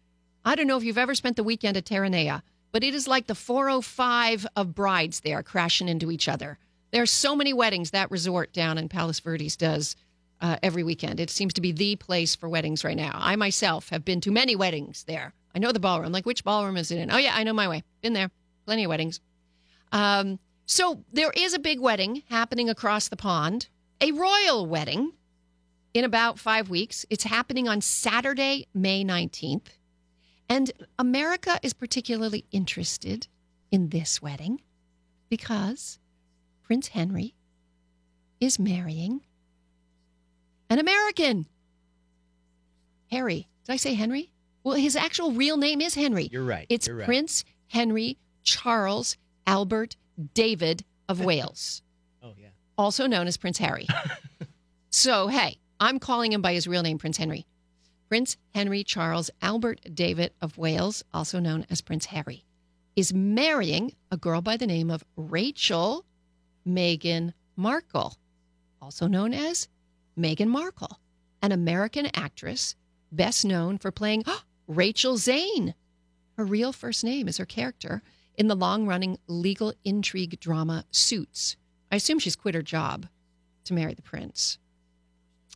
I 0.44 0.54
don't 0.54 0.66
know 0.66 0.76
if 0.76 0.84
you've 0.84 0.98
ever 0.98 1.14
spent 1.14 1.36
the 1.36 1.44
weekend 1.44 1.76
at 1.76 1.84
Terranea, 1.84 2.42
but 2.72 2.84
it 2.84 2.94
is 2.94 3.08
like 3.08 3.26
the 3.26 3.34
405 3.34 4.46
of 4.56 4.74
brides 4.74 5.20
there 5.20 5.42
crashing 5.42 5.88
into 5.88 6.10
each 6.10 6.28
other. 6.28 6.58
There 6.90 7.02
are 7.02 7.06
so 7.06 7.36
many 7.36 7.52
weddings 7.52 7.90
that 7.90 8.10
resort 8.10 8.52
down 8.52 8.78
in 8.78 8.88
Palos 8.88 9.20
Verdes 9.20 9.56
does 9.56 9.96
uh, 10.40 10.56
every 10.62 10.82
weekend. 10.82 11.20
It 11.20 11.30
seems 11.30 11.54
to 11.54 11.60
be 11.60 11.72
the 11.72 11.96
place 11.96 12.34
for 12.34 12.48
weddings 12.48 12.84
right 12.84 12.96
now. 12.96 13.12
I 13.14 13.36
myself 13.36 13.88
have 13.90 14.04
been 14.04 14.20
to 14.22 14.30
many 14.30 14.56
weddings 14.56 15.04
there. 15.04 15.34
I 15.54 15.58
know 15.58 15.72
the 15.72 15.80
ballroom. 15.80 16.12
Like, 16.12 16.26
which 16.26 16.44
ballroom 16.44 16.76
is 16.76 16.90
it 16.90 16.98
in? 16.98 17.10
Oh, 17.10 17.16
yeah, 17.16 17.34
I 17.34 17.42
know 17.42 17.52
my 17.52 17.68
way. 17.68 17.82
Been 18.00 18.12
there. 18.12 18.30
Plenty 18.64 18.84
of 18.84 18.90
weddings. 18.90 19.20
Um, 19.92 20.38
so 20.66 21.02
there 21.12 21.32
is 21.34 21.54
a 21.54 21.58
big 21.58 21.80
wedding 21.80 22.22
happening 22.28 22.68
across 22.68 23.08
the 23.08 23.16
pond, 23.16 23.68
a 24.00 24.12
royal 24.12 24.66
wedding 24.66 25.12
in 25.94 26.04
about 26.04 26.38
five 26.38 26.68
weeks. 26.68 27.06
It's 27.10 27.24
happening 27.24 27.66
on 27.68 27.80
Saturday, 27.80 28.66
May 28.74 29.04
19th. 29.04 29.77
And 30.48 30.72
America 30.98 31.58
is 31.62 31.72
particularly 31.74 32.44
interested 32.50 33.28
in 33.70 33.90
this 33.90 34.22
wedding 34.22 34.60
because 35.28 35.98
Prince 36.62 36.88
Henry 36.88 37.34
is 38.40 38.58
marrying 38.58 39.20
an 40.70 40.78
American. 40.78 41.46
Harry. 43.10 43.48
Did 43.64 43.72
I 43.72 43.76
say 43.76 43.94
Henry? 43.94 44.30
Well, 44.64 44.74
his 44.76 44.96
actual 44.96 45.32
real 45.32 45.56
name 45.56 45.80
is 45.80 45.94
Henry. 45.94 46.28
You're 46.30 46.44
right. 46.44 46.66
It's 46.68 46.86
You're 46.86 46.96
right. 46.96 47.06
Prince 47.06 47.44
Henry 47.68 48.18
Charles 48.42 49.16
Albert 49.46 49.96
David 50.34 50.84
of 51.08 51.20
Wales, 51.24 51.82
Oh 52.22 52.32
yeah. 52.38 52.48
also 52.76 53.06
known 53.06 53.26
as 53.26 53.36
Prince 53.36 53.58
Harry. 53.58 53.86
so, 54.90 55.28
hey, 55.28 55.58
I'm 55.80 55.98
calling 55.98 56.32
him 56.32 56.42
by 56.42 56.52
his 56.54 56.66
real 56.66 56.82
name, 56.82 56.98
Prince 56.98 57.16
Henry. 57.16 57.46
Prince 58.08 58.38
Henry 58.54 58.82
Charles 58.84 59.30
Albert 59.42 59.80
David 59.92 60.32
of 60.40 60.56
Wales, 60.56 61.04
also 61.12 61.38
known 61.38 61.66
as 61.68 61.82
Prince 61.82 62.06
Harry, 62.06 62.42
is 62.96 63.12
marrying 63.12 63.94
a 64.10 64.16
girl 64.16 64.40
by 64.40 64.56
the 64.56 64.66
name 64.66 64.90
of 64.90 65.04
Rachel 65.14 66.06
Meghan 66.66 67.34
Markle, 67.54 68.16
also 68.80 69.06
known 69.08 69.34
as 69.34 69.68
Meghan 70.18 70.48
Markle, 70.48 71.00
an 71.42 71.52
American 71.52 72.06
actress 72.14 72.76
best 73.12 73.44
known 73.44 73.76
for 73.76 73.90
playing 73.90 74.24
Rachel 74.66 75.18
Zane. 75.18 75.74
Her 76.38 76.46
real 76.46 76.72
first 76.72 77.04
name 77.04 77.28
is 77.28 77.36
her 77.36 77.44
character 77.44 78.02
in 78.36 78.48
the 78.48 78.56
long 78.56 78.86
running 78.86 79.18
legal 79.26 79.74
intrigue 79.84 80.40
drama 80.40 80.86
Suits. 80.90 81.56
I 81.92 81.96
assume 81.96 82.20
she's 82.20 82.36
quit 82.36 82.54
her 82.54 82.62
job 82.62 83.06
to 83.64 83.74
marry 83.74 83.92
the 83.92 84.00
prince. 84.00 84.58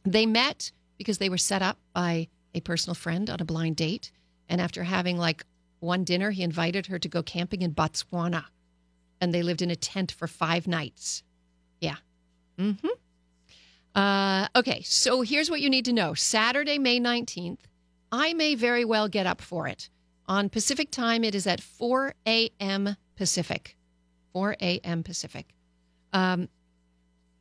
They 0.05 0.27
met 0.27 0.71
because 0.99 1.17
they 1.17 1.31
were 1.31 1.39
set 1.39 1.63
up 1.63 1.79
by 1.95 2.29
a 2.55 2.61
personal 2.61 2.95
friend 2.95 3.29
on 3.31 3.41
a 3.41 3.45
blind 3.45 3.77
date. 3.77 4.13
And 4.49 4.61
after 4.61 4.85
having 4.85 5.19
like 5.19 5.45
one 5.81 6.05
dinner, 6.05 6.31
he 6.31 6.43
invited 6.43 6.87
her 6.87 6.99
to 6.99 7.09
go 7.09 7.23
camping 7.23 7.63
in 7.63 7.75
Botswana. 7.75 8.45
And 9.21 9.33
they 9.33 9.43
lived 9.43 9.63
in 9.63 9.71
a 9.71 9.77
tent 9.77 10.13
for 10.13 10.27
five 10.27 10.67
nights. 10.67 11.23
Yeah. 11.81 11.97
Mm 12.59 12.81
hmm. 12.81 12.89
Uh, 13.95 14.49
okay, 14.57 14.83
so 14.83 15.21
here's 15.21 15.51
what 15.51 15.61
you 15.61 15.69
need 15.69 15.85
to 15.85 15.93
know 15.93 16.15
Saturday, 16.15 16.79
May 16.79 16.99
19th, 16.99 17.59
I 18.11 18.33
may 18.33 18.55
very 18.55 18.85
well 18.85 19.09
get 19.09 19.27
up 19.27 19.41
for 19.43 19.69
it. 19.69 19.91
On 20.27 20.49
Pacific 20.49 20.91
time, 20.91 21.25
it 21.25 21.35
is 21.35 21.47
at 21.47 21.61
4 21.61 22.15
a.m. 22.27 22.97
Pacific. 23.17 23.77
4 24.33 24.57
a.m. 24.61 25.03
Pacific. 25.03 25.55
Um, 26.13 26.49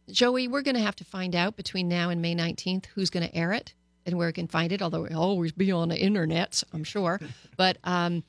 Joey, 0.10 0.48
we're 0.48 0.62
going 0.62 0.76
to 0.76 0.82
have 0.82 0.96
to 0.98 1.06
find 1.06 1.36
out 1.36 1.56
between 1.56 1.88
now 1.88 2.10
and 2.10 2.22
May 2.22 2.36
19th 2.36 2.88
who's 2.88 3.10
going 3.10 3.28
to 3.28 3.36
air 3.36 3.54
it 3.54 3.74
and 4.06 4.18
where 4.18 4.28
we 4.28 4.34
can 4.34 4.48
find 4.48 4.72
it, 4.72 4.82
although 4.82 5.06
it'll 5.06 5.22
always 5.22 5.52
be 5.52 5.72
on 5.72 5.90
the 5.90 6.00
internet, 6.00 6.64
I'm 6.74 6.84
sure. 6.84 7.20
but 7.58 7.78
um, 7.84 8.24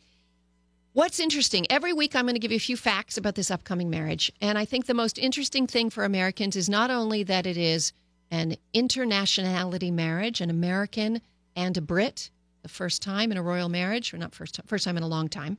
what's 0.92 1.20
interesting, 1.20 1.66
every 1.70 1.92
week 1.92 2.14
I'm 2.14 2.24
going 2.24 2.34
to 2.34 2.40
give 2.40 2.52
you 2.52 2.56
a 2.56 2.60
few 2.60 2.76
facts 2.76 3.16
about 3.16 3.34
this 3.34 3.50
upcoming 3.50 3.90
marriage. 3.90 4.32
And 4.40 4.58
I 4.58 4.64
think 4.64 4.86
the 4.86 4.94
most 4.94 5.18
interesting 5.18 5.66
thing 5.66 5.90
for 5.90 6.04
Americans 6.04 6.56
is 6.56 6.68
not 6.68 6.90
only 6.90 7.22
that 7.24 7.46
it 7.46 7.56
is 7.56 7.92
an 8.30 8.56
internationality 8.74 9.92
marriage, 9.92 10.40
an 10.40 10.50
American 10.50 11.20
and 11.54 11.76
a 11.76 11.80
Brit, 11.82 12.30
the 12.62 12.68
first 12.68 13.02
time 13.02 13.30
in 13.32 13.38
a 13.38 13.42
royal 13.42 13.68
marriage, 13.68 14.14
or 14.14 14.18
not 14.18 14.34
first 14.34 14.54
time, 14.54 14.64
first 14.66 14.84
time 14.84 14.96
in 14.96 15.02
a 15.02 15.08
long 15.08 15.28
time. 15.28 15.58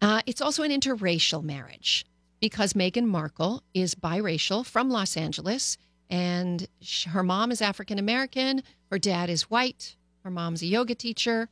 Uh, 0.00 0.20
it's 0.26 0.40
also 0.40 0.62
an 0.62 0.70
interracial 0.70 1.42
marriage 1.42 2.04
because 2.40 2.72
Meghan 2.72 3.06
Markle 3.06 3.62
is 3.72 3.94
biracial 3.94 4.66
from 4.66 4.90
Los 4.90 5.16
Angeles, 5.16 5.78
and 6.10 6.66
sh- 6.80 7.04
her 7.06 7.22
mom 7.22 7.52
is 7.52 7.62
African 7.62 7.98
American, 7.98 8.62
her 8.92 8.98
dad 8.98 9.30
is 9.30 9.48
white, 9.48 9.96
her 10.22 10.30
mom's 10.30 10.60
a 10.60 10.66
yoga 10.66 10.94
teacher. 10.94 11.48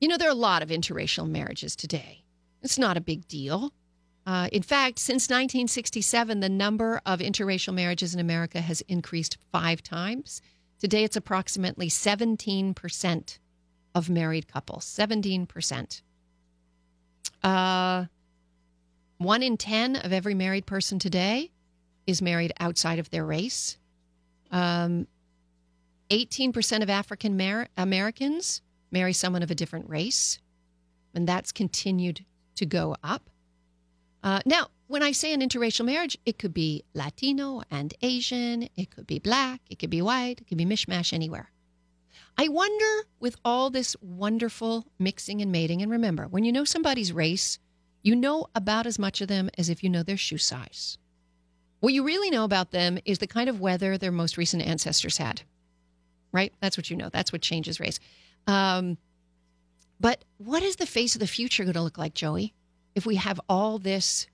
You 0.00 0.08
know, 0.08 0.16
there 0.16 0.26
are 0.26 0.32
a 0.32 0.34
lot 0.34 0.60
of 0.60 0.70
interracial 0.70 1.30
marriages 1.30 1.76
today. 1.76 2.24
It's 2.60 2.76
not 2.76 2.96
a 2.96 3.00
big 3.00 3.28
deal. 3.28 3.72
Uh, 4.26 4.48
in 4.50 4.64
fact, 4.64 4.98
since 4.98 5.26
1967, 5.26 6.40
the 6.40 6.48
number 6.48 7.00
of 7.06 7.20
interracial 7.20 7.72
marriages 7.72 8.14
in 8.14 8.18
America 8.18 8.60
has 8.60 8.80
increased 8.88 9.38
five 9.52 9.80
times. 9.80 10.42
Today, 10.80 11.04
it's 11.04 11.14
approximately 11.14 11.88
17% 11.88 13.38
of 13.94 14.10
married 14.10 14.48
couples. 14.48 14.84
17%. 14.84 16.02
Uh, 17.44 18.06
one 19.18 19.42
in 19.44 19.56
10 19.56 19.94
of 19.94 20.12
every 20.12 20.34
married 20.34 20.66
person 20.66 20.98
today 20.98 21.52
is 22.08 22.20
married 22.20 22.52
outside 22.58 22.98
of 22.98 23.10
their 23.10 23.24
race. 23.24 23.78
Um, 24.50 25.06
18% 26.10 26.82
of 26.82 26.90
African 26.90 27.36
Mer- 27.36 27.68
Americans 27.76 28.62
marry 28.90 29.12
someone 29.12 29.42
of 29.42 29.50
a 29.50 29.54
different 29.54 29.88
race, 29.88 30.38
and 31.14 31.28
that's 31.28 31.52
continued 31.52 32.24
to 32.56 32.66
go 32.66 32.96
up. 33.02 33.30
Uh, 34.22 34.40
now, 34.44 34.68
when 34.88 35.02
I 35.02 35.12
say 35.12 35.32
an 35.32 35.40
interracial 35.40 35.84
marriage, 35.84 36.16
it 36.24 36.38
could 36.38 36.54
be 36.54 36.84
Latino 36.94 37.62
and 37.70 37.94
Asian, 38.02 38.68
it 38.76 38.90
could 38.90 39.06
be 39.06 39.18
black, 39.18 39.60
it 39.68 39.78
could 39.78 39.90
be 39.90 40.02
white, 40.02 40.40
it 40.40 40.46
could 40.46 40.58
be 40.58 40.64
mishmash 40.64 41.12
anywhere. 41.12 41.50
I 42.38 42.48
wonder 42.48 43.08
with 43.18 43.36
all 43.44 43.70
this 43.70 43.96
wonderful 44.00 44.86
mixing 44.98 45.40
and 45.40 45.50
mating, 45.50 45.82
and 45.82 45.90
remember, 45.90 46.26
when 46.28 46.44
you 46.44 46.52
know 46.52 46.64
somebody's 46.64 47.12
race, 47.12 47.58
you 48.02 48.14
know 48.14 48.46
about 48.54 48.86
as 48.86 48.98
much 48.98 49.20
of 49.20 49.28
them 49.28 49.50
as 49.58 49.68
if 49.68 49.82
you 49.82 49.90
know 49.90 50.02
their 50.02 50.16
shoe 50.16 50.38
size. 50.38 50.98
What 51.80 51.92
you 51.92 52.04
really 52.04 52.30
know 52.30 52.44
about 52.44 52.70
them 52.70 52.98
is 53.04 53.18
the 53.18 53.26
kind 53.26 53.48
of 53.48 53.60
weather 53.60 53.98
their 53.98 54.12
most 54.12 54.36
recent 54.36 54.62
ancestors 54.62 55.18
had, 55.18 55.42
right? 56.36 56.52
That's 56.60 56.76
what 56.76 56.90
you 56.90 56.96
know. 56.96 57.08
That's 57.08 57.32
what 57.32 57.40
changes 57.42 57.80
race. 57.80 57.98
Um, 58.46 58.96
but 59.98 60.24
what 60.38 60.62
is 60.62 60.76
the 60.76 60.86
face 60.86 61.14
of 61.16 61.20
the 61.20 61.26
future 61.26 61.64
going 61.64 61.74
to 61.74 61.82
look 61.82 61.98
like, 61.98 62.14
Joey, 62.14 62.52
if 62.94 63.06
we 63.06 63.16
have 63.16 63.40
all 63.48 63.78
this 63.78 64.26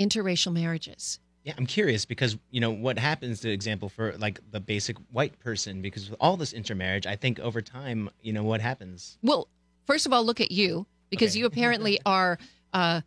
interracial 0.00 0.52
marriages? 0.52 1.20
Yeah, 1.44 1.54
I'm 1.56 1.66
curious 1.66 2.04
because 2.04 2.36
you 2.50 2.60
know 2.60 2.70
what 2.70 2.98
happens. 2.98 3.40
To 3.40 3.50
example 3.50 3.88
for 3.88 4.12
like 4.18 4.40
the 4.50 4.60
basic 4.60 4.96
white 5.10 5.38
person, 5.40 5.82
because 5.82 6.10
with 6.10 6.16
all 6.20 6.36
this 6.36 6.52
intermarriage, 6.52 7.06
I 7.06 7.16
think 7.16 7.40
over 7.40 7.60
time, 7.62 8.10
you 8.20 8.32
know 8.32 8.44
what 8.44 8.60
happens. 8.60 9.18
Well, 9.22 9.48
first 9.86 10.06
of 10.06 10.12
all, 10.12 10.24
look 10.24 10.40
at 10.40 10.50
you 10.52 10.86
because 11.10 11.32
Okay. 11.32 11.40
you 11.40 11.46
apparently 11.46 11.98
are 12.06 12.38
uh, 12.72 13.00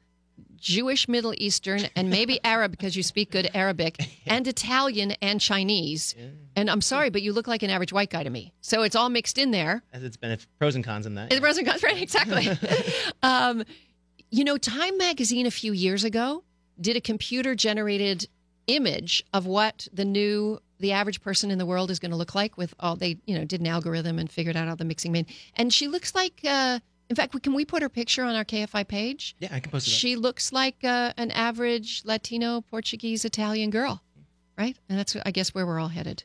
Jewish, 0.56 1.08
Middle 1.08 1.34
Eastern, 1.38 1.82
and 1.96 2.10
maybe 2.10 2.40
Arab 2.44 2.72
because 2.72 2.96
you 2.96 3.04
speak 3.04 3.32
good 3.32 3.50
Arabic, 3.54 3.98
and 4.26 4.48
Italian 4.48 5.12
and 5.22 5.40
Chinese. 5.40 6.16
And 6.56 6.70
I'm 6.70 6.82
sorry, 6.82 7.10
but 7.10 7.22
you 7.22 7.34
look 7.34 7.48
like 7.48 7.64
an 7.64 7.70
average 7.70 7.94
white 7.94 8.10
guy 8.10 8.24
to 8.24 8.30
me. 8.30 8.54
So 8.62 8.84
it's 8.84 8.96
all 8.96 9.10
mixed 9.10 9.38
in 9.38 9.52
there. 9.52 9.84
As 9.94 10.04
it's 10.04 10.18
been 10.18 10.38
pros 10.58 10.76
and 10.76 10.84
cons 10.84 11.06
in 11.06 11.16
that. 11.16 11.32
It's 11.32 11.40
pros 11.40 11.58
and 11.58 11.68
cons, 11.68 11.84
right? 11.84 12.02
Exactly. 12.02 12.50
um, 13.24 13.64
you 14.32 14.44
know, 14.44 14.58
Time 14.58 14.98
Magazine 14.98 15.46
a 15.46 15.52
few 15.52 15.72
years 15.72 16.04
ago 16.04 16.44
did 16.80 16.98
a 16.98 17.02
computer 17.02 17.56
generated 17.56 18.28
image 18.68 19.24
of 19.34 19.46
what 19.46 19.88
the 19.94 20.06
new 20.06 20.60
the 20.80 20.92
average 20.92 21.22
person 21.22 21.52
in 21.52 21.58
the 21.58 21.66
world 21.66 21.90
is 21.90 22.00
going 22.00 22.12
to 22.12 22.18
look 22.18 22.36
like 22.36 22.58
with 22.58 22.74
all 22.80 22.96
they 22.96 23.18
you 23.26 23.38
know 23.38 23.46
did 23.46 23.62
an 23.62 23.68
algorithm 23.68 24.18
and 24.18 24.32
figured 24.32 24.58
out 24.58 24.68
how 24.68 24.76
the 24.76 24.84
mixing 24.84 25.12
made 25.12 25.28
and 25.56 25.72
she 25.72 25.88
looks 25.88 26.16
like 26.16 26.42
uh 26.44 26.80
in 27.10 27.16
fact 27.16 27.42
can 27.44 27.54
we 27.54 27.66
put 27.66 27.82
her 27.82 27.90
picture 27.90 28.24
on 28.24 28.36
our 28.36 28.46
kfi 28.46 28.88
page? 28.88 29.36
Yeah, 29.40 29.50
I 29.52 29.60
can 29.60 29.72
post 29.72 29.88
it. 29.88 29.92
up. 29.92 29.98
she 29.98 30.16
looks 30.16 30.52
like 30.52 30.76
uh, 30.84 31.14
an 31.18 31.32
average 31.32 32.02
latino 32.06 32.62
portuguese 32.62 33.26
italian 33.26 33.70
girl 33.70 34.02
right? 34.58 34.78
And 34.90 34.98
that's 34.98 35.16
i 35.26 35.32
guess 35.32 35.54
where 35.54 35.66
we're 35.66 35.80
all 35.80 35.90
headed. 35.90 36.24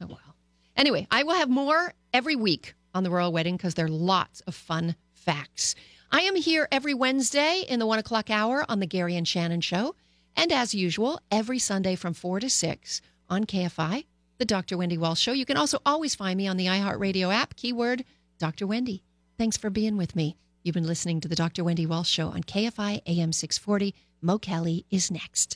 Oh 0.00 0.06
well. 0.08 0.36
Anyway 0.76 1.06
i 1.10 1.22
will 1.22 1.34
have 1.34 1.48
more 1.48 1.94
every 2.12 2.36
week 2.36 2.74
on 2.94 3.04
the 3.04 3.10
royal 3.10 3.32
wedding 3.32 3.56
because 3.56 3.74
there 3.74 3.86
are 3.86 3.88
lots 3.88 4.40
of 4.42 4.54
fun 4.54 4.96
facts. 5.14 5.74
I 6.10 6.22
am 6.22 6.36
here 6.36 6.68
every 6.70 6.94
wednesday 6.94 7.64
in 7.68 7.78
the 7.78 7.86
one 7.86 7.98
o'clock 7.98 8.30
hour 8.30 8.64
on 8.68 8.80
the 8.80 8.86
gary 8.86 9.16
and 9.16 9.26
shannon 9.26 9.60
show. 9.60 9.94
And 10.36 10.50
as 10.52 10.74
usual 10.74 11.20
every 11.30 11.58
sunday 11.58 11.94
from 11.94 12.14
4 12.14 12.40
to 12.40 12.50
6 12.50 13.00
on 13.30 13.44
kfi 13.44 14.04
the 14.38 14.44
dr 14.44 14.76
wendy 14.76 14.98
walsh 14.98 15.20
show. 15.20 15.32
You 15.32 15.44
can 15.46 15.56
also 15.56 15.78
always 15.86 16.14
find 16.14 16.36
me 16.36 16.48
on 16.48 16.56
the 16.56 16.66
iheartradio 16.66 17.32
app 17.32 17.54
keyword 17.56 18.04
dr 18.38 18.66
wendy 18.66 19.04
thanks 19.42 19.56
for 19.56 19.70
being 19.70 19.96
with 19.96 20.14
me. 20.14 20.36
You've 20.62 20.74
been 20.74 20.86
listening 20.86 21.20
to 21.22 21.26
the 21.26 21.34
dr 21.34 21.64
wendy 21.64 21.84
walsh 21.84 22.08
show 22.08 22.28
on 22.28 22.44
kfi 22.44 23.02
am 23.08 23.32
640 23.32 23.92
mo 24.20 24.38
kelly 24.38 24.86
is 24.88 25.10
next 25.10 25.50